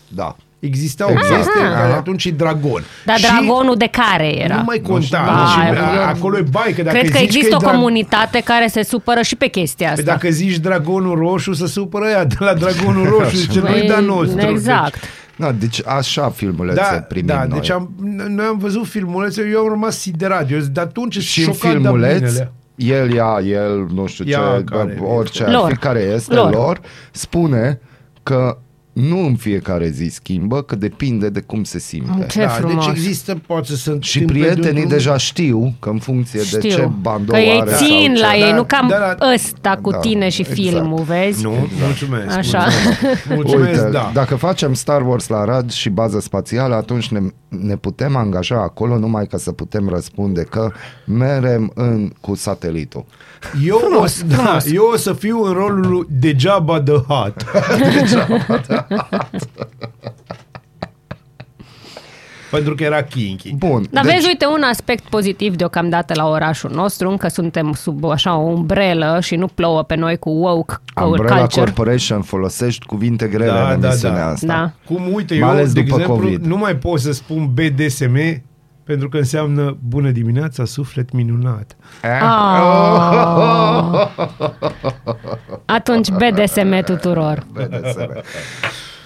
Da. 0.08 0.36
Exista 0.60 1.06
o 1.08 1.10
Exact. 1.12 1.36
chestie 1.36 1.62
Aha. 1.66 1.80
care 1.80 1.94
atunci 1.94 2.26
e 2.26 2.32
dragon. 2.32 2.84
Dar 3.06 3.18
Și 3.18 3.22
dragonul 3.26 3.76
de 3.76 3.88
care 3.92 4.40
era? 4.44 4.56
Nu 4.56 4.64
mai 4.66 4.80
conta. 4.80 5.24
Da, 5.26 5.46
și 5.62 5.76
eu- 5.76 5.84
a- 5.84 6.08
acolo 6.08 6.38
e 6.38 6.42
bai, 6.52 6.74
că 6.76 6.82
dacă 6.84 6.98
Cred 6.98 7.10
că 7.12 7.18
zici 7.18 7.26
există 7.28 7.50
e 7.52 7.56
o 7.56 7.58
drag- 7.60 7.72
comunitate 7.74 8.42
care 8.44 8.68
se 8.68 8.84
supără 8.84 9.22
și 9.22 9.36
pe 9.36 9.48
chestia 9.48 9.88
Păi 9.88 9.98
asta. 10.00 10.12
dacă 10.12 10.30
zici 10.30 10.56
dragonul 10.58 11.16
roșu, 11.18 11.54
să 11.54 11.66
supără 11.66 12.06
ea 12.08 12.26
de 12.26 12.36
la 12.40 12.54
dragonul 12.54 13.08
roșu, 13.20 13.36
zice, 13.36 13.60
nu-i 13.60 13.72
Păi, 13.72 13.88
de-a 13.88 14.00
nostru. 14.00 14.48
Exact. 14.48 15.04
Da, 15.38 15.52
deci 15.52 15.82
așa 15.86 16.30
filmulețe 16.30 16.80
Da, 16.92 17.00
primim 17.02 17.26
da, 17.28 17.46
noi. 17.46 17.60
deci 17.60 17.70
am, 17.72 17.92
noi 18.28 18.46
am 18.46 18.58
văzut 18.58 18.86
filmulețe, 18.86 19.50
eu 19.52 19.60
am 19.60 19.70
rămas 19.70 19.98
siderat. 20.00 20.52
Eu 20.52 20.60
de 20.60 20.80
atunci 20.80 21.18
și 21.20 21.40
în 21.40 21.46
șocat 21.46 21.72
de 21.72 21.78
filmuleț, 21.78 22.20
minele. 22.20 22.52
el 22.76 23.14
ia, 23.14 23.40
el, 23.46 23.88
nu 23.94 24.06
știu 24.08 24.26
Ia 24.28 24.54
ce, 24.58 24.64
care 24.64 24.98
bă, 25.00 25.06
orice 25.06 25.44
ar 25.44 25.52
Lor. 25.52 25.70
fi 25.72 25.76
care 25.78 26.00
este, 26.00 26.34
Lor. 26.36 26.54
lor. 26.54 26.82
spune 27.12 27.80
că 28.24 28.58
nu 29.02 29.26
în 29.26 29.36
fiecare 29.36 29.90
zi 29.90 30.08
schimbă, 30.12 30.62
că 30.62 30.76
depinde 30.76 31.30
de 31.30 31.40
cum 31.40 31.64
se 31.64 31.80
simte. 31.80 32.26
Ce 32.30 32.40
da, 32.40 32.48
frumos. 32.48 32.86
Deci 32.86 32.96
există, 32.96 33.42
poate 33.48 33.68
să 33.68 33.76
se 33.76 33.98
Și 34.00 34.20
întâmple 34.20 34.46
prietenii 34.46 34.74
de 34.80 34.82
un- 34.86 34.88
deja 34.92 35.18
știu 35.18 35.74
că 35.80 35.90
în 35.90 36.00
funcție 36.00 36.40
de 36.52 36.58
ce 36.58 36.70
Știu. 36.70 36.98
bandou 37.02 37.36
Că 37.36 37.42
ei 37.42 37.60
are 37.60 37.72
țin 37.72 38.16
sau 38.16 38.28
la 38.28 38.32
ce. 38.34 38.38
ei, 38.38 38.50
Da, 38.50 38.56
nu 38.56 38.64
cam 38.64 38.88
da, 38.88 39.16
da. 39.20 39.32
ăsta 39.34 39.80
cu 39.82 39.92
Da, 39.92 39.98
tine 39.98 40.30
și 40.30 40.42
exact. 40.42 40.60
filmul, 40.60 41.02
vezi? 41.04 41.44
Nu, 41.44 41.54
mulțumesc. 41.86 42.38
Așa. 42.38 42.66
Mulțumesc, 42.66 43.26
mulțumesc 43.36 43.80
Uite, 43.80 43.90
da. 43.92 44.12
dacă 44.14 44.36
facem 44.36 44.74
Star 44.74 45.08
Wars 45.08 45.28
la 45.28 45.46
Rad 45.46 45.72
și 45.72 45.90
bază 45.90 46.20
spațială, 46.20 46.76
atunci 46.76 47.08
ne, 47.08 47.20
ne 47.48 47.76
putem 47.76 48.16
angaja 48.16 48.62
acolo 48.62 48.98
numai 48.98 49.28
ca 49.28 49.38
să 49.38 49.52
putem 49.52 49.90
răspunde 49.90 50.42
că 50.44 50.72
merem 51.06 51.72
în 51.76 52.12
cu 52.22 52.36
satelitul. 52.36 53.06
Eu, 53.66 53.80
o, 54.02 54.06
să- 54.06 54.24
da, 54.26 54.58
eu 54.74 54.90
o 54.94 54.96
să 54.98 55.14
fiu 55.14 55.44
în 55.44 55.54
rolul 55.54 55.88
lui 55.88 56.06
degeaba 56.10 56.80
de 56.80 57.04
hat. 57.08 57.44
Pentru 62.52 62.76
că 62.76 62.84
era 62.84 63.02
kinky. 63.04 63.54
Bun. 63.56 63.86
Dar 63.92 64.04
deci, 64.04 64.14
vezi, 64.14 64.28
uite, 64.28 64.46
un 64.46 64.62
aspect 64.70 65.04
pozitiv 65.10 65.56
deocamdată 65.56 66.14
la 66.16 66.28
orașul 66.28 66.72
nostru, 66.74 67.10
încă 67.10 67.28
suntem 67.28 67.74
sub 67.74 68.06
așa 68.06 68.36
o 68.38 68.42
umbrelă 68.42 69.20
și 69.22 69.36
nu 69.36 69.48
plouă 69.48 69.84
pe 69.84 69.96
noi 69.96 70.18
cu 70.18 70.30
woke 70.30 70.76
Umbrella 71.06 71.38
culture. 71.38 71.66
Corporation 71.66 72.22
folosești 72.22 72.86
cuvinte 72.86 73.28
grele 73.28 73.52
Da, 73.52 73.72
în 73.72 73.80
da, 73.80 73.88
emisiunea 73.88 74.26
da. 74.26 74.32
asta. 74.32 74.48
Da. 74.48 74.72
Cum, 74.94 75.14
uite, 75.14 75.34
Mai 75.34 75.50
eu, 75.50 75.56
ales 75.56 75.74
de 75.74 75.82
după 75.82 75.96
exemplu, 76.00 76.24
COVID. 76.24 76.46
nu 76.46 76.58
mai 76.58 76.76
pot 76.76 77.00
să 77.00 77.12
spun 77.12 77.54
BDSM 77.54 78.42
pentru 78.84 79.10
că 79.10 79.18
înseamnă 79.18 79.78
bună 79.88 80.10
dimineața, 80.10 80.66
suflet 80.66 81.12
minunat. 81.12 81.76
Eh? 82.04 82.10
Ah. 82.22 84.08
Atunci 85.78 86.10
BDSM 86.10 86.84
tuturor. 86.84 87.46
BDSM. 87.52 88.12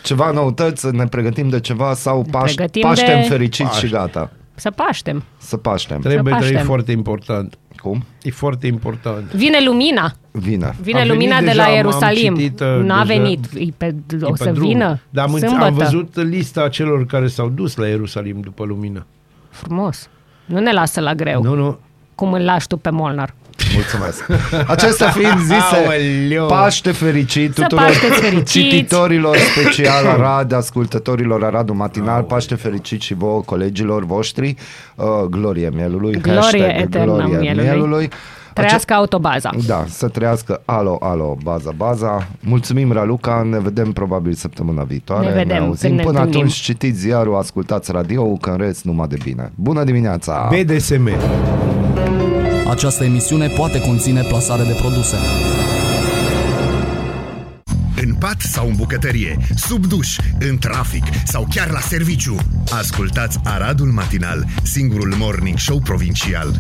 Ceva 0.04 0.32
noutăți, 0.32 0.96
ne 0.96 1.06
pregătim 1.06 1.50
de 1.50 1.60
ceva 1.60 1.94
sau 1.94 2.26
paș, 2.32 2.54
pregătim 2.54 2.82
paștem 2.82 3.22
de- 3.22 3.28
fericiți 3.28 3.70
Paște. 3.70 3.86
și 3.86 3.92
gata. 3.92 4.32
Să 4.56 4.72
paștem. 4.72 5.24
Să 5.38 5.58
paștem. 5.58 6.00
Trebuie, 6.00 6.22
paștem. 6.22 6.40
trebuie 6.42 6.64
foarte 6.64 6.92
important. 6.92 7.58
Cum? 7.82 8.04
E 8.22 8.32
foarte 8.32 8.68
important. 8.68 9.34
Vine 9.34 9.58
lumina. 9.66 10.14
Vine. 10.32 10.76
Vine 10.82 10.98
A 10.98 11.02
venit 11.02 11.14
lumina 11.14 11.40
de 11.40 11.46
deja, 11.46 11.56
la 11.56 11.64
am 11.70 11.74
Ierusalim. 11.76 12.36
citit, 12.36 12.60
uh, 12.60 12.68
Nu 12.68 12.94
a 12.94 13.04
deja. 13.06 13.20
venit. 13.20 13.46
E 13.56 13.66
pe, 13.78 13.96
o 14.22 14.28
E 14.28 14.32
pe 14.32 14.44
să 14.44 14.50
drum. 14.52 14.68
vină. 14.68 15.00
Dar 15.10 15.26
am, 15.28 15.34
înț- 15.36 15.40
Sâmbătă. 15.40 15.64
am 15.66 15.74
văzut 15.74 16.16
lista 16.16 16.68
celor 16.70 17.06
care 17.06 17.28
s-au 17.28 17.50
dus 17.50 17.76
la 17.76 17.88
Ierusalim 17.88 18.40
după 18.42 18.64
lumină. 18.64 19.06
Frumos. 19.50 20.10
Nu 20.46 20.60
ne 20.60 20.72
lasă 20.72 21.00
la 21.02 21.14
greu. 21.16 21.44
Nu, 21.44 21.56
nu. 21.56 21.80
Cum 22.16 22.34
îl 22.34 22.42
lași 22.44 22.68
tu 22.68 22.78
pe 22.78 22.90
Molnar. 22.90 23.34
Mulțumesc. 23.74 24.26
Acestea 24.68 25.10
fiind 25.10 25.40
zise, 25.40 25.54
Aoleu. 25.86 26.46
Paște 26.48 26.92
fericit 26.92 27.54
Să 27.54 27.62
tuturor 27.62 27.84
Pașteți 27.86 28.20
fericiți. 28.20 28.52
cititorilor 28.52 29.38
special 29.56 30.06
Arad, 30.06 30.52
ascultătorilor 30.54 31.44
Aradul 31.44 31.76
Matinal, 31.76 32.22
Paște 32.24 32.56
fericit 32.56 33.02
și 33.02 33.14
vouă, 33.14 33.42
colegilor 33.42 34.06
voștri, 34.06 34.56
uh, 34.96 35.06
glorie 35.30 35.70
mielului, 35.76 36.12
Glorie 36.22 36.40
hashtag 36.42 36.82
eternă 36.82 37.06
glorie 37.16 37.38
mielului. 37.40 37.64
mielului. 37.70 38.10
Trăiască 38.54 38.94
autobaza. 38.94 39.50
Da, 39.68 39.86
să 39.88 40.08
trăiască 40.08 40.62
alo, 40.66 40.98
alo, 41.02 41.38
baza, 41.44 41.72
baza. 41.78 42.28
Mulțumim, 42.40 42.92
Raluca, 42.92 43.48
ne 43.50 43.60
vedem 43.60 43.92
probabil 43.92 44.34
săptămâna 44.34 44.84
viitoare. 44.84 45.28
Ne 45.28 45.34
vedem 45.34 45.64
auzim. 45.64 45.88
când 45.88 46.00
ne 46.00 46.06
Până 46.06 46.18
întâlnim. 46.18 46.40
atunci 46.40 46.54
citiți 46.60 47.00
ziarul, 47.00 47.36
ascultați 47.38 47.92
radio, 47.92 48.24
că 48.34 48.50
în 48.50 48.58
rest 48.58 48.84
numai 48.84 49.08
de 49.08 49.18
bine. 49.24 49.52
Bună 49.56 49.84
dimineața! 49.84 50.50
BDSM. 50.64 51.10
Această 52.72 53.04
emisiune 53.04 53.48
poate 53.48 53.82
conține 53.82 54.22
plasare 54.22 54.64
de 54.64 54.74
produse. 54.74 55.16
În 58.02 58.14
pat 58.14 58.40
sau 58.40 58.68
în 58.68 58.74
bucătărie, 58.76 59.38
sub 59.56 59.86
duș, 59.86 60.18
în 60.40 60.58
trafic 60.58 61.04
sau 61.26 61.48
chiar 61.50 61.70
la 61.72 61.80
serviciu. 61.80 62.36
Ascultați 62.80 63.40
Aradul 63.44 63.88
Matinal, 63.88 64.46
singurul 64.64 65.14
morning 65.18 65.58
show 65.58 65.80
provincial. 65.80 66.52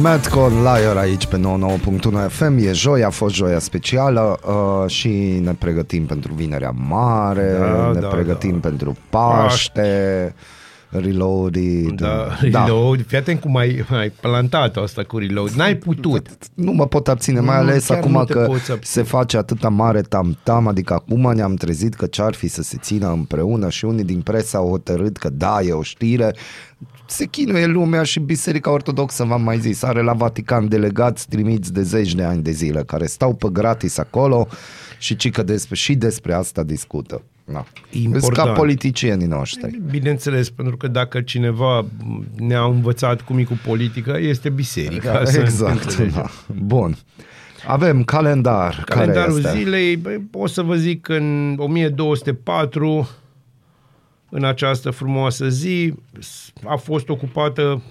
Madcon 0.00 0.62
Liar 0.62 0.96
aici 0.96 1.26
pe 1.26 1.40
99.1 1.40 2.28
FM 2.28 2.58
E 2.58 2.72
joi, 2.72 3.04
a 3.04 3.10
fost 3.10 3.34
joia 3.34 3.58
specială 3.58 4.38
uh, 4.46 4.90
Și 4.90 5.08
ne 5.42 5.52
pregătim 5.52 6.06
pentru 6.06 6.34
Vinerea 6.34 6.70
Mare 6.70 7.56
Da, 7.58 7.90
Ne 7.94 8.00
da, 8.00 8.06
pregătim 8.06 8.58
da. 8.60 8.68
pentru 8.68 8.96
Paște 9.10 10.34
Reloaded 10.92 12.00
Da, 12.00 12.28
reload. 12.40 13.06
Fii 13.06 13.16
atent 13.18 13.40
cum 13.40 13.56
ai, 13.56 13.84
ai 13.90 14.10
plantat 14.20 14.76
asta 14.76 15.02
cu 15.02 15.18
reload. 15.18 15.50
N-ai 15.50 15.76
putut. 15.76 16.28
Nu 16.54 16.72
mă 16.72 16.86
pot 16.86 17.08
abține, 17.08 17.40
mai 17.40 17.56
Nu, 17.56 17.68
ales 17.68 17.86
chiar 17.86 17.98
acum 17.98 18.12
nu 18.12 18.24
te 18.24 18.32
că 18.32 18.44
poți 18.46 18.70
abține. 18.70 18.78
se 18.80 19.02
face 19.02 19.36
atâta 19.36 19.68
mare 19.68 20.00
tam-tam, 20.00 20.66
adică 20.66 20.92
acum 20.92 21.32
ne-am 21.34 21.54
trezit 21.54 21.94
că 21.94 22.06
ce-ar 22.06 22.34
fi 22.34 22.48
să 22.48 22.62
se 22.62 22.76
țină 22.80 23.10
împreună 23.10 23.68
și 23.68 23.84
unii 23.84 24.04
din 24.04 24.20
presă 24.20 24.56
au 24.56 24.68
hotărât 24.68 25.16
că 25.16 25.28
da, 25.30 25.60
e 25.62 25.72
o 25.72 25.82
știre. 25.82 26.34
Se 27.06 27.24
chinuie 27.24 27.66
lumea 27.66 28.02
și 28.02 28.20
Biserica 28.20 28.70
Ortodoxă, 28.70 29.24
v-am 29.24 29.42
mai 29.42 29.58
zis, 29.58 29.82
are 29.82 30.02
la 30.02 30.12
Vatican 30.12 30.68
delegați 30.68 31.28
trimiți 31.28 31.72
de 31.72 31.82
zeci 31.82 32.14
de 32.14 32.22
ani 32.22 32.42
de 32.42 32.50
zile, 32.50 32.82
care 32.86 33.06
stau 33.06 33.34
pe 33.34 33.48
gratis 33.52 33.98
acolo 33.98 34.46
și 34.98 35.16
ci 35.16 35.30
că 35.30 35.42
despre, 35.42 35.74
și 35.74 35.94
despre 35.94 36.32
asta 36.32 36.62
discută. 36.62 37.22
Na. 37.44 37.66
Important. 37.90 38.22
Sunt 38.22 38.36
ca 38.36 38.52
politicienii 38.52 39.26
noștri. 39.26 39.80
Bineînțeles, 39.90 40.50
pentru 40.50 40.76
că 40.76 40.88
dacă 40.88 41.20
cineva 41.20 41.84
ne-a 42.36 42.64
învățat 42.64 43.20
cum 43.20 43.38
e 43.38 43.42
cu 43.42 43.60
politica, 43.66 44.18
este 44.18 44.48
biserica. 44.48 45.12
Da, 45.12 45.24
să 45.24 45.36
ne 45.36 45.42
exact. 45.42 45.82
înțelegem. 45.82 46.14
Da. 46.14 46.54
Bun. 46.64 46.96
Avem 47.66 48.04
calendar. 48.04 48.82
Calendarul 48.84 49.40
care 49.40 49.46
este? 49.46 49.58
zilei, 49.58 49.96
băi, 49.96 50.18
pot 50.30 50.50
să 50.50 50.62
vă 50.62 50.74
zic 50.76 51.00
că 51.00 51.14
în 51.14 51.54
1204, 51.58 53.08
în 54.28 54.44
această 54.44 54.90
frumoasă 54.90 55.48
zi, 55.48 55.94
a 56.64 56.76
fost 56.76 57.08
ocupată 57.08 57.82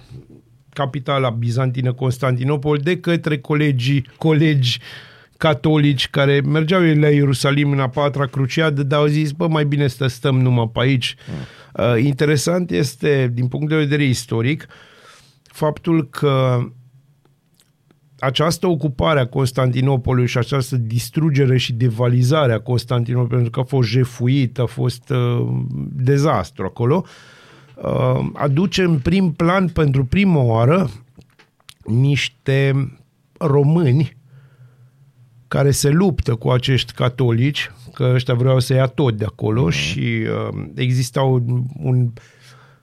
capitala 0.72 1.30
bizantină 1.30 1.92
Constantinopol 1.92 2.76
de 2.76 2.98
către 2.98 3.38
colegii, 3.38 4.06
colegi 4.18 4.78
catolici 5.42 6.08
care 6.08 6.40
mergeau 6.40 6.86
ei 6.86 6.98
la 6.98 7.08
Ierusalim 7.08 7.70
în 7.70 7.80
a 7.80 7.88
patra 7.88 8.26
cruciadă, 8.26 8.82
dar 8.82 9.00
au 9.00 9.06
zis, 9.06 9.30
bă, 9.30 9.48
mai 9.48 9.64
bine 9.64 9.86
să 9.86 10.06
stăm 10.06 10.40
numai 10.40 10.70
pe 10.72 10.80
aici. 10.80 11.14
Uh, 11.72 12.04
interesant 12.04 12.70
este, 12.70 13.30
din 13.34 13.48
punct 13.48 13.68
de 13.68 13.76
vedere 13.76 14.04
istoric, 14.04 14.66
faptul 15.42 16.08
că 16.08 16.60
această 18.18 18.66
ocupare 18.66 19.20
a 19.20 19.26
Constantinopolului 19.26 20.26
și 20.26 20.38
această 20.38 20.76
distrugere 20.76 21.58
și 21.58 21.72
devalizare 21.72 22.52
a 22.52 22.60
Constantinopolului, 22.60 23.34
pentru 23.34 23.50
că 23.50 23.60
a 23.60 23.76
fost 23.76 23.88
jefuit, 23.88 24.58
a 24.58 24.66
fost 24.66 25.10
uh, 25.10 25.46
dezastru 25.92 26.64
acolo, 26.64 27.04
uh, 27.76 28.30
aduce 28.34 28.82
în 28.82 28.98
prim 28.98 29.32
plan 29.32 29.68
pentru 29.68 30.04
prima 30.04 30.40
oară 30.40 30.90
niște 31.84 32.88
români 33.38 34.20
care 35.52 35.70
se 35.70 35.90
luptă 35.90 36.34
cu 36.34 36.50
acești 36.50 36.92
catolici, 36.92 37.70
că 37.94 38.10
ăștia 38.14 38.34
vreau 38.34 38.60
să 38.60 38.74
ia 38.74 38.86
tot 38.86 39.16
de 39.16 39.24
acolo 39.24 39.62
mm. 39.62 39.70
și 39.70 39.98
uh, 39.98 40.64
exista 40.74 41.22
un, 41.22 41.62
un 41.82 42.12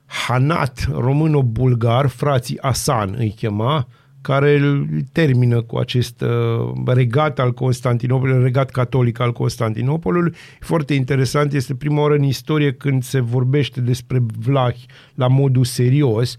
hanat 0.05 0.87
româno-bulgar, 0.91 2.07
frații 2.07 2.59
Asan 2.59 3.15
îi 3.17 3.33
chema, 3.37 3.87
care 4.21 4.57
îl 4.57 4.87
termină 5.11 5.61
cu 5.61 5.77
acest 5.77 6.21
uh, 6.21 6.71
regat 6.85 7.39
al 7.39 7.53
Constantinopolului, 7.53 8.43
regat 8.43 8.69
catolic 8.69 9.19
al 9.19 9.31
Constantinopolului. 9.31 10.33
Foarte 10.59 10.93
interesant, 10.93 11.53
este 11.53 11.75
prima 11.75 12.01
oară 12.01 12.13
în 12.13 12.23
istorie 12.23 12.73
când 12.73 13.03
se 13.03 13.19
vorbește 13.19 13.81
despre 13.81 14.19
vlahi 14.39 14.85
la 15.15 15.27
modul 15.27 15.63
serios 15.63 16.35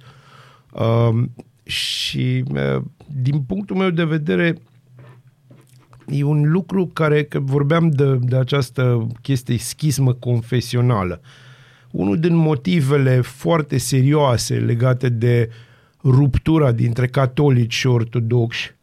uh, 0.73 1.23
și 1.63 2.45
uh, 2.55 2.83
din 3.07 3.41
punctul 3.41 3.77
meu 3.77 3.91
de 3.91 4.05
vedere 4.05 4.57
e 6.11 6.23
un 6.23 6.51
lucru 6.51 6.87
care, 6.87 7.25
că 7.25 7.39
vorbeam 7.39 7.89
de, 7.89 8.19
de 8.21 8.37
această 8.37 9.07
chestie 9.23 9.59
schismă 9.59 10.13
confesională. 10.13 11.21
Unul 11.91 12.19
din 12.19 12.35
motivele 12.35 13.21
foarte 13.21 13.79
serioase 13.79 14.55
legate 14.55 15.09
de 15.09 15.51
ruptura 16.05 16.73
dintre 16.73 17.07
catolici 17.07 17.75
și 17.75 17.87
ortodoxi 17.87 18.75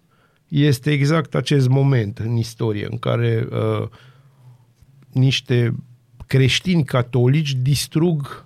este 0.48 0.92
exact 0.92 1.36
acest 1.36 1.68
moment 1.68 2.18
în 2.18 2.36
istorie 2.36 2.88
în 2.90 2.98
care 2.98 3.48
uh, 3.52 3.88
niște 5.12 5.76
creștini 6.28 6.84
catolici 6.84 7.54
distrug 7.54 8.46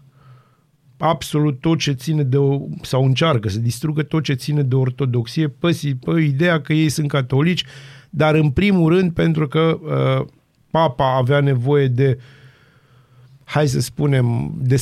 absolut 0.98 1.60
tot 1.60 1.80
ce 1.80 1.92
ține 1.92 2.24
de 2.24 2.38
o, 2.38 2.60
sau 2.82 3.06
încearcă 3.06 3.50
să 3.50 3.60
distrugă 3.60 4.04
tot 4.04 4.24
ce 4.24 4.34
ține 4.34 4.62
de 4.62 4.76
ortodoxie 4.76 5.48
pe, 5.48 5.72
si- 5.72 5.96
pe 5.96 6.20
ideea 6.22 6.62
că 6.62 6.74
ei 6.74 6.90
sunt 6.90 7.08
catolici, 7.08 7.66
dar 8.14 8.36
în 8.36 8.50
primul 8.50 8.94
rând 8.94 9.12
pentru 9.12 9.48
că 9.48 9.80
uh, 9.82 10.26
papa 10.72 11.16
avea 11.18 11.40
nevoie 11.40 11.88
de 11.88 12.18
hai 13.44 13.68
să 13.68 13.80
spunem, 13.80 14.54
de, 14.58 14.76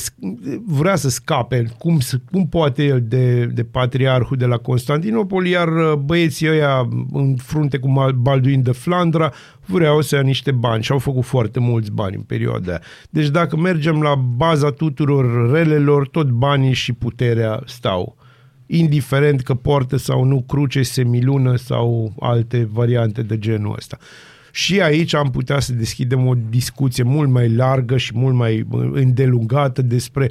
vrea 0.66 0.96
să 0.96 1.08
scape, 1.08 1.72
cum, 1.78 2.00
să- 2.00 2.20
cum 2.32 2.48
poate 2.48 2.84
el 2.84 3.02
de, 3.02 3.44
de 3.44 3.64
patriarhul 3.64 4.36
de 4.36 4.46
la 4.46 4.56
Constantinopol, 4.56 5.46
iar 5.46 5.68
uh, 5.68 5.92
băieții 5.94 6.48
ăia 6.48 6.88
în 7.12 7.36
frunte 7.36 7.78
cu 7.78 7.88
Mal- 7.88 8.12
Balduin 8.12 8.62
de 8.62 8.72
Flandra 8.72 9.32
vreau 9.66 10.00
să 10.00 10.14
ia 10.14 10.20
niște 10.22 10.50
bani 10.50 10.82
și 10.82 10.92
au 10.92 10.98
făcut 10.98 11.24
foarte 11.24 11.60
mulți 11.60 11.90
bani 11.92 12.16
în 12.16 12.22
perioada 12.22 12.70
aia. 12.70 12.80
Deci 13.10 13.28
dacă 13.28 13.56
mergem 13.56 14.02
la 14.02 14.14
baza 14.14 14.70
tuturor 14.70 15.50
relelor, 15.50 16.08
tot 16.08 16.28
banii 16.28 16.72
și 16.72 16.92
puterea 16.92 17.62
stau 17.66 18.16
indiferent 18.70 19.40
că 19.40 19.54
poartă 19.54 19.96
sau 19.96 20.24
nu 20.24 20.44
cruce, 20.48 20.82
semilună 20.82 21.56
sau 21.56 22.12
alte 22.20 22.68
variante 22.72 23.22
de 23.22 23.38
genul 23.38 23.74
ăsta. 23.76 23.98
Și 24.52 24.80
aici 24.80 25.14
am 25.14 25.30
putea 25.30 25.60
să 25.60 25.72
deschidem 25.72 26.26
o 26.26 26.34
discuție 26.48 27.02
mult 27.02 27.30
mai 27.30 27.48
largă 27.48 27.96
și 27.96 28.12
mult 28.14 28.34
mai 28.34 28.66
uh, 28.70 28.90
îndelungată 28.92 29.82
despre 29.82 30.30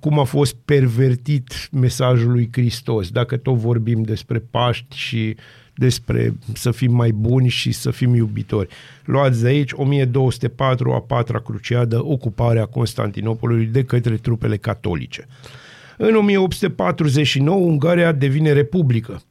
cum 0.00 0.18
a 0.18 0.24
fost 0.24 0.56
pervertit 0.64 1.68
mesajul 1.72 2.30
lui 2.30 2.48
Hristos, 2.52 3.10
dacă 3.10 3.36
tot 3.36 3.54
vorbim 3.54 4.02
despre 4.02 4.38
Paști 4.38 4.96
și 4.96 5.36
despre 5.74 6.34
să 6.52 6.70
fim 6.70 6.94
mai 6.94 7.10
buni 7.10 7.48
și 7.48 7.72
să 7.72 7.90
fim 7.90 8.14
iubitori. 8.14 8.68
Luați 9.04 9.42
de 9.42 9.48
aici 9.48 9.72
1204, 9.72 10.92
a 10.92 11.00
patra 11.00 11.38
cruciadă, 11.38 12.04
ocuparea 12.04 12.64
Constantinopolului 12.64 13.66
de 13.66 13.84
către 13.84 14.16
trupele 14.16 14.56
catolice. 14.56 15.26
În 15.98 16.14
1849, 16.16 17.56
Ungaria 17.60 18.12
devine 18.12 18.52
republică. 18.52 19.22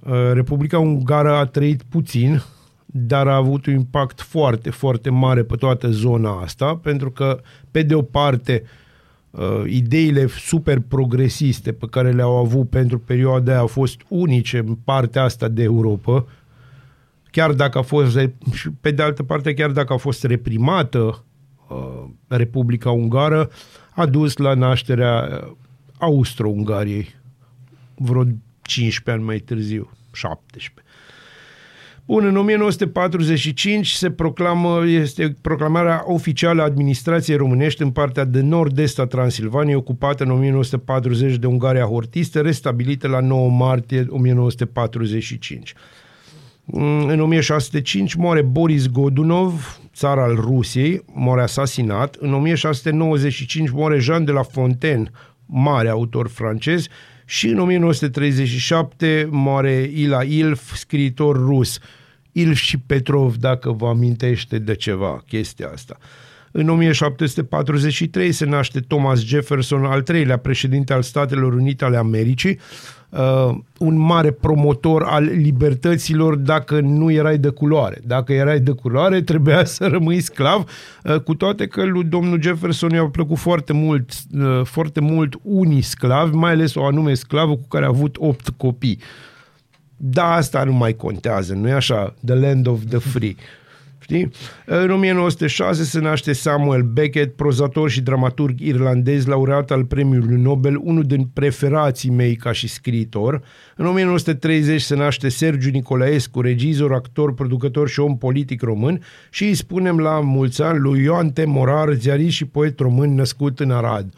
Uh, 0.00 0.12
Republica 0.32 0.78
Ungară 0.78 1.32
a 1.32 1.46
trăit 1.46 1.82
puțin, 1.82 2.42
dar 2.86 3.28
a 3.28 3.36
avut 3.36 3.66
un 3.66 3.72
impact 3.72 4.20
foarte, 4.20 4.70
foarte 4.70 5.10
mare 5.10 5.42
pe 5.42 5.56
toată 5.56 5.90
zona 5.90 6.40
asta, 6.40 6.76
pentru 6.76 7.10
că, 7.10 7.40
pe 7.70 7.82
de 7.82 7.94
o 7.94 8.02
parte, 8.02 8.62
uh, 9.30 9.62
ideile 9.66 10.26
super 10.26 10.80
progresiste 10.88 11.72
pe 11.72 11.86
care 11.90 12.10
le-au 12.10 12.36
avut 12.36 12.70
pentru 12.70 12.98
perioada 12.98 13.50
aia 13.50 13.60
au 13.60 13.66
fost 13.66 14.00
unice 14.08 14.58
în 14.58 14.74
partea 14.74 15.22
asta 15.22 15.48
de 15.48 15.62
Europa, 15.62 16.26
chiar 17.30 17.52
dacă 17.52 17.78
a 17.78 17.82
fost, 17.82 18.16
re- 18.16 18.34
și 18.52 18.70
pe 18.80 18.90
de 18.90 19.02
altă 19.02 19.22
parte, 19.22 19.54
chiar 19.54 19.70
dacă 19.70 19.92
a 19.92 19.96
fost 19.96 20.24
reprimată 20.24 21.24
uh, 21.68 22.04
Republica 22.26 22.90
Ungară, 22.90 23.50
a 23.94 24.06
dus 24.06 24.36
la 24.36 24.54
nașterea 24.54 25.40
uh, 25.42 25.52
Austro-Ungariei 25.98 27.14
vreo 27.94 28.24
15 28.62 29.10
ani 29.10 29.22
mai 29.22 29.38
târziu, 29.38 29.90
17. 30.12 30.72
Bun, 32.06 32.24
în 32.24 32.36
1945 32.36 33.88
se 33.88 34.10
proclamă, 34.10 34.86
este 34.86 35.36
proclamarea 35.40 36.02
oficială 36.06 36.62
a 36.62 36.64
administrației 36.64 37.36
românești 37.36 37.82
în 37.82 37.90
partea 37.90 38.24
de 38.24 38.40
nord-est 38.40 38.98
a 38.98 39.06
Transilvaniei, 39.06 39.74
ocupată 39.74 40.24
în 40.24 40.30
1940 40.30 41.36
de 41.36 41.46
Ungaria 41.46 41.84
Hortistă, 41.84 42.40
restabilită 42.40 43.08
la 43.08 43.20
9 43.20 43.50
martie 43.50 44.06
1945. 44.08 45.74
Mm, 46.64 47.06
În 47.06 47.20
1605 47.20 48.14
moare 48.14 48.42
Boris 48.42 48.86
Godunov, 48.86 49.80
țar 49.94 50.18
al 50.18 50.34
Rusiei, 50.34 51.04
moare 51.12 51.42
asasinat. 51.42 52.14
În 52.14 52.34
1695 52.34 53.70
moare 53.70 53.98
Jean 53.98 54.24
de 54.24 54.32
la 54.32 54.42
Fontaine, 54.42 55.10
mare 55.46 55.88
autor 55.88 56.28
francez. 56.28 56.86
Și 57.24 57.48
în 57.48 57.58
1937 57.58 59.28
moare 59.30 59.90
Ila 59.94 60.22
Ilf, 60.22 60.74
scriitor 60.74 61.36
rus. 61.36 61.78
Ilf 62.32 62.58
și 62.58 62.78
Petrov, 62.78 63.36
dacă 63.36 63.72
vă 63.72 63.88
amintește 63.88 64.58
de 64.58 64.74
ceva 64.74 65.22
chestia 65.26 65.68
asta. 65.68 65.98
În 66.56 66.68
1743 66.68 68.32
se 68.32 68.44
naște 68.44 68.80
Thomas 68.80 69.24
Jefferson, 69.24 69.84
al 69.84 70.02
treilea 70.02 70.36
președinte 70.36 70.92
al 70.92 71.02
Statelor 71.02 71.52
Unite 71.52 71.84
ale 71.84 71.96
Americii, 71.96 72.58
uh, 73.10 73.56
un 73.78 73.96
mare 73.96 74.30
promotor 74.30 75.02
al 75.02 75.24
libertăților 75.24 76.34
dacă 76.34 76.80
nu 76.80 77.10
erai 77.10 77.38
de 77.38 77.48
culoare. 77.48 78.00
Dacă 78.06 78.32
erai 78.32 78.60
de 78.60 78.70
culoare, 78.70 79.22
trebuia 79.22 79.64
să 79.64 79.86
rămâi 79.86 80.20
sclav, 80.20 80.70
uh, 81.04 81.20
cu 81.20 81.34
toate 81.34 81.66
că 81.66 81.84
lui 81.84 82.04
domnul 82.04 82.42
Jefferson 82.42 82.90
i-au 82.90 83.10
plăcut 83.10 83.38
foarte 83.38 83.72
mult, 83.72 84.10
uh, 84.32 84.60
foarte 84.64 85.00
mult 85.00 85.34
unii 85.42 85.82
sclavi, 85.82 86.34
mai 86.34 86.50
ales 86.50 86.74
o 86.74 86.84
anume 86.84 87.14
sclavă 87.14 87.56
cu 87.56 87.68
care 87.68 87.84
a 87.84 87.88
avut 87.88 88.16
opt 88.18 88.48
copii. 88.56 88.98
Da, 89.96 90.32
asta 90.32 90.64
nu 90.64 90.72
mai 90.72 90.92
contează, 90.92 91.54
nu 91.54 91.68
e 91.68 91.72
așa? 91.72 92.14
The 92.24 92.34
land 92.34 92.66
of 92.66 92.80
the 92.88 92.98
free. 92.98 93.34
Știi? 94.04 94.30
În 94.66 94.90
1906 94.90 95.84
se 95.84 96.00
naște 96.00 96.32
Samuel 96.32 96.82
Beckett, 96.82 97.36
prozator 97.36 97.90
și 97.90 98.00
dramaturg 98.00 98.60
irlandez, 98.60 99.26
laureat 99.26 99.70
al 99.70 99.84
premiului 99.84 100.36
Nobel, 100.36 100.80
unul 100.82 101.02
din 101.02 101.28
preferații 101.32 102.10
mei 102.10 102.36
ca 102.36 102.52
și 102.52 102.68
scriitor. 102.68 103.42
În 103.76 103.86
1930 103.86 104.80
se 104.80 104.94
naște 104.94 105.28
Sergiu 105.28 105.70
Nicolaescu, 105.70 106.40
regizor, 106.40 106.92
actor, 106.92 107.34
producător 107.34 107.88
și 107.88 108.00
om 108.00 108.18
politic 108.18 108.62
român 108.62 109.02
și 109.30 109.44
îi 109.44 109.54
spunem 109.54 109.98
la 109.98 110.20
mulți 110.20 110.62
ani 110.62 110.78
lui 110.78 111.02
Ioan 111.02 111.30
T. 111.30 111.44
Morar, 111.46 111.92
ziarist 111.92 112.36
și 112.36 112.44
poet 112.44 112.78
român 112.78 113.14
născut 113.14 113.60
în 113.60 113.70
Arad. 113.70 114.12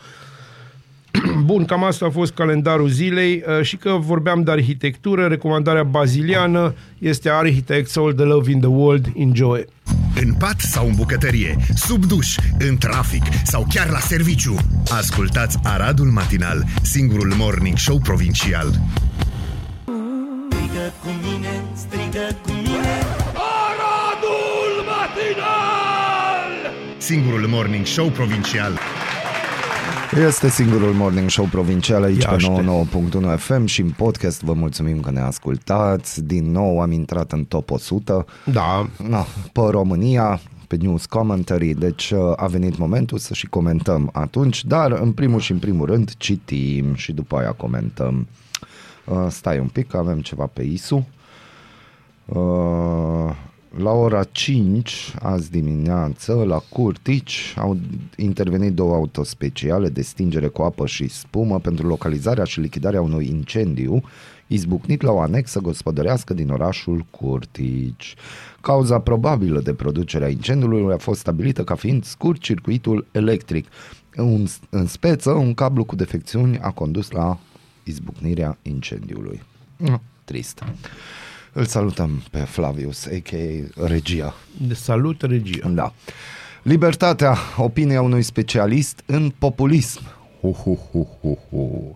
Bun, 1.45 1.65
cam 1.65 1.85
asta 1.85 2.07
a 2.07 2.11
fost 2.11 2.33
calendarul 2.33 2.89
zilei 2.89 3.43
uh, 3.47 3.65
și 3.65 3.77
că 3.77 3.97
vorbeam 4.01 4.43
de 4.43 4.51
arhitectură, 4.51 5.27
recomandarea 5.27 5.83
baziliană 5.83 6.75
este 6.99 7.31
Architects 7.31 7.97
All 7.97 8.13
the 8.13 8.25
Love 8.25 8.51
in 8.51 8.59
the 8.61 8.69
World, 8.69 9.13
enjoy! 9.17 9.65
În 10.23 10.35
pat 10.35 10.61
sau 10.61 10.87
în 10.87 10.95
bucătărie, 10.95 11.57
sub 11.75 12.05
duș, 12.05 12.37
în 12.59 12.77
trafic 12.77 13.23
sau 13.45 13.67
chiar 13.75 13.91
la 13.91 13.99
serviciu. 13.99 14.55
Ascultați 14.91 15.59
Aradul 15.63 16.07
Matinal, 16.07 16.65
singurul 16.83 17.33
morning 17.37 17.79
show 17.79 17.99
provincial. 17.99 18.81
Strigă 20.49 20.93
cu 21.03 21.09
mine, 21.23 21.65
strigă 21.75 22.37
cu 22.43 22.51
mine 22.51 22.97
Aradul 23.63 24.85
Matinal! 24.91 26.73
Singurul 26.99 27.47
morning 27.49 27.87
show 27.87 28.07
provincial. 28.07 28.79
Este 30.15 30.49
singurul 30.49 30.93
morning 30.93 31.31
show 31.31 31.45
provincial 31.45 32.03
aici 32.03 32.23
Iaște. 32.23 32.51
pe 32.51 32.87
99.1 33.35 33.39
FM 33.39 33.65
și 33.65 33.81
în 33.81 33.91
podcast 33.91 34.43
vă 34.43 34.53
mulțumim 34.53 35.01
că 35.01 35.11
ne 35.11 35.21
ascultați. 35.21 36.25
Din 36.25 36.51
nou 36.51 36.81
am 36.81 36.93
intrat 36.93 37.33
în 37.33 37.45
top 37.45 37.71
100 37.71 38.25
Da, 38.45 38.89
no, 39.09 39.25
pe 39.53 39.61
România, 39.71 40.41
pe 40.67 40.77
News 40.77 41.07
Commentary, 41.07 41.75
deci 41.75 42.11
uh, 42.11 42.33
a 42.37 42.47
venit 42.47 42.79
momentul 42.79 43.19
să 43.19 43.35
și 43.35 43.47
comentăm 43.47 44.11
atunci, 44.13 44.65
dar 44.65 44.93
în 44.93 45.13
primul 45.13 45.41
și 45.41 45.53
în 45.53 45.59
primul 45.59 45.87
rând 45.87 46.13
citim 46.17 46.95
și 46.95 47.13
după 47.13 47.37
aia 47.37 47.53
comentăm. 47.53 48.27
Uh, 49.05 49.27
Stai 49.29 49.59
un 49.59 49.69
pic, 49.69 49.89
că 49.89 49.97
avem 49.97 50.21
ceva 50.21 50.47
pe 50.47 50.63
ISU. 50.63 51.07
Uh, 53.77 53.83
la 53.83 53.91
ora 53.91 54.25
5, 54.25 55.15
azi 55.23 55.51
dimineață, 55.51 56.33
la 56.33 56.59
Curtici, 56.69 57.55
au 57.59 57.77
intervenit 58.17 58.73
două 58.73 58.95
autospeciale 58.95 59.89
de 59.89 60.03
stingere 60.03 60.47
cu 60.47 60.63
apă 60.63 60.87
și 60.87 61.09
spumă 61.09 61.59
pentru 61.59 61.87
localizarea 61.87 62.45
și 62.45 62.61
lichidarea 62.61 63.01
unui 63.01 63.29
incendiu 63.29 64.03
izbucnit 64.47 65.03
la 65.03 65.13
o 65.13 65.21
anexă 65.21 65.61
gospodărească 65.61 66.35
din 66.35 66.51
orașul 66.51 67.07
Curtici. 67.11 68.15
Cauza 68.61 68.99
probabilă 68.99 69.61
de 69.61 69.75
producere 69.75 70.25
a 70.25 70.29
incendiului 70.29 70.93
a 70.93 70.97
fost 70.97 71.21
stabilită 71.21 71.65
ca 71.65 71.75
fiind 71.75 72.05
scurt 72.05 72.41
circuitul 72.41 73.07
electric. 73.11 73.67
Un, 74.17 74.47
în 74.71 74.87
speță, 74.87 75.31
un 75.31 75.55
cablu 75.55 75.85
cu 75.85 75.97
defecțiuni 75.97 76.59
a 76.59 76.71
condus 76.71 77.11
la 77.11 77.39
izbucnirea 77.85 78.59
incendiului. 78.63 79.43
Mm, 79.77 80.01
Trist. 80.25 80.63
Îl 81.59 81.65
salutăm 81.65 82.23
pe 82.31 82.39
Flavius, 82.39 83.07
a.k.a. 83.07 83.87
Regia. 83.87 84.35
de 84.67 84.75
salut 84.75 85.23
regia. 85.23 85.69
Da. 85.69 85.93
Libertatea, 86.63 87.37
opinia 87.57 88.03
unui 88.03 88.23
specialist 88.23 89.03
în 89.07 89.33
populism. 89.39 90.01
Hu, 90.41 90.53
hu, 90.53 90.79
hu, 90.91 91.19
hu, 91.21 91.39
hu. 91.51 91.95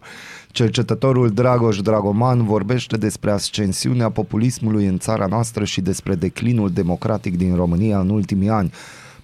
Cercetătorul 0.50 1.30
Dragoș 1.30 1.80
Dragoman 1.80 2.44
vorbește 2.44 2.96
despre 2.96 3.30
ascensiunea 3.30 4.11
populismului 4.11 4.86
în 4.86 4.98
țara 4.98 5.26
noastră 5.26 5.64
și 5.64 5.80
despre 5.80 6.14
declinul 6.14 6.70
democratic 6.70 7.36
din 7.36 7.54
România 7.54 7.98
în 7.98 8.11
ultimii 8.11 8.48
ani. 8.48 8.72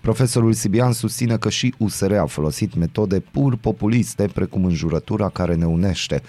Profesorul 0.01 0.53
Sibian 0.53 0.93
susține 0.93 1.37
că 1.37 1.49
și 1.49 1.75
USR 1.79 2.13
a 2.13 2.27
folosit 2.27 2.75
metode 2.75 3.21
pur 3.21 3.57
populiste, 3.57 4.29
precum 4.35 4.65
înjurătura 4.65 5.29
care 5.29 5.55
ne 5.55 5.67
unește. 5.67 6.23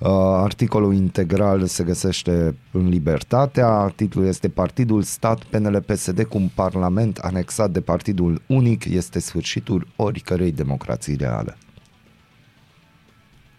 Uh, 0.00 0.08
articolul 0.42 0.94
integral 0.94 1.66
se 1.66 1.84
găsește 1.84 2.56
în 2.70 2.88
Libertatea, 2.88 3.92
titlul 3.96 4.26
este 4.26 4.48
Partidul 4.48 5.02
Stat 5.02 5.42
PNL 5.42 5.84
PSD 5.86 6.22
cu 6.22 6.36
un 6.36 6.48
parlament 6.54 7.18
anexat 7.18 7.70
de 7.70 7.80
Partidul 7.80 8.42
Unic 8.46 8.84
este 8.84 9.18
sfârșitul 9.18 9.86
oricărei 9.96 10.52
democrații 10.52 11.16
reale. 11.16 11.56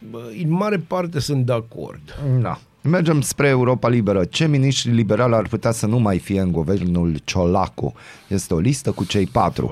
Bă, 0.10 0.22
în 0.44 0.52
mare 0.52 0.78
parte 0.78 1.20
sunt 1.20 1.46
de 1.46 1.54
acord. 1.54 2.20
Da. 2.42 2.60
Mergem 2.84 3.22
spre 3.22 3.48
Europa 3.48 3.90
Liberă. 3.90 4.26
Ce 4.26 4.48
miniștri 4.48 4.92
liberali 4.92 5.34
ar 5.34 5.48
putea 5.48 5.72
să 5.72 5.86
nu 5.86 6.00
mai 6.00 6.20
fie 6.20 6.40
în 6.40 6.52
guvernul 6.52 7.20
Ciolacu? 7.24 7.94
Este 8.28 8.54
o 8.54 8.60
listă 8.60 8.92
cu 8.92 9.06
cei 9.06 9.26
patru. 9.26 9.72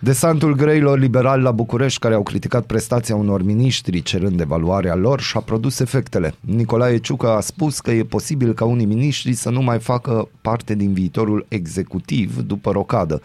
Desantul 0.00 0.54
greilor 0.54 0.98
liberali 0.98 1.42
la 1.42 1.50
București, 1.50 1.98
care 1.98 2.14
au 2.14 2.22
criticat 2.22 2.64
prestația 2.64 3.16
unor 3.16 3.42
miniștri 3.42 4.02
cerând 4.02 4.40
evaluarea 4.40 4.94
lor, 4.94 5.20
și-a 5.20 5.40
produs 5.40 5.80
efectele. 5.80 6.34
Nicolae 6.40 6.98
Ciucă 6.98 7.28
a 7.28 7.40
spus 7.40 7.80
că 7.80 7.90
e 7.90 8.02
posibil 8.02 8.54
ca 8.54 8.64
unii 8.64 8.86
miniștri 8.86 9.32
să 9.32 9.50
nu 9.50 9.62
mai 9.62 9.78
facă 9.78 10.28
parte 10.40 10.74
din 10.74 10.92
viitorul 10.92 11.46
executiv 11.48 12.42
după 12.46 12.70
rocadă. 12.70 13.22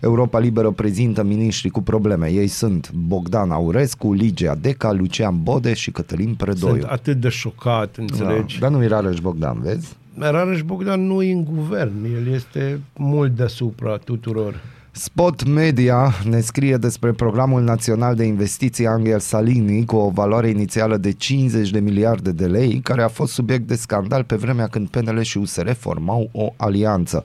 Europa 0.00 0.38
Liberă 0.38 0.70
prezintă 0.70 1.22
miniștri 1.22 1.70
cu 1.70 1.82
probleme. 1.82 2.30
Ei 2.30 2.46
sunt 2.46 2.92
Bogdan 2.92 3.50
Aurescu, 3.50 4.12
Ligia 4.12 4.54
Deca, 4.60 4.92
Lucian 4.92 5.42
Bode 5.42 5.74
și 5.74 5.90
Cătălin 5.90 6.34
Predoiu. 6.34 6.78
Sunt 6.78 6.90
atât 6.90 7.20
de 7.20 7.28
șocat, 7.28 7.96
înțelegi? 7.96 8.58
Da, 8.58 8.68
dar 8.68 8.78
nu 8.78 8.84
era 8.84 9.00
Rareș 9.00 9.18
Bogdan, 9.18 9.60
vezi? 9.60 9.96
Rareș 10.18 10.62
Bogdan 10.62 11.06
nu 11.06 11.22
e 11.22 11.32
în 11.32 11.44
guvern, 11.44 12.04
el 12.04 12.34
este 12.34 12.80
mult 12.96 13.36
deasupra 13.36 13.96
tuturor. 13.96 14.54
Spot 15.02 15.44
Media 15.44 16.14
ne 16.24 16.40
scrie 16.40 16.76
despre 16.76 17.12
programul 17.12 17.62
național 17.62 18.14
de 18.14 18.24
investiții 18.24 18.86
Angel 18.86 19.18
Salini 19.18 19.84
cu 19.84 19.96
o 19.96 20.10
valoare 20.10 20.48
inițială 20.48 20.96
de 20.96 21.12
50 21.12 21.70
de 21.70 21.80
miliarde 21.80 22.32
de 22.32 22.46
lei, 22.46 22.80
care 22.82 23.02
a 23.02 23.08
fost 23.08 23.32
subiect 23.32 23.66
de 23.66 23.74
scandal 23.74 24.24
pe 24.24 24.36
vremea 24.36 24.66
când 24.66 24.88
PNL 24.88 25.20
și 25.20 25.38
USR 25.38 25.70
formau 25.70 26.28
o 26.32 26.52
alianță. 26.56 27.24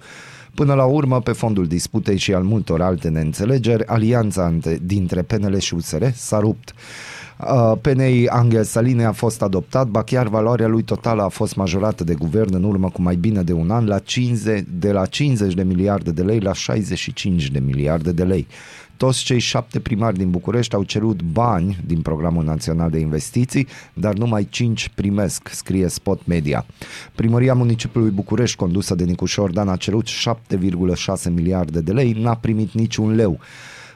Până 0.53 0.73
la 0.73 0.85
urmă, 0.85 1.21
pe 1.21 1.31
fondul 1.31 1.67
disputei 1.67 2.17
și 2.17 2.33
al 2.33 2.43
multor 2.43 2.81
alte 2.81 3.09
neînțelegeri, 3.09 3.85
alianța 3.85 4.45
între- 4.45 4.79
dintre 4.81 5.21
PNL 5.21 5.57
și 5.57 5.73
USR 5.73 6.03
s-a 6.13 6.39
rupt. 6.39 6.73
Uh, 7.39 7.77
PNI 7.81 8.27
Angel 8.27 8.63
Saline 8.63 9.05
a 9.05 9.11
fost 9.11 9.41
adoptat, 9.41 9.87
ba 9.87 10.03
chiar 10.03 10.27
valoarea 10.27 10.67
lui 10.67 10.83
totală 10.83 11.21
a 11.23 11.27
fost 11.27 11.55
majorată 11.55 12.03
de 12.03 12.13
guvern 12.13 12.55
în 12.55 12.63
urmă 12.63 12.89
cu 12.89 13.01
mai 13.01 13.15
bine 13.15 13.41
de 13.41 13.53
un 13.53 13.71
an 13.71 13.85
la 13.85 13.99
50, 13.99 14.65
de 14.69 14.91
la 14.91 15.05
50 15.05 15.53
de 15.53 15.63
miliarde 15.63 16.11
de 16.11 16.21
lei 16.21 16.39
la 16.39 16.53
65 16.53 17.49
de 17.49 17.59
miliarde 17.59 18.11
de 18.11 18.23
lei. 18.23 18.47
Toți 18.97 19.23
cei 19.23 19.39
șapte 19.39 19.79
primari 19.79 20.17
din 20.17 20.29
București 20.29 20.75
au 20.75 20.83
cerut 20.83 21.21
bani 21.21 21.77
din 21.85 22.01
Programul 22.01 22.43
Național 22.43 22.89
de 22.89 22.99
Investiții, 22.99 23.67
dar 23.93 24.13
numai 24.13 24.47
cinci 24.49 24.89
primesc, 24.95 25.47
scrie 25.51 25.87
Spot 25.87 26.25
Media. 26.25 26.65
Primăria 27.15 27.53
municipiului 27.53 28.09
București, 28.09 28.57
condusă 28.57 28.95
de 28.95 29.03
Nicu 29.03 29.25
Șordan, 29.25 29.69
a 29.69 29.75
cerut 29.75 30.07
7,6 30.07 31.33
miliarde 31.33 31.81
de 31.81 31.91
lei, 31.91 32.11
n-a 32.11 32.35
primit 32.35 32.71
niciun 32.71 33.15
leu. 33.15 33.39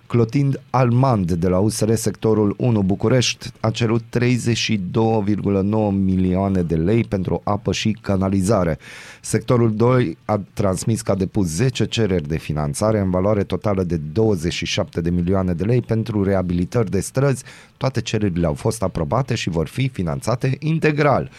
Clotind 0.09 0.61
Almand 0.69 1.31
de 1.31 1.47
la 1.47 1.57
USR 1.59 1.93
sectorul 1.93 2.53
1 2.57 2.81
București 2.81 3.51
a 3.59 3.69
cerut 3.69 4.03
32,9 4.19 5.91
milioane 5.91 6.61
de 6.61 6.75
lei 6.75 7.03
pentru 7.03 7.41
apă 7.43 7.71
și 7.71 7.97
canalizare. 8.01 8.77
Sectorul 9.21 9.75
2 9.75 10.17
a 10.25 10.41
transmis 10.53 11.01
că 11.01 11.11
a 11.11 11.15
depus 11.15 11.47
10 11.47 11.85
cereri 11.85 12.27
de 12.27 12.37
finanțare 12.37 12.99
în 12.99 13.09
valoare 13.09 13.43
totală 13.43 13.83
de 13.83 13.97
27 13.97 15.01
de 15.01 15.09
milioane 15.09 15.53
de 15.53 15.63
lei 15.63 15.81
pentru 15.81 16.23
reabilitări 16.23 16.89
de 16.89 16.99
străzi. 16.99 17.43
Toate 17.77 18.01
cererile 18.01 18.45
au 18.45 18.53
fost 18.53 18.83
aprobate 18.83 19.35
și 19.35 19.49
vor 19.49 19.67
fi 19.67 19.87
finanțate 19.87 20.55
integral. 20.59 21.31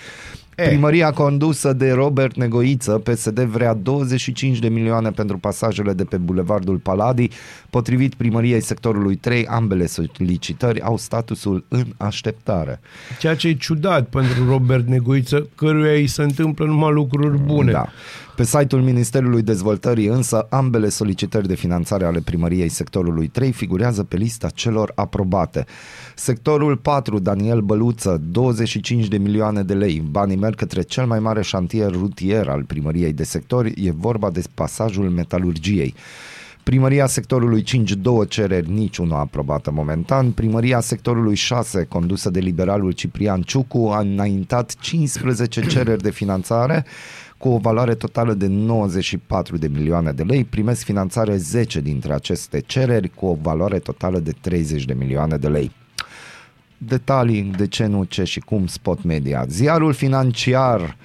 Primăria 0.54 1.12
condusă 1.12 1.72
de 1.72 1.90
Robert 1.90 2.36
Negoiță, 2.36 2.92
PSD 2.92 3.40
vrea 3.40 3.74
25 3.74 4.58
de 4.58 4.68
milioane 4.68 5.10
pentru 5.10 5.38
pasajele 5.38 5.92
de 5.92 6.04
pe 6.04 6.16
Bulevardul 6.16 6.76
Paladi. 6.76 7.28
Potrivit 7.70 8.14
primăriei 8.14 8.60
sectorului 8.60 9.16
3, 9.16 9.46
ambele 9.46 9.86
solicitări 9.86 10.80
au 10.80 10.96
statusul 10.96 11.64
în 11.68 11.84
așteptare. 11.96 12.80
Ceea 13.18 13.34
ce 13.34 13.48
e 13.48 13.54
ciudat 13.54 14.08
pentru 14.08 14.48
Robert 14.48 14.86
Negoiță, 14.86 15.48
căruia 15.54 15.92
îi 15.92 16.06
se 16.06 16.22
întâmplă 16.22 16.66
numai 16.66 16.92
lucruri 16.92 17.38
bune. 17.38 17.72
Da. 17.72 17.88
Pe 18.40 18.46
site-ul 18.46 18.82
Ministerului 18.82 19.42
Dezvoltării 19.42 20.06
însă, 20.06 20.46
ambele 20.50 20.88
solicitări 20.88 21.46
de 21.46 21.54
finanțare 21.54 22.04
ale 22.04 22.20
primăriei 22.20 22.68
sectorului 22.68 23.26
3 23.26 23.52
figurează 23.52 24.04
pe 24.04 24.16
lista 24.16 24.48
celor 24.48 24.92
aprobate. 24.94 25.64
Sectorul 26.14 26.76
4, 26.76 27.18
Daniel 27.18 27.60
Băluță, 27.60 28.20
25 28.30 29.08
de 29.08 29.16
milioane 29.18 29.62
de 29.62 29.74
lei. 29.74 30.02
Banii 30.10 30.36
merg 30.36 30.54
către 30.54 30.82
cel 30.82 31.06
mai 31.06 31.18
mare 31.18 31.42
șantier 31.42 31.90
rutier 31.90 32.48
al 32.48 32.64
primăriei 32.64 33.12
de 33.12 33.24
sector, 33.24 33.66
e 33.66 33.90
vorba 33.90 34.30
de 34.30 34.42
pasajul 34.54 35.08
metalurgiei. 35.08 35.94
Primăria 36.62 37.06
sectorului 37.06 37.62
5, 37.62 37.92
două 37.92 38.24
cereri, 38.24 38.70
niciuna 38.70 39.18
aprobată 39.18 39.70
momentan. 39.70 40.30
Primăria 40.30 40.80
sectorului 40.80 41.34
6, 41.34 41.84
condusă 41.84 42.30
de 42.30 42.40
liberalul 42.40 42.92
Ciprian 42.92 43.42
Ciucu, 43.42 43.88
a 43.92 43.98
înaintat 43.98 44.74
15 44.78 45.66
cereri 45.66 46.02
de 46.02 46.10
finanțare 46.10 46.84
cu 47.40 47.48
o 47.48 47.58
valoare 47.58 47.94
totală 47.94 48.34
de 48.34 48.46
94 48.46 49.56
de 49.56 49.68
milioane 49.68 50.12
de 50.12 50.22
lei. 50.22 50.44
Primesc 50.44 50.84
finanțare 50.84 51.36
10 51.36 51.80
dintre 51.80 52.12
aceste 52.12 52.60
cereri 52.60 53.08
cu 53.08 53.26
o 53.26 53.36
valoare 53.42 53.78
totală 53.78 54.18
de 54.18 54.32
30 54.40 54.84
de 54.84 54.94
milioane 54.94 55.36
de 55.36 55.48
lei 55.48 55.70
detalii 56.82 57.42
de 57.42 57.66
ce 57.66 57.86
nu, 57.86 58.04
ce 58.04 58.24
și 58.24 58.40
cum 58.40 58.66
spot 58.66 59.02
media. 59.02 59.44
Ziarul 59.48 59.92
financiar 59.92 60.96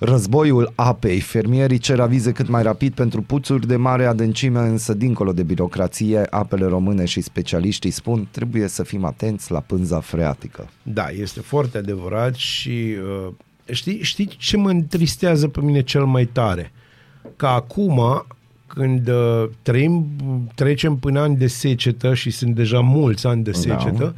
Războiul 0.00 0.72
apei. 0.74 1.20
Fermierii 1.20 1.78
cer 1.78 2.00
avize 2.00 2.32
cât 2.32 2.48
mai 2.48 2.62
rapid 2.62 2.92
pentru 2.94 3.22
puțuri 3.22 3.66
de 3.66 3.76
mare 3.76 4.04
adâncime, 4.06 4.58
însă 4.58 4.94
dincolo 4.94 5.32
de 5.32 5.42
birocrație, 5.42 6.26
apele 6.30 6.66
române 6.66 7.04
și 7.04 7.20
specialiștii 7.20 7.90
spun 7.90 8.28
trebuie 8.30 8.68
să 8.68 8.82
fim 8.82 9.04
atenți 9.04 9.52
la 9.52 9.60
pânza 9.60 10.00
freatică. 10.00 10.68
Da, 10.82 11.08
este 11.08 11.40
foarte 11.40 11.78
adevărat 11.78 12.34
și 12.34 12.94
uh, 13.26 13.32
știi, 13.70 14.02
știi 14.02 14.26
ce 14.26 14.56
mă 14.56 14.70
întristează 14.70 15.48
pe 15.48 15.60
mine 15.60 15.82
cel 15.82 16.04
mai 16.04 16.24
tare? 16.24 16.72
Că 17.36 17.46
acum, 17.46 18.26
când 18.66 19.08
uh, 19.08 19.48
trăim, 19.62 20.06
trecem 20.54 20.96
până 20.96 21.20
ani 21.20 21.36
de 21.36 21.46
secetă 21.46 22.14
și 22.14 22.30
sunt 22.30 22.54
deja 22.54 22.80
mulți 22.80 23.26
ani 23.26 23.42
de 23.42 23.52
secetă, 23.52 24.14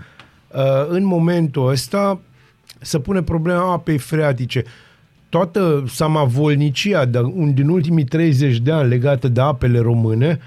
da. 0.51 0.61
uh, 0.61 0.86
în 0.88 1.05
momentul 1.05 1.68
ăsta 1.68 2.20
se 2.80 2.98
pune 2.98 3.22
problema 3.22 3.72
apei 3.72 3.98
freatice. 3.98 4.64
Toată 5.28 5.84
samavolnicia 5.86 7.05
de, 7.05 7.18
un, 7.18 7.55
din 7.55 7.68
ultimii 7.68 8.05
30 8.05 8.59
de 8.59 8.72
ani 8.72 8.88
legată 8.88 9.28
de 9.28 9.40
apele 9.40 9.78
române 9.78 10.40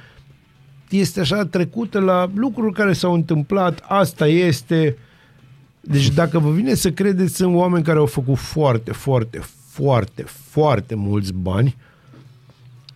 este 0.90 1.20
așa 1.20 1.46
trecută 1.46 2.00
la 2.00 2.30
lucruri 2.36 2.74
care 2.74 2.94
s-au 2.94 3.14
întâmplat, 3.14 3.86
asta 3.88 4.28
este... 4.28 4.98
Deci 5.86 6.10
dacă 6.10 6.40
vă 6.40 6.50
vine 6.52 6.74
să 6.74 6.92
credeți, 6.92 7.36
sunt 7.36 7.56
oameni 7.56 7.84
care 7.84 7.98
au 8.00 8.06
făcut 8.06 8.38
foarte, 8.38 8.92
foarte, 8.92 9.40
foarte, 9.70 10.24
foarte 10.28 10.96
mulți 10.96 11.34
bani 11.34 11.76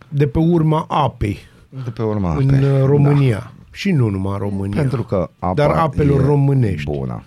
de 0.10 0.28
pe 0.28 0.40
urma 0.40 0.86
apei 0.90 1.38
De 1.84 1.90
pe 1.90 2.02
urma 2.02 2.36
în 2.36 2.50
apei. 2.54 2.72
uh, 2.72 2.86
România. 2.86 3.38
Da. 3.38 3.52
Și 3.72 3.92
nu 3.92 4.10
numai 4.10 4.32
în 4.34 4.40
România. 4.40 4.80
Pentru 4.82 5.04
că 5.04 5.30
apa 5.40 5.54
Dar 5.54 5.70
apelor 5.70 6.22
e 6.22 6.26
românești. 6.26 6.92
Bună. 6.92 7.24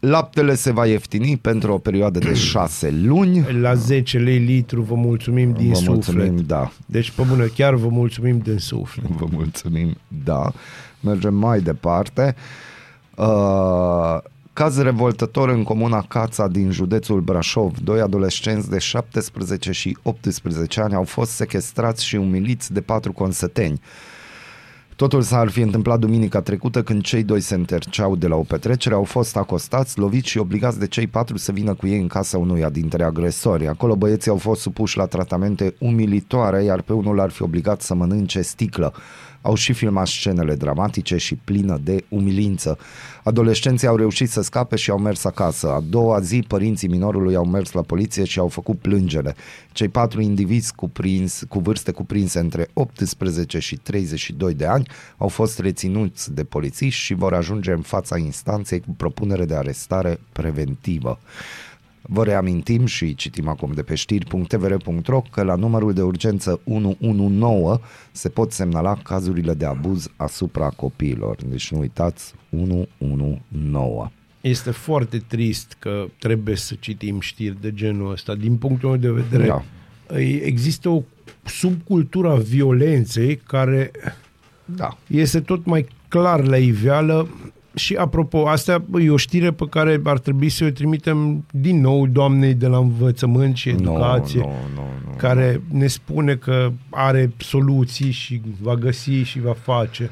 Laptele 0.00 0.54
se 0.54 0.72
va 0.72 0.86
ieftini 0.86 1.36
pentru 1.36 1.72
o 1.72 1.78
perioadă 1.78 2.18
de 2.18 2.34
șase 2.50 2.90
luni. 2.90 3.60
La 3.60 3.74
10 3.74 4.18
lei 4.18 4.38
litru 4.38 4.82
vă 4.82 4.94
mulțumim 4.94 5.52
din 5.52 5.68
Vă 5.68 5.74
suflet. 5.74 5.94
mulțumim, 5.94 6.44
da. 6.46 6.72
Deci, 6.86 7.10
pe 7.10 7.22
bună, 7.28 7.44
chiar 7.46 7.74
vă 7.74 7.88
mulțumim 7.88 8.38
din 8.38 8.58
suflet. 8.58 9.06
Vă 9.10 9.26
mulțumim, 9.30 9.96
da. 10.24 10.52
Mergem 11.00 11.34
mai 11.34 11.60
departe. 11.60 12.34
Uh, 13.16 14.18
caz 14.52 14.78
revoltător 14.78 15.48
în 15.48 15.62
comuna 15.62 16.04
Cața 16.08 16.48
din 16.48 16.70
județul 16.70 17.20
Brașov. 17.20 17.78
Doi 17.78 18.00
adolescenți 18.00 18.70
de 18.70 18.78
17 18.78 19.72
și 19.72 19.96
18 20.02 20.80
ani 20.80 20.94
au 20.94 21.04
fost 21.04 21.30
sequestrați 21.30 22.04
și 22.04 22.16
umiliți 22.16 22.72
de 22.72 22.80
patru 22.80 23.12
consăteni. 23.12 23.80
Totul 25.00 25.22
s-ar 25.22 25.48
fi 25.48 25.60
întâmplat 25.60 25.98
duminica 25.98 26.40
trecută 26.40 26.82
când 26.82 27.02
cei 27.02 27.22
doi 27.22 27.40
se 27.40 27.54
înterceau 27.54 28.16
de 28.16 28.26
la 28.26 28.36
o 28.36 28.42
petrecere, 28.42 28.94
au 28.94 29.04
fost 29.04 29.36
acostați, 29.36 29.98
loviți 29.98 30.28
și 30.28 30.38
obligați 30.38 30.78
de 30.78 30.86
cei 30.86 31.06
patru 31.06 31.36
să 31.36 31.52
vină 31.52 31.74
cu 31.74 31.86
ei 31.86 32.00
în 32.00 32.06
casa 32.06 32.38
unuia 32.38 32.68
dintre 32.68 33.04
agresori. 33.04 33.66
Acolo 33.66 33.96
băieții 33.96 34.30
au 34.30 34.36
fost 34.36 34.60
supuși 34.60 34.96
la 34.96 35.06
tratamente 35.06 35.74
umilitoare, 35.78 36.64
iar 36.64 36.82
pe 36.82 36.92
unul 36.92 37.20
ar 37.20 37.30
fi 37.30 37.42
obligat 37.42 37.80
să 37.80 37.94
mănânce 37.94 38.40
sticlă. 38.40 38.92
Au 39.42 39.54
și 39.54 39.72
filmat 39.72 40.06
scenele 40.06 40.54
dramatice 40.54 41.16
și 41.16 41.34
plină 41.34 41.80
de 41.84 42.04
umilință. 42.08 42.78
Adolescenții 43.24 43.86
au 43.86 43.96
reușit 43.96 44.30
să 44.30 44.42
scape 44.42 44.76
și 44.76 44.90
au 44.90 44.98
mers 44.98 45.24
acasă. 45.24 45.70
A 45.70 45.80
doua 45.88 46.20
zi, 46.20 46.44
părinții 46.48 46.88
minorului 46.88 47.34
au 47.34 47.44
mers 47.44 47.72
la 47.72 47.82
poliție 47.82 48.24
și 48.24 48.38
au 48.38 48.48
făcut 48.48 48.78
plângere. 48.78 49.34
Cei 49.72 49.88
patru 49.88 50.20
indivizi 50.20 50.74
cuprins, 50.74 51.42
cu 51.48 51.58
vârste 51.58 51.92
cuprinse 51.92 52.38
între 52.38 52.68
18 52.72 53.58
și 53.58 53.76
32 53.76 54.54
de 54.54 54.66
ani 54.66 54.86
au 55.16 55.28
fost 55.28 55.58
reținuți 55.58 56.34
de 56.34 56.44
polițiști 56.44 57.00
și 57.00 57.14
vor 57.14 57.34
ajunge 57.34 57.72
în 57.72 57.82
fața 57.82 58.18
instanței 58.18 58.80
cu 58.80 58.94
propunere 58.96 59.44
de 59.44 59.54
arestare 59.54 60.20
preventivă. 60.32 61.18
Vă 62.02 62.24
reamintim 62.24 62.86
și 62.86 63.14
citim 63.14 63.48
acum 63.48 63.72
de 63.72 63.82
pe 63.82 63.94
știri.tvr.ro 63.94 65.22
că 65.30 65.42
la 65.42 65.54
numărul 65.54 65.92
de 65.92 66.02
urgență 66.02 66.60
119 66.64 67.82
se 68.12 68.28
pot 68.28 68.52
semnala 68.52 68.96
cazurile 69.02 69.54
de 69.54 69.64
abuz 69.64 70.08
asupra 70.16 70.68
copiilor. 70.68 71.36
Deci 71.46 71.70
nu 71.70 71.78
uitați 71.78 72.34
119. 72.50 74.12
Este 74.40 74.70
foarte 74.70 75.18
trist 75.18 75.76
că 75.78 76.06
trebuie 76.18 76.56
să 76.56 76.74
citim 76.80 77.20
știri 77.20 77.60
de 77.60 77.72
genul 77.74 78.10
ăsta. 78.12 78.34
Din 78.34 78.56
punctul 78.56 78.88
meu 78.88 78.98
de 78.98 79.10
vedere, 79.10 79.46
Da. 79.46 79.64
există 80.44 80.88
o 80.88 81.02
subcultură 81.44 82.30
a 82.30 82.34
violenței 82.34 83.36
care 83.36 83.90
Da. 84.64 84.98
este 85.06 85.40
tot 85.40 85.64
mai 85.64 85.86
clar 86.08 86.44
la 86.44 86.56
iveală 86.56 87.28
și 87.74 87.94
apropo, 87.94 88.48
asta 88.48 88.84
e 89.00 89.10
o 89.10 89.16
știre 89.16 89.50
pe 89.50 89.64
care 89.70 90.00
ar 90.04 90.18
trebui 90.18 90.48
să 90.48 90.64
o 90.64 90.70
trimitem 90.70 91.44
din 91.50 91.80
nou 91.80 92.06
doamnei 92.06 92.54
de 92.54 92.66
la 92.66 92.76
învățământ 92.78 93.56
și 93.56 93.68
educație, 93.68 94.40
Nu, 94.40 94.46
nu, 94.46 94.52
nu, 94.74 95.10
nu. 95.10 95.16
care 95.16 95.62
ne 95.72 95.86
spune 95.86 96.34
că 96.34 96.72
are 96.90 97.32
soluții 97.36 98.10
și 98.10 98.40
va 98.60 98.74
găsi 98.74 99.10
și 99.10 99.40
va 99.40 99.52
face. 99.62 100.10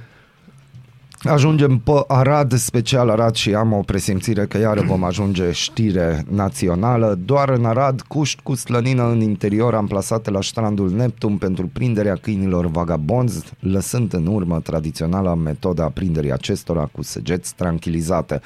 Ajungem 1.22 1.78
pe 1.78 2.04
Arad, 2.06 2.52
special 2.52 3.08
Arad 3.08 3.34
și 3.34 3.54
am 3.54 3.72
o 3.72 3.80
presimțire 3.80 4.46
că 4.46 4.58
iară 4.58 4.82
vom 4.82 5.04
ajunge 5.04 5.52
știre 5.52 6.24
națională. 6.30 7.18
Doar 7.24 7.48
în 7.48 7.64
Arad, 7.64 8.00
cuști 8.00 8.42
cu 8.42 8.54
slănină 8.54 9.10
în 9.10 9.20
interior 9.20 9.74
amplasate 9.74 10.30
la 10.30 10.42
strandul 10.42 10.90
Neptun 10.90 11.36
pentru 11.36 11.70
prinderea 11.72 12.14
câinilor 12.14 12.66
vagabonzi, 12.66 13.44
lăsând 13.58 14.12
în 14.12 14.26
urmă 14.26 14.60
tradiționala 14.60 15.34
metoda 15.34 15.84
a 15.84 15.88
prinderii 15.88 16.32
acestora 16.32 16.88
cu 16.92 17.02
săgeți 17.02 17.54
tranquilizate. 17.54 18.40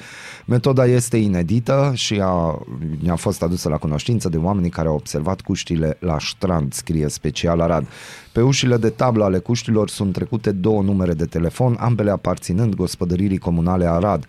Metoda 0.45 0.85
este 0.85 1.17
inedită 1.17 1.91
și 1.95 2.19
a, 2.21 2.59
ne-a 2.99 3.15
fost 3.15 3.43
adusă 3.43 3.69
la 3.69 3.77
cunoștință 3.77 4.29
de 4.29 4.37
oamenii 4.37 4.69
care 4.69 4.87
au 4.87 4.95
observat 4.95 5.41
cuștile 5.41 5.97
la 5.99 6.17
strand, 6.19 6.73
scrie 6.73 7.07
special 7.07 7.59
Arad. 7.59 7.87
Pe 8.31 8.41
ușile 8.41 8.77
de 8.77 8.89
tablă 8.89 9.23
ale 9.23 9.37
cuștilor 9.37 9.89
sunt 9.89 10.13
trecute 10.13 10.51
două 10.51 10.81
numere 10.81 11.13
de 11.13 11.25
telefon, 11.25 11.77
ambele 11.79 12.11
aparținând 12.11 12.61
gospodăririi 12.71 13.37
comunale 13.37 13.85
Arad. 13.85 14.25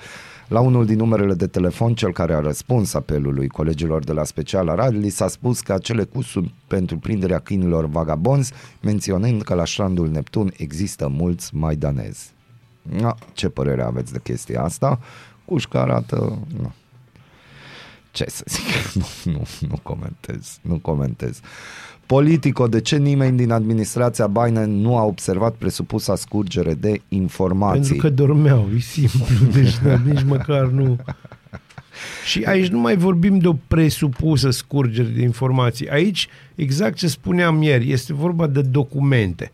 La 0.48 0.60
unul 0.60 0.86
din 0.86 0.96
numerele 0.96 1.34
de 1.34 1.46
telefon, 1.46 1.94
cel 1.94 2.12
care 2.12 2.34
a 2.34 2.40
răspuns 2.40 2.94
apelului 2.94 3.48
colegilor 3.48 4.04
de 4.04 4.12
la 4.12 4.24
Special 4.24 4.68
Arad, 4.68 4.94
li 4.94 5.08
s-a 5.08 5.28
spus 5.28 5.60
că 5.60 5.72
acele 5.72 6.04
cuși 6.04 6.30
sunt 6.30 6.52
pentru 6.66 6.98
prinderea 6.98 7.38
câinilor 7.38 7.86
vagabonzi, 7.86 8.52
menționând 8.82 9.42
că 9.42 9.54
la 9.54 9.64
strandul 9.64 10.08
Neptun 10.08 10.52
există 10.56 11.08
mulți 11.08 11.54
maidanezi. 11.54 12.32
Na, 12.82 13.16
ce 13.32 13.48
părere 13.48 13.82
aveți 13.82 14.12
de 14.12 14.20
chestia 14.22 14.62
asta? 14.62 14.98
Cușca 15.44 15.80
arată... 15.80 16.38
Nu. 16.58 16.72
Ce 18.10 18.24
să 18.28 18.44
zic? 18.46 18.64
Nu, 19.24 19.32
nu, 19.32 19.42
nu 19.68 19.78
comentez. 19.82 20.58
Nu 20.62 20.78
comentez. 20.78 21.40
Politico, 22.06 22.66
de 22.66 22.80
ce 22.80 22.96
nimeni 22.96 23.36
din 23.36 23.50
administrația 23.50 24.26
Biden 24.26 24.80
nu 24.80 24.96
a 24.96 25.02
observat 25.02 25.54
presupusa 25.54 26.16
scurgere 26.16 26.74
de 26.74 27.00
informații? 27.08 27.94
Pentru 27.96 28.08
că 28.08 28.14
dormeau, 28.14 28.68
e 28.76 28.78
simplu, 28.78 29.24
deci 29.56 29.78
da, 29.84 30.00
nici 30.04 30.22
măcar 30.22 30.66
nu... 30.66 30.96
Și 32.26 32.42
aici 32.42 32.68
nu 32.68 32.78
mai 32.78 32.96
vorbim 32.96 33.38
de 33.38 33.48
o 33.48 33.52
presupusă 33.52 34.50
scurgere 34.50 35.08
de 35.08 35.22
informații. 35.22 35.88
Aici, 35.88 36.28
exact 36.54 36.96
ce 36.96 37.08
spuneam 37.08 37.62
ieri, 37.62 37.92
este 37.92 38.12
vorba 38.12 38.46
de 38.46 38.60
documente. 38.60 39.52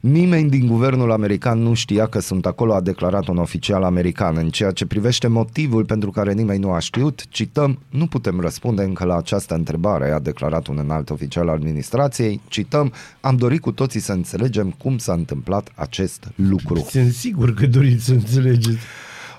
Nimeni 0.00 0.50
din 0.50 0.66
guvernul 0.66 1.12
american 1.12 1.58
nu 1.58 1.74
știa 1.74 2.06
că 2.06 2.20
sunt 2.20 2.46
acolo, 2.46 2.74
a 2.74 2.80
declarat 2.80 3.26
un 3.26 3.36
oficial 3.36 3.82
american. 3.82 4.36
În 4.36 4.48
ceea 4.48 4.70
ce 4.70 4.86
privește 4.86 5.26
motivul 5.26 5.84
pentru 5.84 6.10
care 6.10 6.32
nimeni 6.32 6.60
nu 6.60 6.72
a 6.72 6.78
știut, 6.78 7.28
cităm, 7.28 7.78
nu 7.90 8.06
putem 8.06 8.40
răspunde 8.40 8.82
încă 8.82 9.04
la 9.04 9.16
această 9.16 9.54
întrebare, 9.54 10.10
a 10.10 10.18
declarat 10.18 10.66
un 10.66 10.78
înalt 10.78 11.10
oficial 11.10 11.48
al 11.48 11.54
administrației. 11.54 12.40
Cităm, 12.48 12.92
am 13.20 13.36
dorit 13.36 13.60
cu 13.60 13.72
toții 13.72 14.00
să 14.00 14.12
înțelegem 14.12 14.70
cum 14.70 14.98
s-a 14.98 15.12
întâmplat 15.12 15.72
acest 15.74 16.28
lucru. 16.34 16.86
Sunt 16.90 17.12
sigur 17.12 17.54
că 17.54 17.66
doriți 17.66 18.04
să 18.04 18.12
înțelegeți. 18.12 18.78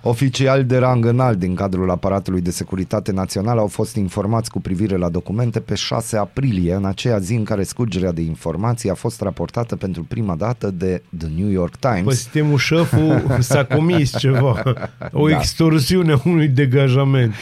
Oficiali 0.04 0.64
de 0.64 0.78
rang 0.78 1.06
înalt 1.06 1.40
din 1.40 1.56
cadrul 1.56 1.90
aparatului 1.92 2.42
de 2.42 2.52
securitate 2.52 3.12
națională 3.12 3.60
au 3.60 3.68
fost 3.68 3.96
informați 3.96 4.50
cu 4.50 4.62
privire 4.62 4.96
la 4.96 5.10
documente 5.10 5.60
pe 5.60 5.76
6 5.76 6.18
aprilie, 6.18 6.74
în 6.74 6.86
aceea 6.86 7.18
zi 7.18 7.34
în 7.34 7.44
care 7.44 7.64
scurgerea 7.64 8.12
de 8.12 8.22
informații 8.22 8.90
a 8.90 8.94
fost 8.94 9.22
raportată 9.22 9.76
pentru 9.76 10.04
prima 10.04 10.36
dată 10.36 10.72
de 10.72 11.02
The 11.18 11.28
New 11.38 11.50
York 11.50 11.76
Times. 11.76 12.04
Păi 12.04 12.16
sistemul 12.16 12.58
șeful 12.58 13.38
s-a 13.40 13.66
comis 13.66 14.18
ceva. 14.18 14.64
O 15.12 15.30
Da. 15.30 15.36
extorsiune 15.38 16.12
a 16.12 16.22
unui 16.26 16.48
degajament. 16.48 17.34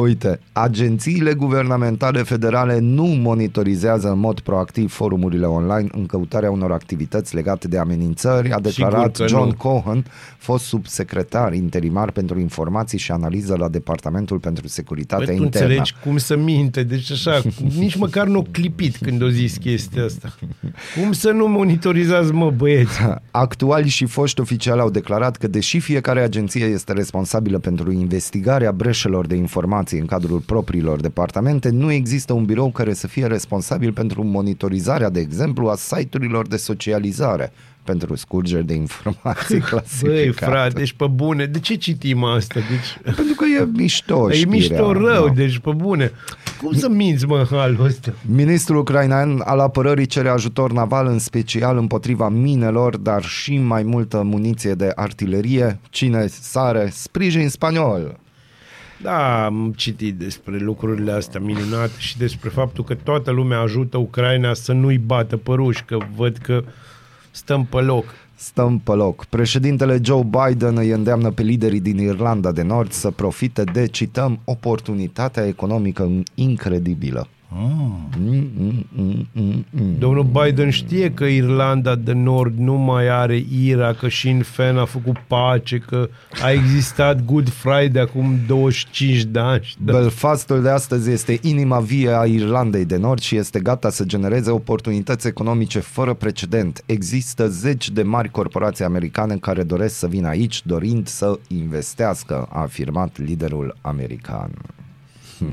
Uite, 0.00 0.40
agențiile 0.52 1.34
guvernamentale 1.34 2.22
federale 2.22 2.78
nu 2.78 3.04
monitorizează 3.04 4.08
în 4.08 4.18
mod 4.18 4.40
proactiv 4.40 4.92
forumurile 4.92 5.46
online 5.46 5.88
în 5.92 6.06
căutarea 6.06 6.50
unor 6.50 6.72
activități 6.72 7.34
legate 7.34 7.68
de 7.68 7.78
amenințări, 7.78 8.52
a 8.52 8.60
declarat 8.60 9.16
că 9.16 9.26
John 9.26 9.46
nu. 9.46 9.54
Cohen, 9.54 10.04
fost 10.36 10.64
subsecretar 10.64 11.52
interimar 11.52 12.10
pentru 12.10 12.38
informații 12.38 12.98
și 12.98 13.10
analiză 13.10 13.56
la 13.58 13.68
Departamentul 13.68 14.38
pentru 14.38 14.68
Securitatea 14.68 15.26
Bă, 15.26 15.32
tu 15.32 15.42
Internă. 15.42 15.66
înțelegi 15.66 15.94
cum 16.04 16.16
să 16.16 16.36
minte, 16.36 16.82
deci 16.82 17.10
așa, 17.10 17.42
nici 17.78 17.96
măcar 17.96 18.26
nu 18.26 18.38
o 18.38 18.42
clipit 18.50 18.96
când 18.96 19.22
o 19.22 19.28
zis 19.28 19.56
chestia 19.56 20.04
asta. 20.04 20.34
Cum 21.00 21.12
să 21.12 21.30
nu 21.30 21.48
monitorizați, 21.48 22.32
mă, 22.32 22.50
băieți? 22.50 22.98
Actuali 23.30 23.88
și 23.88 24.06
foști 24.06 24.40
oficiali 24.40 24.80
au 24.80 24.90
declarat 24.90 25.36
că 25.36 25.46
deși 25.46 25.80
fiecare 25.80 26.20
agenție 26.20 26.64
este 26.64 26.92
responsabilă 26.92 27.58
pentru 27.58 27.92
investigarea 27.92 28.72
breșelor 28.72 29.26
de 29.26 29.34
informații 29.34 29.86
în 29.96 30.06
cadrul 30.06 30.38
propriilor 30.38 31.00
departamente, 31.00 31.70
nu 31.70 31.92
există 31.92 32.32
un 32.32 32.44
birou 32.44 32.70
care 32.70 32.92
să 32.94 33.06
fie 33.06 33.26
responsabil 33.26 33.92
pentru 33.92 34.24
monitorizarea, 34.24 35.10
de 35.10 35.20
exemplu, 35.20 35.68
a 35.68 35.76
site-urilor 35.76 36.46
de 36.46 36.56
socializare 36.56 37.52
pentru 37.90 38.14
scurgeri 38.14 38.66
de 38.66 38.74
informații 38.74 39.58
clasificate. 39.70 40.22
Băi, 40.22 40.32
frate, 40.32 40.78
deci 40.78 40.92
pe 40.92 41.06
bune, 41.06 41.44
de 41.44 41.58
ce 41.58 41.74
citim 41.74 42.24
asta? 42.24 42.60
Deci, 42.60 42.98
Pentru 43.16 43.34
că 43.34 43.44
e 43.60 43.68
mișto 43.74 44.30
e 44.30 44.34
știrea, 44.34 44.52
mișto 44.52 44.92
rău, 44.92 45.26
da. 45.26 45.32
deci 45.32 45.58
pe 45.58 45.70
bune. 45.76 46.12
Cum 46.62 46.72
să 46.72 46.88
minți, 46.88 47.26
mă, 47.26 47.38
în 47.38 47.44
halul 47.56 47.84
ăsta? 47.84 48.12
Ministrul 48.26 48.78
ucrainean 48.78 49.42
al 49.44 49.58
apărării 49.58 50.06
cere 50.06 50.28
ajutor 50.28 50.72
naval 50.72 51.06
în 51.06 51.18
special 51.18 51.76
împotriva 51.76 52.28
minelor, 52.28 52.96
dar 52.96 53.24
și 53.24 53.58
mai 53.58 53.82
multă 53.82 54.22
muniție 54.22 54.72
de 54.72 54.92
artilerie. 54.94 55.78
Cine 55.90 56.26
sare? 56.26 56.90
Sprijin 56.92 57.48
spaniol. 57.48 58.18
Da, 59.02 59.44
am 59.44 59.72
citit 59.76 60.14
despre 60.14 60.58
lucrurile 60.58 61.12
astea 61.12 61.40
minunate 61.40 61.92
și 61.98 62.18
despre 62.18 62.48
faptul 62.48 62.84
că 62.84 62.94
toată 62.94 63.30
lumea 63.30 63.60
ajută 63.60 63.96
Ucraina 63.96 64.54
să 64.54 64.72
nu-i 64.72 64.98
bată 64.98 65.36
pe 65.36 65.52
ruși, 65.52 65.84
că 65.84 65.98
văd 66.16 66.36
că 66.36 66.64
stăm 67.30 67.64
pe 67.64 67.80
loc. 67.80 68.04
Stăm 68.34 68.78
pe 68.78 68.92
loc. 68.92 69.24
Președintele 69.24 70.00
Joe 70.02 70.22
Biden 70.22 70.76
îi 70.76 70.90
îndeamnă 70.90 71.30
pe 71.30 71.42
liderii 71.42 71.80
din 71.80 71.98
Irlanda 71.98 72.52
de 72.52 72.62
Nord 72.62 72.92
să 72.92 73.10
profite 73.10 73.64
de, 73.64 73.86
cităm, 73.86 74.40
oportunitatea 74.44 75.46
economică 75.46 76.10
incredibilă. 76.34 77.28
Mm, 77.50 78.08
mm, 78.18 78.86
mm, 78.92 79.28
mm, 79.32 79.64
mm. 79.70 79.98
Domnul 79.98 80.24
Biden 80.24 80.70
știe 80.70 81.10
că 81.12 81.24
Irlanda 81.24 81.94
de 81.94 82.12
Nord 82.12 82.58
nu 82.58 82.74
mai 82.74 83.08
are 83.08 83.44
ira, 83.62 83.92
că 83.92 84.08
Sinn 84.08 84.42
Féin 84.42 84.76
a 84.76 84.84
făcut 84.84 85.16
pace, 85.26 85.78
că 85.78 86.08
a 86.42 86.50
existat 86.50 87.24
Good 87.24 87.48
Friday 87.48 88.02
acum 88.02 88.38
25 88.46 89.22
de 89.24 89.38
ani. 89.38 89.62
și 89.62 89.76
Da. 89.84 89.92
Belfastul 89.92 90.62
de 90.62 90.68
astăzi 90.68 91.10
este 91.10 91.38
inima 91.42 91.80
vie 91.80 92.18
a 92.18 92.24
Irlandei 92.24 92.84
de 92.84 92.96
Nord 92.96 93.20
și 93.20 93.36
este 93.36 93.60
gata 93.60 93.90
să 93.90 94.04
genereze 94.04 94.50
oportunități 94.50 95.26
economice 95.26 95.78
fără 95.78 96.14
precedent. 96.14 96.82
Există 96.86 97.48
zeci 97.48 97.90
de 97.90 98.02
mari 98.02 98.30
corporații 98.30 98.84
americane 98.84 99.36
care 99.36 99.62
doresc 99.62 99.94
să 99.94 100.06
vină 100.06 100.28
aici 100.28 100.66
dorind 100.66 101.06
să 101.06 101.38
investească, 101.46 102.48
a 102.50 102.60
afirmat 102.60 103.18
liderul 103.18 103.76
american. 103.80 104.50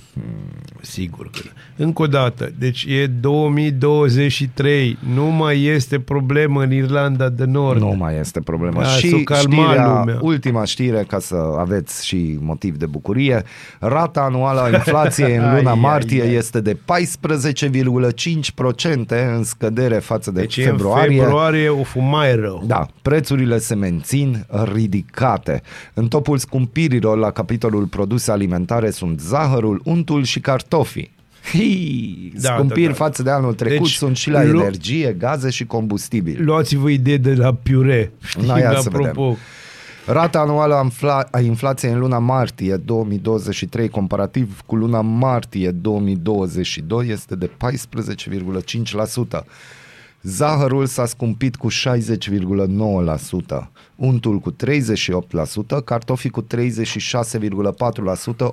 Sigur 0.81 1.29
că 1.29 1.39
da. 1.45 1.51
Încă 1.83 2.01
o 2.01 2.07
dată, 2.07 2.51
deci 2.59 2.85
e 2.89 3.07
2023, 3.07 4.97
nu 5.13 5.25
mai 5.25 5.63
este 5.63 5.99
problemă 5.99 6.63
în 6.63 6.71
Irlanda 6.73 7.29
de 7.29 7.45
Nord. 7.45 7.79
Nu 7.79 7.95
mai 7.95 8.19
este 8.19 8.39
problemă. 8.39 8.81
Da, 8.81 8.87
s-o 8.87 8.97
și 8.97 9.23
calma 9.23 9.63
știrea, 9.65 9.97
lumea. 9.99 10.17
ultima 10.21 10.65
știre, 10.65 11.03
ca 11.07 11.19
să 11.19 11.35
aveți 11.59 12.05
și 12.05 12.37
motiv 12.41 12.75
de 12.75 12.85
bucurie, 12.85 13.43
rata 13.79 14.21
anuală 14.21 14.61
a 14.61 14.69
inflației 14.69 15.35
în 15.35 15.41
luna 15.55 15.69
Ai, 15.69 15.75
ai, 15.75 15.79
martie 15.81 16.21
ai. 16.21 16.33
este 16.33 16.61
de 16.61 16.73
14,5% 16.73 16.79
în 19.35 19.43
scădere 19.43 19.97
față 19.99 20.31
de 20.31 20.39
Deci 20.39 20.63
februarie. 20.63 21.17
în 21.17 21.23
februarie 21.23 21.69
o 21.69 21.83
fu 21.83 21.99
mai 21.99 22.35
rău. 22.35 22.63
Da, 22.67 22.85
prețurile 23.01 23.57
se 23.57 23.75
mențin 23.75 24.45
ridicate. 24.73 25.61
În 25.93 26.07
topul 26.07 26.37
scumpirilor 26.37 27.17
la 27.17 27.31
capitolul 27.31 27.85
produse 27.85 28.31
alimentare 28.31 28.89
sunt 28.89 29.19
zahărul, 29.19 29.74
untul 29.83 30.23
și 30.23 30.39
cartofii. 30.39 31.13
Hii, 31.51 32.33
Da, 32.41 32.53
scumpiri 32.55 32.81
da, 32.81 32.87
da. 32.89 32.93
față 32.95 33.23
de 33.23 33.29
anul 33.29 33.53
trecut 33.53 33.77
Deci, 33.85 33.93
sunt 33.95 34.17
și 34.17 34.29
la 34.29 34.43
lu- 34.43 34.59
energie, 34.59 35.15
gaze 35.19 35.49
și 35.49 35.65
combustibil. 35.65 36.43
Luați-vă 36.43 36.89
idee 36.89 37.17
de 37.17 37.33
la 37.33 37.53
piure. 37.53 38.11
Știi, 38.27 38.47
Na, 38.47 38.57
ia 38.57 38.71
să 38.79 38.87
apropo. 38.87 39.21
vedem. 39.27 39.37
Rata 40.07 40.39
anuală 40.39 40.73
a, 40.75 40.87
infla- 40.89 41.27
a 41.31 41.39
inflației 41.39 41.91
în 41.91 41.99
luna 41.99 42.19
martie 42.19 42.75
2023 42.75 43.89
comparativ 43.89 44.61
cu 44.65 44.75
luna 44.75 45.01
martie 45.01 45.71
2022 45.71 47.07
este 47.09 47.35
de 47.35 47.49
14,5%. 47.49 49.45
Zahărul 50.27 50.85
s-a 50.85 51.05
scumpit 51.05 51.55
cu 51.55 51.67
60,9%, 51.71 51.75
untul 53.95 54.39
cu 54.39 54.51
38%, 54.51 54.55
cartofii 55.85 56.29
cu 56.29 56.41
36,4%, 56.43 56.47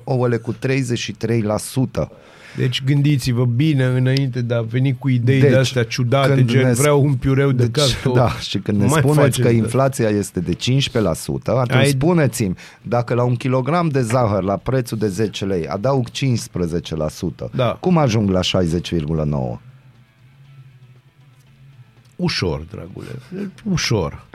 ouăle 0.04 0.36
cu 0.36 0.54
33%. 0.54 2.08
Deci 2.56 2.82
gândiți-vă 2.84 3.44
bine 3.44 3.84
înainte 3.84 4.42
de 4.42 4.54
a 4.54 4.60
veni 4.60 4.96
cu 4.98 5.08
idei 5.08 5.40
Deci, 5.40 5.50
de 5.50 5.56
astea 5.56 5.84
ciudate, 5.84 6.34
când 6.34 6.48
gen 6.48 6.66
ne- 6.66 6.72
vreau 6.72 7.04
un 7.04 7.14
piureu 7.14 7.52
de 7.52 7.66
Deci, 7.66 7.82
cartofi. 7.92 8.16
da, 8.16 8.28
și 8.40 8.58
când 8.58 8.78
ne 8.80 8.86
Mai 8.86 8.98
spuneți 8.98 9.18
faceți, 9.20 9.40
că 9.40 9.46
da. 9.48 9.50
inflația 9.54 10.08
este 10.08 10.40
de 10.40 10.52
15%, 10.54 11.58
atunci 11.58 11.78
Ai- 11.78 11.86
spuneți-mi, 11.86 12.54
dacă 12.82 13.14
la 13.14 13.22
un 13.22 13.36
kilogram 13.36 13.88
de 13.88 14.00
zahăr 14.02 14.42
la 14.42 14.56
prețul 14.56 14.98
de 14.98 15.08
10 15.08 15.44
lei 15.44 15.66
adaug 15.66 16.06
15%, 16.10 17.50
Da. 17.54 17.76
cum 17.80 17.98
ajung 17.98 18.30
la 18.30 18.40
60,9%? 18.40 19.60
Ușor, 22.22 22.66
dragule. 22.70 23.06
Ușor. 23.70 24.26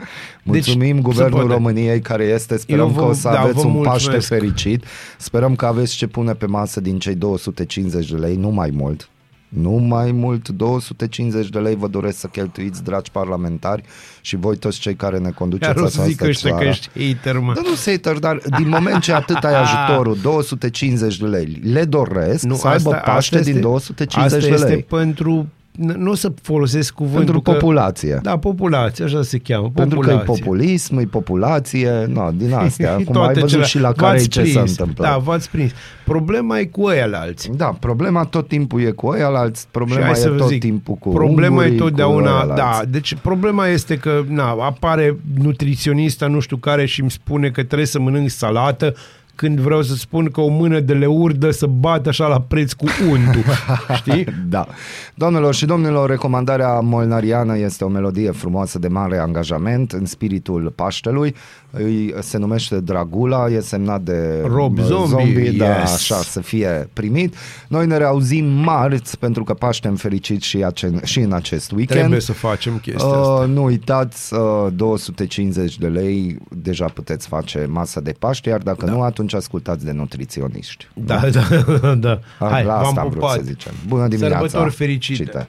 Mulțumim 0.42 0.94
Deci, 0.94 1.04
Guvernul 1.04 1.30
se 1.40 1.46
poate. 1.46 1.52
României 1.54 2.00
care 2.00 2.24
este, 2.24 2.56
sperăm 2.56 2.86
Eu 2.86 2.92
vă- 2.92 3.00
că 3.00 3.06
o 3.06 3.12
să 3.12 3.28
da, 3.32 3.40
aveți 3.40 3.54
vă 3.60 3.66
un 3.66 3.72
mulțumesc. 3.72 4.04
Paște 4.10 4.34
fericit, 4.34 4.84
sperăm 5.18 5.54
că 5.56 5.66
aveți 5.66 5.96
ce 5.96 6.06
pune 6.06 6.32
pe 6.32 6.46
masă 6.46 6.80
din 6.80 6.98
cei 6.98 7.14
250 7.14 8.10
de 8.10 8.16
lei, 8.16 8.36
nu 8.36 8.48
mai 8.48 8.70
mult. 8.74 9.08
Nu 9.48 9.70
mai 9.70 10.12
mult, 10.12 10.48
250 10.48 11.48
de 11.48 11.58
lei 11.58 11.74
vă 11.76 11.88
doresc 11.88 12.18
să 12.18 12.26
cheltuiți, 12.26 12.82
dragi 12.84 13.10
parlamentari 13.10 13.82
și 14.20 14.36
voi 14.36 14.56
toți 14.56 14.78
cei 14.80 14.94
care 14.94 15.18
ne 15.18 15.30
conduceți 15.30 15.70
Iar 15.76 15.84
o 15.84 15.88
să 15.88 16.02
zic 16.02 16.22
această 16.22 16.26
ăștia 16.28 16.50
că 16.50 16.56
țară. 16.56 16.68
ești 16.68 16.88
hater, 17.14 17.38
mă. 17.38 17.52
Da, 17.54 17.60
nu 17.60 17.74
hater, 17.84 18.18
dar 18.18 18.40
din 18.58 18.68
moment 18.68 19.02
ce 19.02 19.12
atât 19.12 19.36
ai 19.44 19.54
ajutorul, 19.62 20.16
250 20.22 21.16
de 21.18 21.26
lei, 21.26 21.60
le 21.62 21.84
doresc 21.84 22.42
nu, 22.44 22.54
să 22.54 22.66
aibă 22.68 23.00
paște 23.04 23.40
din 23.40 23.60
250 23.60 24.32
asta 24.42 24.48
de 24.48 24.54
este 24.54 24.66
lei. 24.66 24.82
pentru... 24.82 25.48
n- 25.78 25.94
Nu 25.96 26.10
o 26.10 26.14
să 26.14 26.32
folosesc 26.42 26.92
cuvântul 26.92 27.22
Pentru 27.24 27.40
că, 27.40 27.50
populație. 27.52 28.18
Da, 28.22 28.38
populație, 28.38 29.04
așa 29.04 29.22
se 29.22 29.38
cheamă. 29.38 29.70
Pentru 29.74 29.98
că 29.98 30.10
e 30.10 30.14
populație. 30.14 30.44
populism, 30.44 30.98
e 30.98 31.02
populație, 31.04 32.06
no, 32.08 32.28
din 32.34 32.52
astea. 32.64 32.92
Acum 32.92 33.04
Toate 33.04 33.28
ai 33.28 33.34
văzut 33.34 33.48
cele- 33.48 33.64
și 33.64 33.78
la 33.78 33.92
care 33.92 34.16
v-ați 34.16 34.28
ce 34.28 34.44
s-a 34.44 34.58
prins. 34.60 34.70
întâmplat. 34.78 35.10
Da, 35.10 35.16
v-ați 35.18 35.50
prins. 35.50 35.72
Problema 36.04 36.58
e 36.58 36.64
cu 36.64 36.82
ăia 36.82 37.06
la 37.06 37.18
alții. 37.18 37.52
Da, 37.56 37.76
problema 37.80 38.24
tot 38.24 38.48
timpul 38.48 38.80
e 38.82 38.90
cu 38.90 39.06
ăia 39.06 39.26
alți, 39.26 39.60
Și 39.60 39.66
problema 39.70 40.02
hai 40.02 40.10
e 40.10 40.14
să 40.14 40.30
vă 40.30 40.36
tot 40.36 40.48
zic, 40.48 40.60
timpul 40.60 40.94
cu 40.94 41.08
Problema 41.08 41.54
ungurii, 41.54 41.74
e 41.74 41.78
cu 41.78 41.84
totdeauna, 41.84 42.44
ăia 42.44 42.54
da, 42.54 42.70
alți. 42.70 42.90
deci 42.90 43.14
problema 43.22 43.66
este 43.66 43.96
că 43.96 44.22
na, 44.28 44.44
apare 44.48 45.16
nutriționista 45.42 46.26
nu 46.26 46.40
știu 46.40 46.56
care 46.56 46.84
și 46.86 47.00
îmi 47.00 47.10
spune 47.10 47.48
că 47.50 47.62
trebuie 47.62 47.86
să 47.86 48.00
mănânc 48.00 48.30
salată 48.30 48.94
când 49.38 49.58
vreau 49.58 49.82
să 49.82 49.94
spun 49.94 50.30
că 50.30 50.40
o 50.40 50.48
mână 50.48 50.80
de 50.80 50.92
leur 50.92 51.32
dă 51.32 51.50
să 51.50 51.66
bată 51.66 52.08
așa 52.08 52.26
la 52.26 52.40
preț 52.40 52.72
cu 52.72 52.84
untul, 53.10 53.42
știi? 54.00 54.24
Da. 54.48 54.66
Doamnelor 55.14 55.54
și 55.54 55.66
domnilor, 55.66 56.10
recomandarea 56.10 56.80
molnariană 56.80 57.58
este 57.58 57.84
o 57.84 57.88
melodie 57.88 58.30
frumoasă 58.30 58.78
de 58.78 58.88
mare 58.88 59.18
angajament 59.18 59.92
în 59.92 60.04
spiritul 60.04 60.72
Paștelui. 60.74 61.34
Îi, 61.70 62.14
se 62.20 62.38
numește 62.38 62.80
Dragula, 62.80 63.48
e 63.48 63.60
semnat 63.60 64.00
de 64.00 64.42
Rob 64.46 64.78
uh, 64.78 64.84
Zombie, 64.84 65.50
da, 65.50 65.78
yes. 65.78 65.92
așa, 65.94 66.16
să 66.16 66.40
fie 66.40 66.88
primit. 66.92 67.34
Noi 67.68 67.86
ne 67.86 67.96
reauzim 67.96 68.44
marți 68.46 69.18
pentru 69.18 69.44
că 69.44 69.54
Paștem 69.54 69.94
fericit 69.94 70.42
și, 70.42 70.62
ace- 70.62 71.00
și 71.04 71.20
în 71.20 71.32
acest 71.32 71.70
weekend. 71.70 71.98
Trebuie 71.98 72.20
să 72.20 72.32
facem 72.32 72.78
chestia 72.78 73.08
asta. 73.08 73.32
Uh, 73.32 73.48
nu 73.48 73.64
uitați, 73.64 74.34
uh, 74.34 74.66
250 74.74 75.78
de 75.78 75.86
lei 75.86 76.38
deja 76.50 76.84
puteți 76.84 77.26
face 77.26 77.66
masa 77.70 78.00
de 78.00 78.14
Paște, 78.18 78.48
iar 78.48 78.60
dacă 78.60 78.86
da. 78.86 78.92
nu, 78.92 79.02
atunci 79.02 79.34
ascultați 79.34 79.84
de 79.84 79.92
nutriționiști. 79.92 80.88
Da, 80.94 81.20
da, 81.30 81.94
da. 81.94 82.20
Hai, 82.38 82.64
la 82.64 82.78
asta 82.78 82.92
v-am 82.92 82.98
am 82.98 83.08
vrut 83.08 83.20
pupat. 83.20 83.36
să 83.36 83.42
zicem. 83.44 83.72
Bună 83.88 84.08
dimineața! 84.08 84.36
Sărbători 84.38 84.74
fericite. 84.74 85.24
Cite. 85.24 85.48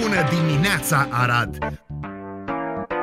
Bună 0.00 0.16
dimineața, 0.42 1.08
Arad! 1.10 1.58